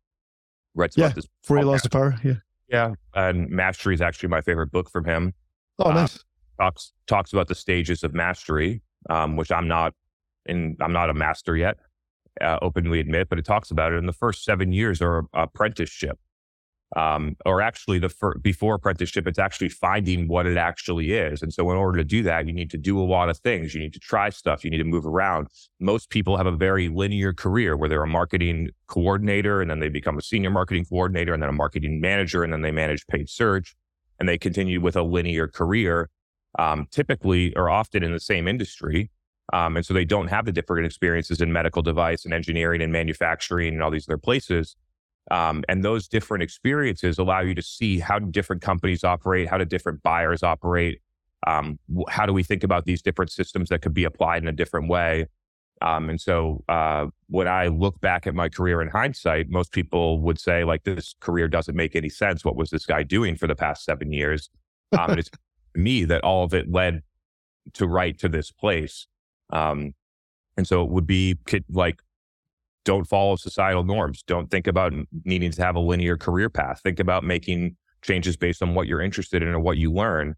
writes 0.76 0.98
yeah, 0.98 1.06
about 1.06 1.16
this. 1.16 1.28
Before 1.42 1.58
he 1.58 1.64
lost 1.64 1.84
the 1.84 1.90
power. 1.90 2.16
Yeah. 2.24 2.34
Yeah. 2.70 2.94
And 3.14 3.50
Mastery 3.50 3.94
is 3.94 4.02
actually 4.02 4.30
my 4.30 4.42
favorite 4.42 4.72
book 4.72 4.90
from 4.90 5.06
him. 5.06 5.34
Oh, 5.80 5.90
uh, 5.90 5.94
nice. 5.94 6.24
Talks, 6.60 6.94
talks 7.08 7.34
about 7.34 7.48
the 7.48 7.56
stages 7.56 8.04
of 8.04 8.14
mastery, 8.14 8.82
um, 9.10 9.36
which 9.36 9.52
I'm 9.52 9.68
not 9.68 9.94
in, 10.46 10.78
I'm 10.80 10.94
not 10.94 11.10
a 11.10 11.14
master 11.14 11.58
yet, 11.58 11.78
uh, 12.40 12.60
openly 12.62 13.00
admit, 13.00 13.30
but 13.30 13.40
it 13.40 13.46
talks 13.46 13.72
about 13.72 13.94
it 13.94 13.96
in 13.96 14.06
the 14.06 14.14
first 14.14 14.46
seven 14.46 14.72
years 14.72 15.02
or 15.02 15.26
apprenticeship 15.34 16.20
um, 16.98 17.38
or 17.46 17.62
actually 17.62 18.00
the 18.00 18.10
fir- 18.10 18.38
before 18.40 18.76
apprenticeship, 18.76 19.26
it's 19.26 19.40
actually 19.40 19.70
finding 19.70 20.28
what 20.28 20.46
it 20.46 20.58
actually 20.58 21.14
is. 21.14 21.42
And 21.42 21.54
so, 21.54 21.72
in 21.72 21.78
order 21.78 21.98
to 21.98 22.04
do 22.04 22.22
that, 22.24 22.48
you 22.48 22.54
need 22.54 22.70
to 22.72 22.78
do 22.78 23.00
a 23.00 23.04
lot 23.04 23.30
of 23.30 23.38
things. 23.38 23.74
You 23.74 23.80
need 23.80 23.94
to 23.94 24.00
try 24.00 24.30
stuff. 24.30 24.66
You 24.66 24.72
need 24.72 24.80
to 24.80 24.84
move 24.84 25.06
around. 25.06 25.48
Most 25.80 26.10
people 26.10 26.36
have 26.36 26.48
a 26.48 26.52
very 26.52 26.90
linear 26.90 27.34
career 27.34 27.78
where 27.78 27.88
they're 27.88 28.04
a 28.04 28.08
marketing 28.08 28.72
coordinator, 28.88 29.62
and 29.62 29.72
then 29.72 29.80
they 29.80 29.88
become 29.88 30.18
a 30.18 30.22
senior 30.22 30.50
marketing 30.50 30.86
coordinator, 30.86 31.34
and 31.34 31.42
then 31.42 31.50
a 31.50 31.54
marketing 31.54 32.02
manager, 32.02 32.44
and 32.44 32.52
then 32.52 32.62
they 32.62 32.72
manage 32.72 33.08
paid 33.08 33.30
search, 33.30 33.74
and 34.20 34.28
they 34.28 34.38
continue 34.38 34.82
with 34.82 34.98
a 34.98 35.04
linear 35.04 35.48
career, 35.48 36.10
um, 36.60 36.88
typically 36.92 37.56
or 37.56 37.70
often 37.70 38.04
in 38.04 38.12
the 38.12 38.20
same 38.20 38.50
industry. 38.50 39.10
Um, 39.54 39.78
and 39.78 39.86
so 39.86 39.94
they 39.94 40.06
don't 40.06 40.28
have 40.28 40.46
the 40.46 40.52
different 40.52 40.86
experiences 40.86 41.42
in 41.42 41.52
medical 41.52 41.82
device 41.82 42.26
and 42.26 42.34
engineering 42.34 42.82
and 42.82 42.92
manufacturing 42.92 43.74
and 43.74 43.84
all 43.84 43.92
these 43.92 44.08
other 44.08 44.18
places. 44.18 44.76
Um, 45.30 45.64
and 45.70 45.84
those 45.84 46.08
different 46.08 46.44
experiences 46.44 47.20
allow 47.20 47.42
you 47.42 47.54
to 47.54 47.62
see 47.62 48.00
how 48.00 48.20
different 48.20 48.62
companies 48.62 49.04
operate, 49.04 49.48
how 49.48 49.58
do 49.58 49.66
different 49.66 50.02
buyers 50.02 50.44
operate, 50.44 51.02
um, 51.48 51.80
how 52.10 52.26
do 52.26 52.34
we 52.34 52.44
think 52.44 52.64
about 52.64 52.86
these 52.86 53.02
different 53.02 53.32
systems 53.32 53.70
that 53.70 53.82
could 53.82 53.94
be 53.94 54.04
applied 54.04 54.42
in 54.42 54.48
a 54.48 54.52
different 54.52 54.90
way. 54.90 55.28
Um, 55.82 56.10
and 56.10 56.22
so 56.22 56.64
uh, 56.70 57.08
when 57.28 57.48
I 57.48 57.68
look 57.68 58.00
back 58.02 58.28
at 58.28 58.36
my 58.36 58.50
career 58.50 58.82
in 58.82 58.88
hindsight, 58.88 59.50
most 59.50 59.72
people 59.72 60.20
would 60.22 60.40
say, 60.40 60.64
like, 60.64 60.84
this 60.84 61.16
career 61.20 61.48
doesn't 61.48 61.76
make 61.76 61.96
any 61.96 62.10
sense. 62.10 62.46
What 62.46 62.56
was 62.56 62.70
this 62.70 62.86
guy 62.86 63.02
doing 63.04 63.36
for 63.36 63.48
the 63.48 63.56
past 63.56 63.84
seven 63.84 64.12
years? 64.12 64.50
Um, 64.92 65.12
and 65.12 65.20
it's 65.20 65.32
me 65.76 66.06
that 66.06 66.24
all 66.24 66.44
of 66.44 66.54
it 66.54 66.72
led 66.72 67.02
to 67.74 67.88
right 67.88 68.18
to 68.20 68.30
this 68.30 68.52
place. 68.52 69.08
Um, 69.52 69.94
and 70.58 70.68
so 70.68 70.84
it 70.84 70.90
would 70.90 71.08
be 71.08 71.38
like 71.72 72.02
don't 72.84 73.06
follow 73.06 73.36
societal 73.36 73.84
norms. 73.84 74.24
Don't 74.24 74.50
think 74.50 74.68
about 74.68 74.94
needing 75.24 75.52
to 75.52 75.62
have 75.62 75.76
a 75.76 75.80
linear 75.80 76.18
career 76.18 76.50
path. 76.50 76.82
Think 76.84 77.00
about 77.00 77.24
making 77.24 77.76
changes 78.02 78.36
based 78.36 78.64
on 78.64 78.74
what 78.74 78.88
you're 78.88 79.02
interested 79.02 79.44
in 79.44 79.50
or 79.50 79.60
what 79.60 79.78
you 79.78 79.92
learn. 79.92 80.36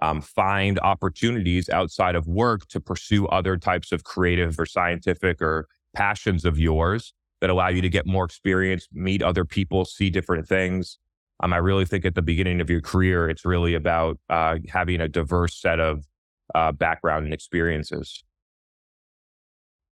Um, 0.00 0.22
find 0.22 0.80
opportunities 0.80 1.68
outside 1.68 2.14
of 2.14 2.26
work 2.26 2.66
to 2.68 2.80
pursue 2.80 3.26
other 3.26 3.58
types 3.58 3.92
of 3.92 4.04
creative 4.04 4.58
or 4.58 4.64
scientific 4.64 5.42
or 5.42 5.68
passions 5.94 6.44
of 6.46 6.58
yours 6.58 7.12
that 7.40 7.50
allow 7.50 7.68
you 7.68 7.82
to 7.82 7.90
get 7.90 8.06
more 8.06 8.24
experience, 8.24 8.88
meet 8.92 9.22
other 9.22 9.44
people, 9.44 9.84
see 9.84 10.08
different 10.08 10.48
things. 10.48 10.98
Um, 11.42 11.52
I 11.52 11.58
really 11.58 11.84
think 11.84 12.06
at 12.06 12.14
the 12.14 12.22
beginning 12.22 12.60
of 12.60 12.70
your 12.70 12.80
career, 12.80 13.28
it's 13.28 13.44
really 13.44 13.74
about 13.74 14.18
uh, 14.30 14.58
having 14.68 15.00
a 15.00 15.08
diverse 15.08 15.60
set 15.60 15.78
of 15.78 16.06
uh, 16.54 16.72
background 16.72 17.24
and 17.24 17.34
experiences. 17.34 18.24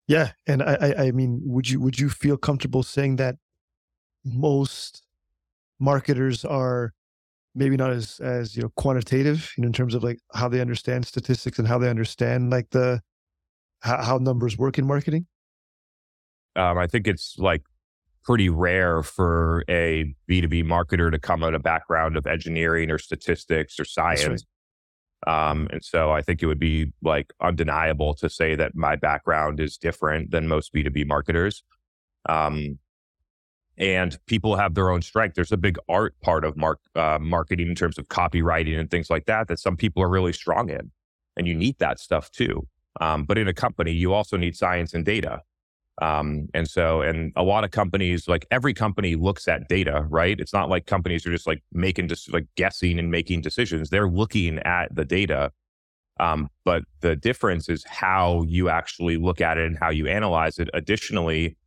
Yeah, 0.10 0.32
and 0.48 0.64
I, 0.64 0.74
I, 0.74 1.04
I 1.06 1.12
mean, 1.12 1.40
would 1.44 1.70
you 1.70 1.80
would 1.82 2.00
you 2.00 2.10
feel 2.10 2.36
comfortable 2.36 2.82
saying 2.82 3.18
that 3.18 3.36
most 4.26 5.04
marketers 5.80 6.44
are 6.44 6.94
maybe 7.54 7.78
not 7.78 7.92
as 7.92 8.20
as 8.20 8.56
you 8.56 8.64
know 8.64 8.70
quantitative 8.76 9.52
you 9.56 9.62
know, 9.62 9.68
in 9.68 9.74
terms 9.74 9.94
of 9.94 10.04
like 10.04 10.18
how 10.34 10.50
they 10.50 10.62
understand 10.62 11.06
statistics 11.06 11.60
and 11.60 11.68
how 11.68 11.78
they 11.78 11.90
understand 11.90 12.50
like 12.50 12.72
the 12.72 13.00
how, 13.82 14.02
how 14.02 14.18
numbers 14.18 14.58
work 14.58 14.80
in 14.80 14.88
marketing? 14.88 15.28
Um, 16.56 16.80
I 16.80 16.88
think 16.88 17.08
it's 17.08 17.36
like 17.38 17.62
pretty 18.24 18.50
rare 18.50 19.04
for 19.04 19.64
a 19.70 20.16
B2B 20.28 20.64
marketer 20.64 21.12
to 21.12 21.20
come 21.20 21.44
out 21.44 21.54
of 21.54 21.60
a 21.60 21.64
background 21.64 22.18
of 22.18 22.26
engineering 22.26 22.90
or 22.90 22.98
statistics 22.98 23.80
or 23.80 23.86
science 23.86 24.44
um, 25.28 25.68
and 25.72 25.84
so 25.84 26.12
I 26.12 26.22
think 26.22 26.42
it 26.42 26.46
would 26.46 26.60
be 26.60 26.94
like 27.02 27.34
undeniable 27.42 28.14
to 28.16 28.30
say 28.30 28.56
that 28.56 28.76
my 28.76 28.96
background 28.96 29.60
is 29.60 29.78
different 29.78 30.32
than 30.32 30.48
most 30.48 30.74
B2B 30.74 31.08
marketers. 31.08 31.64
Um, 32.28 32.80
and 33.78 34.18
people 34.28 34.56
have 34.56 34.76
their 34.76 34.90
own 34.90 35.02
strength. 35.02 35.36
There's 35.36 35.52
a 35.52 35.58
big 35.58 35.78
art 35.88 36.14
part 36.22 36.44
of 36.44 36.58
mark, 36.58 36.80
uh, 36.96 37.18
marketing 37.20 37.70
in 37.70 37.76
terms 37.76 37.98
of 37.98 38.08
copywriting 38.08 38.78
and 38.78 38.92
things 38.92 39.10
like 39.10 39.26
that 39.26 39.48
that 39.48 39.60
some 39.60 39.78
people 39.78 40.04
are 40.04 40.10
really 40.10 40.34
strong 40.34 40.70
in. 40.70 40.92
And 41.38 41.48
you 41.48 41.56
need 41.56 41.78
that 41.80 42.00
stuff 42.00 42.30
too. 42.32 42.68
Um, 43.00 43.24
but 43.24 43.38
in 43.38 43.48
a 43.48 43.54
company, 43.54 43.92
you 43.92 44.14
also 44.14 44.36
need 44.36 44.58
science 44.58 44.94
and 44.94 45.06
data. 45.06 45.42
Um, 46.02 46.48
and 46.54 46.70
so, 46.70 47.02
and 47.02 47.34
a 47.36 47.44
lot 47.44 47.64
of 47.64 47.72
companies, 47.72 48.28
like 48.28 48.46
every 48.52 48.74
company 48.74 49.16
looks 49.16 49.48
at 49.48 49.68
data, 49.68 50.06
right? 50.10 50.40
It's 50.40 50.54
not 50.54 50.70
like 50.70 50.86
companies 50.86 51.26
are 51.26 51.32
just 51.32 51.48
like 51.48 51.62
making 51.74 52.08
just 52.08 52.32
like 52.32 52.48
guessing 52.56 53.00
and 53.00 53.12
making 53.12 53.42
decisions. 53.42 53.90
They're 53.90 54.10
looking 54.10 54.60
at 54.60 54.96
the 54.96 55.04
data. 55.04 55.52
Um, 56.20 56.50
but 56.66 56.84
the 57.02 57.16
difference 57.16 57.70
is 57.70 57.84
how 57.86 58.44
you 58.48 58.70
actually 58.70 59.18
look 59.18 59.42
at 59.42 59.58
it 59.58 59.68
and 59.68 59.78
how 59.78 59.90
you 59.90 60.08
analyze 60.08 60.58
it. 60.58 60.70
Additionally, 60.74 61.58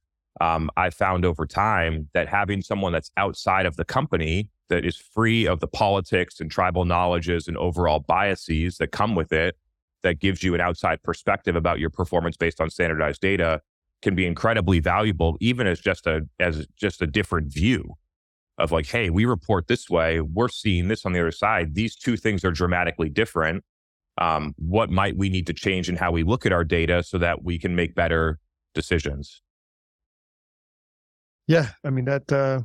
um, 0.40 0.70
I 0.76 0.90
found 0.90 1.24
over 1.24 1.46
time 1.46 2.08
that 2.14 2.28
having 2.28 2.62
someone 2.62 2.92
that's 2.92 3.10
outside 3.16 3.66
of 3.66 3.76
the 3.76 3.84
company 3.84 4.48
that 4.68 4.84
is 4.86 4.96
free 4.96 5.46
of 5.46 5.60
the 5.60 5.66
politics 5.68 6.40
and 6.40 6.50
tribal 6.50 6.86
knowledges 6.86 7.48
and 7.48 7.56
overall 7.58 8.00
biases 8.00 8.78
that 8.78 8.92
come 8.92 9.14
with 9.14 9.32
it, 9.32 9.56
that 10.02 10.18
gives 10.18 10.42
you 10.42 10.54
an 10.54 10.60
outside 10.60 11.02
perspective 11.02 11.54
about 11.54 11.78
your 11.78 11.90
performance 11.90 12.36
based 12.36 12.60
on 12.60 12.70
standardized 12.70 13.20
data 13.20 13.60
can 14.02 14.14
be 14.14 14.26
incredibly 14.26 14.80
valuable, 14.80 15.36
even 15.40 15.66
as 15.66 15.80
just 15.80 16.06
a 16.06 16.26
as 16.40 16.66
just 16.76 17.00
a 17.02 17.06
different 17.06 17.52
view. 17.52 17.94
of 18.58 18.70
like, 18.70 18.86
hey, 18.86 19.10
we 19.10 19.24
report 19.24 19.66
this 19.66 19.88
way, 19.90 20.20
we're 20.20 20.48
seeing 20.48 20.88
this 20.88 21.06
on 21.06 21.12
the 21.12 21.20
other 21.20 21.32
side. 21.32 21.74
These 21.74 21.96
two 21.96 22.16
things 22.16 22.44
are 22.44 22.50
dramatically 22.52 23.08
different. 23.08 23.64
Um, 24.18 24.54
what 24.58 24.90
might 24.90 25.16
we 25.16 25.30
need 25.30 25.46
to 25.46 25.54
change 25.54 25.88
in 25.88 25.96
how 25.96 26.12
we 26.12 26.22
look 26.22 26.44
at 26.46 26.52
our 26.52 26.64
data 26.64 27.02
so 27.02 27.18
that 27.18 27.42
we 27.42 27.58
can 27.58 27.74
make 27.74 27.94
better 27.94 28.38
decisions? 28.74 29.42
Yeah, 31.46 31.70
I 31.84 31.90
mean 31.90 32.04
that 32.06 32.30
uh, 32.32 32.62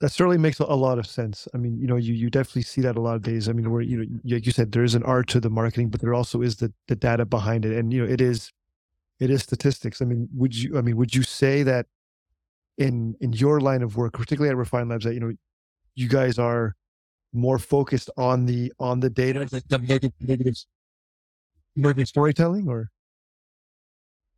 that 0.00 0.10
certainly 0.10 0.38
makes 0.38 0.58
a 0.58 0.64
lot 0.64 0.98
of 0.98 1.06
sense. 1.06 1.48
I 1.54 1.58
mean, 1.58 1.78
you 1.78 1.86
know, 1.86 1.96
you 1.96 2.14
you 2.14 2.30
definitely 2.30 2.62
see 2.62 2.80
that 2.82 2.96
a 2.96 3.00
lot 3.00 3.16
of 3.16 3.22
days. 3.22 3.48
I 3.48 3.52
mean, 3.52 3.70
where 3.70 3.82
you 3.82 3.98
know, 3.98 4.36
like 4.36 4.46
you 4.46 4.52
said, 4.52 4.72
there 4.72 4.84
is 4.84 4.94
an 4.94 5.02
art 5.04 5.28
to 5.28 5.40
the 5.40 5.50
marketing, 5.50 5.90
but 5.90 6.00
there 6.00 6.14
also 6.14 6.42
is 6.42 6.56
the 6.56 6.72
the 6.88 6.96
data 6.96 7.24
behind 7.24 7.64
it, 7.64 7.76
and 7.76 7.92
you 7.92 8.04
know, 8.04 8.12
it 8.12 8.20
is 8.20 8.50
it 9.20 9.30
is 9.30 9.42
statistics. 9.42 10.02
I 10.02 10.04
mean, 10.04 10.28
would 10.34 10.54
you? 10.54 10.78
I 10.78 10.82
mean, 10.82 10.96
would 10.96 11.14
you 11.14 11.22
say 11.22 11.62
that 11.62 11.86
in 12.78 13.16
in 13.20 13.32
your 13.32 13.60
line 13.60 13.82
of 13.82 13.96
work, 13.96 14.12
particularly 14.12 14.50
at 14.50 14.56
Refine 14.56 14.88
Labs, 14.88 15.04
that 15.04 15.14
you 15.14 15.20
know, 15.20 15.32
you 15.94 16.08
guys 16.08 16.38
are 16.38 16.74
more 17.32 17.58
focused 17.58 18.10
on 18.16 18.46
the 18.46 18.72
on 18.78 19.00
the 19.00 19.10
data, 19.10 19.46
maybe 21.76 22.04
storytelling, 22.04 22.68
or 22.68 22.90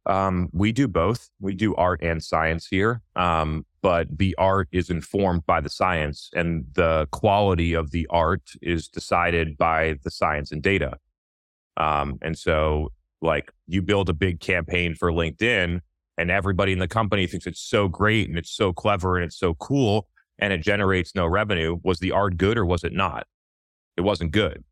um, 0.07 0.49
we 0.53 0.73
do 0.73 0.89
both. 0.89 1.29
We 1.41 1.55
do 1.55 1.75
art 1.75 2.01
and 2.03 2.23
science 2.23 2.67
here, 2.67 3.03
um, 3.17 3.67
but 3.83 4.07
the 4.17 4.35
art 4.39 4.69
is 4.73 4.89
informed 4.89 5.45
by 5.47 5.61
the 5.61 5.69
science, 5.69 6.31
and 6.35 6.65
the 6.75 7.09
quality 7.11 7.75
of 7.75 7.91
the 7.91 8.07
art 8.09 8.43
is 8.63 8.89
decided 8.89 9.59
by 9.59 9.97
the 10.05 10.11
science 10.11 10.53
and 10.53 10.63
data. 10.63 10.99
Um, 11.77 12.19
and 12.23 12.39
so, 12.39 12.93
like, 13.23 13.53
you 13.67 13.83
build 13.83 14.09
a 14.09 14.15
big 14.15 14.41
campaign 14.41 14.95
for 14.95 15.11
LinkedIn, 15.11 15.81
and 16.19 16.31
everybody 16.31 16.73
in 16.73 16.79
the 16.79 16.89
company 16.89 17.27
thinks 17.27 17.47
it's 17.47 17.61
so 17.61 17.89
great 17.89 18.29
and 18.29 18.39
it's 18.39 18.55
so 18.55 18.73
clever 18.73 19.17
and 19.17 19.25
it's 19.27 19.39
so 19.39 19.55
cool, 19.55 20.09
and 20.39 20.53
it 20.53 20.63
generates 20.63 21.15
no 21.15 21.27
revenue. 21.27 21.79
Was 21.83 21.99
the 21.99 22.13
art 22.13 22.37
good 22.37 22.59
or 22.59 22.67
was 22.67 22.85
it 22.85 22.93
not? 22.93 23.27
It 23.97 24.03
wasn't 24.03 24.33
good. 24.33 24.65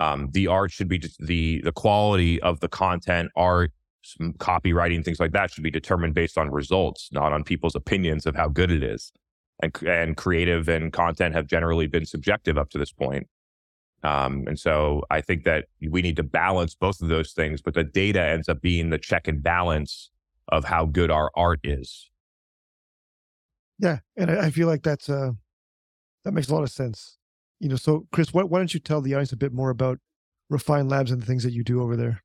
Um, 0.00 0.30
the 0.32 0.48
art 0.48 0.72
should 0.72 0.88
be 0.88 1.02
the 1.20 1.62
the 1.62 1.72
quality 1.72 2.40
of 2.42 2.60
the 2.60 2.68
content, 2.68 3.30
art, 3.34 3.72
copywriting, 4.38 5.04
things 5.04 5.20
like 5.20 5.32
that 5.32 5.50
should 5.50 5.64
be 5.64 5.70
determined 5.70 6.14
based 6.14 6.36
on 6.38 6.50
results, 6.50 7.08
not 7.12 7.32
on 7.32 7.44
people's 7.44 7.74
opinions 7.74 8.26
of 8.26 8.36
how 8.36 8.48
good 8.48 8.70
it 8.70 8.82
is. 8.82 9.12
And, 9.62 9.74
and 9.84 10.16
creative 10.16 10.68
and 10.68 10.92
content 10.92 11.34
have 11.34 11.46
generally 11.46 11.86
been 11.86 12.04
subjective 12.04 12.58
up 12.58 12.68
to 12.70 12.78
this 12.78 12.92
point. 12.92 13.26
Um, 14.02 14.44
and 14.46 14.58
so 14.58 15.02
I 15.10 15.20
think 15.20 15.44
that 15.44 15.66
we 15.80 16.02
need 16.02 16.16
to 16.16 16.22
balance 16.22 16.74
both 16.74 17.00
of 17.00 17.08
those 17.08 17.32
things, 17.32 17.60
but 17.62 17.74
the 17.74 17.84
data 17.84 18.20
ends 18.20 18.48
up 18.48 18.60
being 18.60 18.90
the 18.90 18.98
check 18.98 19.26
and 19.26 19.42
balance 19.42 20.10
of 20.48 20.64
how 20.64 20.86
good 20.86 21.10
our 21.10 21.30
art 21.34 21.60
is. 21.64 22.10
Yeah, 23.78 23.98
and 24.16 24.30
I, 24.30 24.46
I 24.46 24.50
feel 24.50 24.68
like 24.68 24.82
that's 24.82 25.08
uh 25.08 25.32
that 26.24 26.32
makes 26.32 26.48
a 26.48 26.54
lot 26.54 26.62
of 26.62 26.70
sense. 26.70 27.18
You 27.60 27.68
know, 27.68 27.76
so 27.76 28.06
Chris, 28.12 28.32
why, 28.32 28.42
why 28.42 28.58
don't 28.58 28.72
you 28.72 28.80
tell 28.80 29.00
the 29.00 29.14
audience 29.14 29.32
a 29.32 29.36
bit 29.36 29.52
more 29.52 29.70
about 29.70 29.98
Refine 30.50 30.88
Labs 30.88 31.10
and 31.10 31.20
the 31.20 31.26
things 31.26 31.42
that 31.42 31.52
you 31.52 31.64
do 31.64 31.82
over 31.82 31.96
there? 31.96 32.22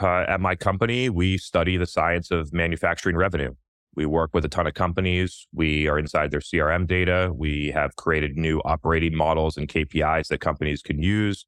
Uh, 0.00 0.24
at 0.28 0.40
my 0.40 0.56
company, 0.56 1.08
we 1.08 1.38
study 1.38 1.76
the 1.76 1.86
science 1.86 2.30
of 2.30 2.52
manufacturing 2.52 3.16
revenue. 3.16 3.54
We 3.94 4.06
work 4.06 4.30
with 4.32 4.44
a 4.44 4.48
ton 4.48 4.66
of 4.66 4.74
companies. 4.74 5.46
We 5.52 5.86
are 5.88 5.98
inside 5.98 6.30
their 6.30 6.40
CRM 6.40 6.86
data. 6.86 7.30
We 7.34 7.70
have 7.72 7.96
created 7.96 8.36
new 8.36 8.60
operating 8.64 9.14
models 9.14 9.56
and 9.56 9.68
KPIs 9.68 10.28
that 10.28 10.40
companies 10.40 10.82
can 10.82 11.02
use. 11.02 11.46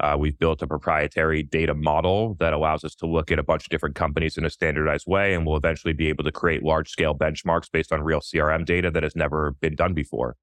Uh, 0.00 0.16
we've 0.18 0.38
built 0.38 0.60
a 0.60 0.66
proprietary 0.66 1.42
data 1.44 1.72
model 1.72 2.34
that 2.40 2.52
allows 2.52 2.82
us 2.82 2.96
to 2.96 3.06
look 3.06 3.30
at 3.30 3.38
a 3.38 3.44
bunch 3.44 3.64
of 3.64 3.68
different 3.68 3.94
companies 3.94 4.36
in 4.36 4.44
a 4.44 4.50
standardized 4.50 5.06
way, 5.06 5.34
and 5.34 5.46
we'll 5.46 5.56
eventually 5.56 5.92
be 5.92 6.08
able 6.08 6.24
to 6.24 6.32
create 6.32 6.64
large 6.64 6.90
scale 6.90 7.14
benchmarks 7.14 7.70
based 7.70 7.92
on 7.92 8.02
real 8.02 8.20
CRM 8.20 8.64
data 8.64 8.90
that 8.90 9.04
has 9.04 9.14
never 9.14 9.52
been 9.60 9.76
done 9.76 9.94
before. 9.94 10.36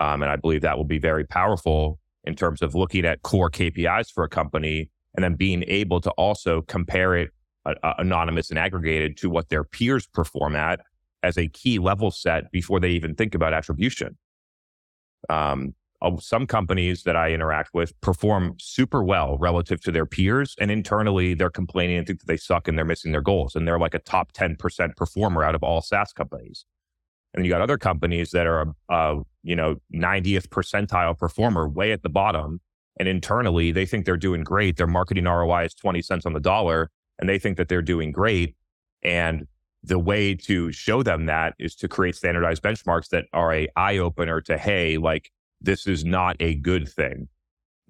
Um, 0.00 0.22
and 0.22 0.32
I 0.32 0.36
believe 0.36 0.62
that 0.62 0.78
will 0.78 0.84
be 0.84 0.98
very 0.98 1.26
powerful 1.26 1.98
in 2.24 2.34
terms 2.34 2.62
of 2.62 2.74
looking 2.74 3.04
at 3.04 3.22
core 3.22 3.50
KPIs 3.50 4.10
for 4.10 4.24
a 4.24 4.28
company 4.28 4.90
and 5.14 5.22
then 5.22 5.34
being 5.34 5.64
able 5.66 6.00
to 6.00 6.10
also 6.12 6.62
compare 6.62 7.14
it 7.14 7.30
uh, 7.82 7.94
anonymous 7.98 8.50
and 8.50 8.58
aggregated 8.58 9.16
to 9.18 9.30
what 9.30 9.48
their 9.48 9.64
peers 9.64 10.06
perform 10.06 10.56
at 10.56 10.80
as 11.22 11.36
a 11.36 11.48
key 11.48 11.78
level 11.78 12.10
set 12.10 12.50
before 12.52 12.80
they 12.80 12.90
even 12.90 13.14
think 13.14 13.34
about 13.34 13.52
attribution. 13.52 14.16
Um, 15.28 15.74
some 16.20 16.46
companies 16.46 17.02
that 17.02 17.16
I 17.16 17.32
interact 17.32 17.74
with 17.74 17.98
perform 18.00 18.54
super 18.60 19.02
well 19.02 19.36
relative 19.38 19.80
to 19.82 19.90
their 19.90 20.06
peers, 20.06 20.54
and 20.60 20.70
internally 20.70 21.34
they're 21.34 21.50
complaining 21.50 21.98
and 21.98 22.06
think 22.06 22.20
that 22.20 22.28
they 22.28 22.36
suck 22.36 22.68
and 22.68 22.78
they're 22.78 22.84
missing 22.84 23.10
their 23.10 23.20
goals, 23.20 23.56
and 23.56 23.66
they're 23.66 23.80
like 23.80 23.94
a 23.94 23.98
top 23.98 24.32
ten 24.32 24.54
percent 24.54 24.96
performer 24.96 25.42
out 25.42 25.56
of 25.56 25.62
all 25.64 25.80
SaaS 25.80 26.12
companies. 26.12 26.64
And 27.34 27.44
you 27.44 27.50
got 27.50 27.60
other 27.60 27.78
companies 27.78 28.30
that 28.30 28.46
are, 28.46 28.72
uh, 28.88 29.16
you 29.42 29.54
know, 29.54 29.76
90th 29.94 30.48
percentile 30.48 31.16
performer, 31.16 31.68
way 31.68 31.92
at 31.92 32.02
the 32.02 32.08
bottom, 32.08 32.60
and 32.98 33.08
internally, 33.08 33.70
they 33.70 33.86
think 33.86 34.04
they're 34.04 34.16
doing 34.16 34.42
great. 34.42 34.76
Their 34.76 34.86
marketing 34.86 35.24
ROI 35.24 35.66
is 35.66 35.74
20 35.74 36.02
cents 36.02 36.26
on 36.26 36.32
the 36.32 36.40
dollar, 36.40 36.90
and 37.18 37.28
they 37.28 37.38
think 37.38 37.56
that 37.56 37.68
they're 37.68 37.82
doing 37.82 38.12
great. 38.12 38.54
And 39.02 39.46
the 39.82 39.98
way 39.98 40.34
to 40.34 40.72
show 40.72 41.02
them 41.02 41.26
that 41.26 41.54
is 41.58 41.74
to 41.76 41.88
create 41.88 42.16
standardized 42.16 42.62
benchmarks 42.62 43.08
that 43.08 43.26
are 43.32 43.52
a 43.54 43.68
eye 43.76 43.98
opener 43.98 44.40
to, 44.42 44.58
hey, 44.58 44.98
like 44.98 45.30
this 45.60 45.86
is 45.86 46.04
not 46.04 46.36
a 46.40 46.54
good 46.56 46.88
thing. 46.88 47.28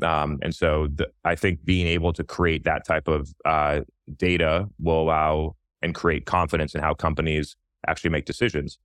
Um, 0.02 0.38
and 0.42 0.54
so 0.54 0.88
the, 0.94 1.08
I 1.24 1.34
think 1.34 1.64
being 1.64 1.86
able 1.86 2.12
to 2.12 2.24
create 2.24 2.64
that 2.64 2.86
type 2.86 3.08
of 3.08 3.32
uh, 3.44 3.80
data 4.16 4.68
will 4.78 5.02
allow 5.02 5.56
and 5.82 5.94
create 5.94 6.26
confidence 6.26 6.74
in 6.74 6.80
how 6.80 6.94
companies 6.94 7.56
actually 7.86 8.10
make 8.10 8.24
decisions. 8.24 8.78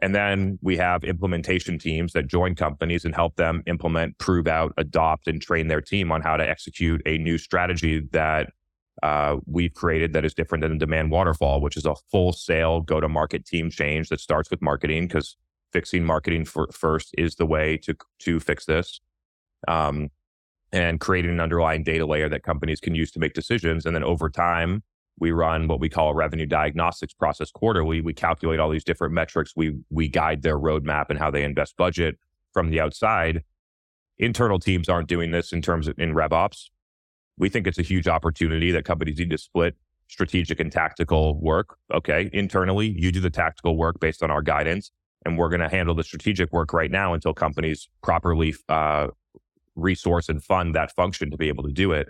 And 0.00 0.14
then 0.14 0.58
we 0.62 0.76
have 0.78 1.04
implementation 1.04 1.78
teams 1.78 2.12
that 2.12 2.26
join 2.26 2.54
companies 2.54 3.04
and 3.04 3.14
help 3.14 3.36
them 3.36 3.62
implement, 3.66 4.18
prove 4.18 4.46
out, 4.46 4.72
adopt, 4.76 5.28
and 5.28 5.40
train 5.40 5.68
their 5.68 5.80
team 5.80 6.10
on 6.10 6.22
how 6.22 6.36
to 6.36 6.48
execute 6.48 7.02
a 7.06 7.18
new 7.18 7.38
strategy 7.38 8.00
that 8.12 8.50
uh, 9.02 9.36
we've 9.46 9.74
created 9.74 10.12
that 10.12 10.24
is 10.24 10.34
different 10.34 10.62
than 10.62 10.72
the 10.72 10.78
demand 10.78 11.10
waterfall, 11.10 11.60
which 11.60 11.76
is 11.76 11.86
a 11.86 11.94
full 12.10 12.32
sale 12.32 12.80
go 12.80 13.00
to 13.00 13.08
market 13.08 13.46
team 13.46 13.70
change 13.70 14.08
that 14.08 14.20
starts 14.20 14.50
with 14.50 14.60
marketing 14.62 15.06
because 15.06 15.36
fixing 15.72 16.04
marketing 16.04 16.44
for, 16.44 16.68
first 16.72 17.14
is 17.16 17.36
the 17.36 17.46
way 17.46 17.76
to 17.78 17.96
to 18.20 18.38
fix 18.38 18.66
this. 18.66 19.00
Um, 19.66 20.10
and 20.72 21.00
creating 21.00 21.32
an 21.32 21.40
underlying 21.40 21.84
data 21.84 22.06
layer 22.06 22.28
that 22.30 22.42
companies 22.42 22.80
can 22.80 22.94
use 22.94 23.10
to 23.12 23.18
make 23.18 23.34
decisions. 23.34 23.84
And 23.84 23.94
then 23.94 24.02
over 24.02 24.30
time, 24.30 24.82
we 25.18 25.30
run 25.30 25.68
what 25.68 25.80
we 25.80 25.90
call 25.90 26.08
a 26.10 26.14
revenue 26.14 26.46
diagnostics 26.46 27.12
process 27.12 27.50
quarterly. 27.50 28.00
We 28.00 28.14
calculate 28.14 28.58
all 28.58 28.70
these 28.70 28.84
different 28.84 29.12
metrics. 29.12 29.52
We 29.54 29.76
we 29.90 30.08
guide 30.08 30.42
their 30.42 30.58
roadmap 30.58 31.06
and 31.10 31.18
how 31.18 31.30
they 31.30 31.44
invest 31.44 31.76
budget 31.76 32.18
from 32.52 32.70
the 32.70 32.80
outside. 32.80 33.42
Internal 34.18 34.58
teams 34.58 34.88
aren't 34.88 35.08
doing 35.08 35.30
this 35.30 35.52
in 35.52 35.62
terms 35.62 35.88
of 35.88 35.98
in 35.98 36.14
RevOps. 36.14 36.70
We 37.38 37.48
think 37.48 37.66
it's 37.66 37.78
a 37.78 37.82
huge 37.82 38.08
opportunity 38.08 38.70
that 38.72 38.84
companies 38.84 39.18
need 39.18 39.30
to 39.30 39.38
split 39.38 39.76
strategic 40.08 40.60
and 40.60 40.70
tactical 40.70 41.40
work. 41.40 41.78
Okay, 41.92 42.28
internally, 42.32 42.94
you 42.98 43.10
do 43.10 43.20
the 43.20 43.30
tactical 43.30 43.76
work 43.76 43.98
based 44.00 44.22
on 44.22 44.30
our 44.30 44.42
guidance, 44.42 44.90
and 45.24 45.38
we're 45.38 45.48
going 45.48 45.60
to 45.60 45.68
handle 45.68 45.94
the 45.94 46.04
strategic 46.04 46.52
work 46.52 46.72
right 46.72 46.90
now 46.90 47.14
until 47.14 47.32
companies 47.32 47.88
properly 48.02 48.54
uh, 48.68 49.08
resource 49.74 50.28
and 50.28 50.44
fund 50.44 50.74
that 50.74 50.92
function 50.94 51.30
to 51.30 51.36
be 51.36 51.48
able 51.48 51.64
to 51.64 51.72
do 51.72 51.92
it. 51.92 52.08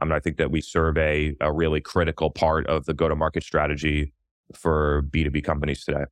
I 0.00 0.04
mean, 0.06 0.12
I 0.12 0.20
think 0.20 0.38
that 0.38 0.50
we 0.50 0.60
serve 0.60 0.96
a, 0.96 1.36
a 1.40 1.52
really 1.52 1.80
critical 1.80 2.30
part 2.30 2.66
of 2.66 2.86
the 2.86 2.94
go 2.94 3.08
to 3.08 3.14
market 3.14 3.42
strategy 3.42 4.12
for 4.54 5.02
B2B 5.10 5.44
companies 5.44 5.84
today. 5.84 6.04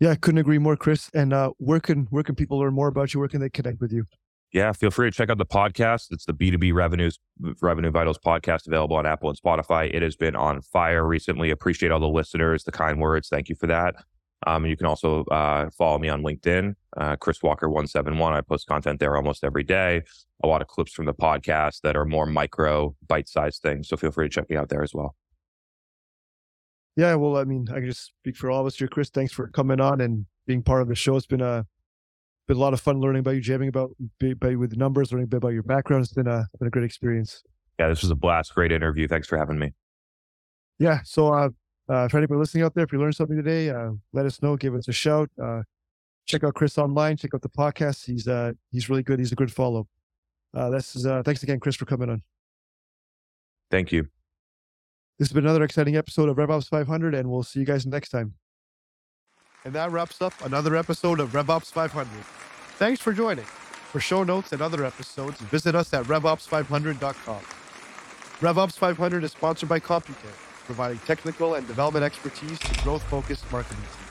Yeah, 0.00 0.10
I 0.10 0.16
couldn't 0.16 0.38
agree 0.38 0.58
more, 0.58 0.76
Chris. 0.76 1.10
And 1.14 1.32
uh, 1.32 1.52
where 1.58 1.80
can 1.80 2.06
where 2.10 2.22
can 2.22 2.34
people 2.34 2.58
learn 2.58 2.74
more 2.74 2.88
about 2.88 3.14
you? 3.14 3.20
Where 3.20 3.28
can 3.28 3.40
they 3.40 3.48
connect 3.48 3.80
with 3.80 3.92
you? 3.92 4.04
Yeah, 4.54 4.70
feel 4.70 4.92
free 4.92 5.10
to 5.10 5.16
check 5.16 5.30
out 5.30 5.38
the 5.38 5.44
podcast. 5.44 6.12
It's 6.12 6.26
the 6.26 6.32
B2B 6.32 6.72
Revenues 6.72 7.18
Revenue 7.60 7.90
Vitals 7.90 8.18
podcast 8.24 8.68
available 8.68 8.94
on 8.94 9.04
Apple 9.04 9.28
and 9.28 9.36
Spotify. 9.36 9.92
It 9.92 10.00
has 10.00 10.14
been 10.14 10.36
on 10.36 10.62
fire 10.62 11.04
recently. 11.04 11.50
Appreciate 11.50 11.90
all 11.90 11.98
the 11.98 12.06
listeners, 12.06 12.62
the 12.62 12.70
kind 12.70 13.00
words. 13.00 13.28
Thank 13.28 13.48
you 13.48 13.56
for 13.56 13.66
that. 13.66 13.96
Um, 14.46 14.64
you 14.64 14.76
can 14.76 14.86
also 14.86 15.24
uh, 15.24 15.70
follow 15.76 15.98
me 15.98 16.08
on 16.08 16.22
LinkedIn, 16.22 16.76
uh, 16.96 17.16
Chris 17.16 17.42
Walker 17.42 17.68
one 17.68 17.88
seven 17.88 18.16
one. 18.16 18.32
I 18.32 18.42
post 18.42 18.68
content 18.68 19.00
there 19.00 19.16
almost 19.16 19.42
every 19.42 19.64
day. 19.64 20.02
A 20.44 20.46
lot 20.46 20.62
of 20.62 20.68
clips 20.68 20.92
from 20.92 21.06
the 21.06 21.14
podcast 21.14 21.80
that 21.80 21.96
are 21.96 22.04
more 22.04 22.24
micro, 22.24 22.94
bite 23.08 23.28
sized 23.28 23.60
things. 23.60 23.88
So 23.88 23.96
feel 23.96 24.12
free 24.12 24.28
to 24.28 24.32
check 24.32 24.48
me 24.48 24.54
out 24.56 24.68
there 24.68 24.84
as 24.84 24.94
well. 24.94 25.16
Yeah, 26.94 27.16
well, 27.16 27.38
I 27.38 27.42
mean, 27.42 27.66
I 27.72 27.80
can 27.80 27.86
just 27.86 28.12
speak 28.20 28.36
for 28.36 28.52
all 28.52 28.60
of 28.60 28.68
us 28.68 28.76
here, 28.76 28.86
Chris. 28.86 29.10
Thanks 29.10 29.32
for 29.32 29.48
coming 29.48 29.80
on 29.80 30.00
and 30.00 30.26
being 30.46 30.62
part 30.62 30.80
of 30.80 30.86
the 30.86 30.94
show. 30.94 31.16
It's 31.16 31.26
been 31.26 31.40
a 31.40 31.66
been 32.46 32.56
a 32.56 32.60
lot 32.60 32.74
of 32.74 32.80
fun 32.80 33.00
learning 33.00 33.20
about 33.20 33.32
you, 33.32 33.40
jamming 33.40 33.68
about, 33.68 33.90
about 34.22 34.58
with 34.58 34.70
the 34.70 34.76
numbers, 34.76 35.12
learning 35.12 35.24
a 35.24 35.28
bit 35.28 35.38
about 35.38 35.48
your 35.48 35.62
background. 35.62 36.04
It's 36.04 36.12
been 36.12 36.26
a 36.26 36.46
been 36.58 36.68
a 36.68 36.70
great 36.70 36.84
experience. 36.84 37.42
Yeah, 37.78 37.88
this 37.88 38.02
was 38.02 38.10
a 38.10 38.14
blast. 38.14 38.54
Great 38.54 38.72
interview. 38.72 39.08
Thanks 39.08 39.26
for 39.26 39.36
having 39.38 39.58
me. 39.58 39.72
Yeah. 40.78 41.00
So 41.04 41.32
uh, 41.32 41.48
uh, 41.88 42.08
for 42.08 42.18
anybody 42.18 42.38
listening 42.38 42.64
out 42.64 42.74
there, 42.74 42.84
if 42.84 42.92
you 42.92 42.98
learned 42.98 43.16
something 43.16 43.36
today, 43.36 43.70
uh, 43.70 43.90
let 44.12 44.26
us 44.26 44.42
know. 44.42 44.56
Give 44.56 44.74
us 44.74 44.88
a 44.88 44.92
shout. 44.92 45.30
Uh, 45.42 45.62
check 46.26 46.44
out 46.44 46.54
Chris 46.54 46.78
online. 46.78 47.16
Check 47.16 47.34
out 47.34 47.42
the 47.42 47.48
podcast. 47.48 48.06
He's 48.06 48.28
uh, 48.28 48.52
he's 48.70 48.88
really 48.88 49.02
good. 49.02 49.18
He's 49.18 49.32
a 49.32 49.36
good 49.36 49.52
follow. 49.52 49.88
Uh, 50.54 50.70
this 50.70 50.94
is 50.94 51.06
uh, 51.06 51.22
thanks 51.24 51.42
again, 51.42 51.60
Chris, 51.60 51.76
for 51.76 51.84
coming 51.84 52.10
on. 52.10 52.22
Thank 53.70 53.92
you. 53.92 54.04
This 55.18 55.28
has 55.28 55.32
been 55.32 55.44
another 55.44 55.62
exciting 55.62 55.96
episode 55.96 56.28
of 56.28 56.36
RevOps 56.36 56.68
500, 56.68 57.14
and 57.14 57.30
we'll 57.30 57.42
see 57.42 57.60
you 57.60 57.66
guys 57.66 57.86
next 57.86 58.10
time. 58.10 58.34
And 59.64 59.72
that 59.74 59.90
wraps 59.90 60.20
up 60.20 60.34
another 60.44 60.76
episode 60.76 61.20
of 61.20 61.32
RevOps 61.32 61.72
500. 61.72 62.08
Thanks 62.76 63.00
for 63.00 63.12
joining. 63.12 63.44
For 63.44 64.00
show 64.00 64.22
notes 64.24 64.52
and 64.52 64.60
other 64.60 64.84
episodes, 64.84 65.40
visit 65.40 65.74
us 65.74 65.94
at 65.94 66.04
RevOps500.com. 66.04 67.40
RevOps 68.40 68.76
500 68.76 69.24
is 69.24 69.32
sponsored 69.32 69.68
by 69.68 69.80
Computech, 69.80 70.36
providing 70.66 70.98
technical 71.06 71.54
and 71.54 71.66
development 71.66 72.04
expertise 72.04 72.58
to 72.58 72.82
growth 72.82 73.02
focused 73.04 73.50
marketing 73.50 73.82
teams. 73.82 74.03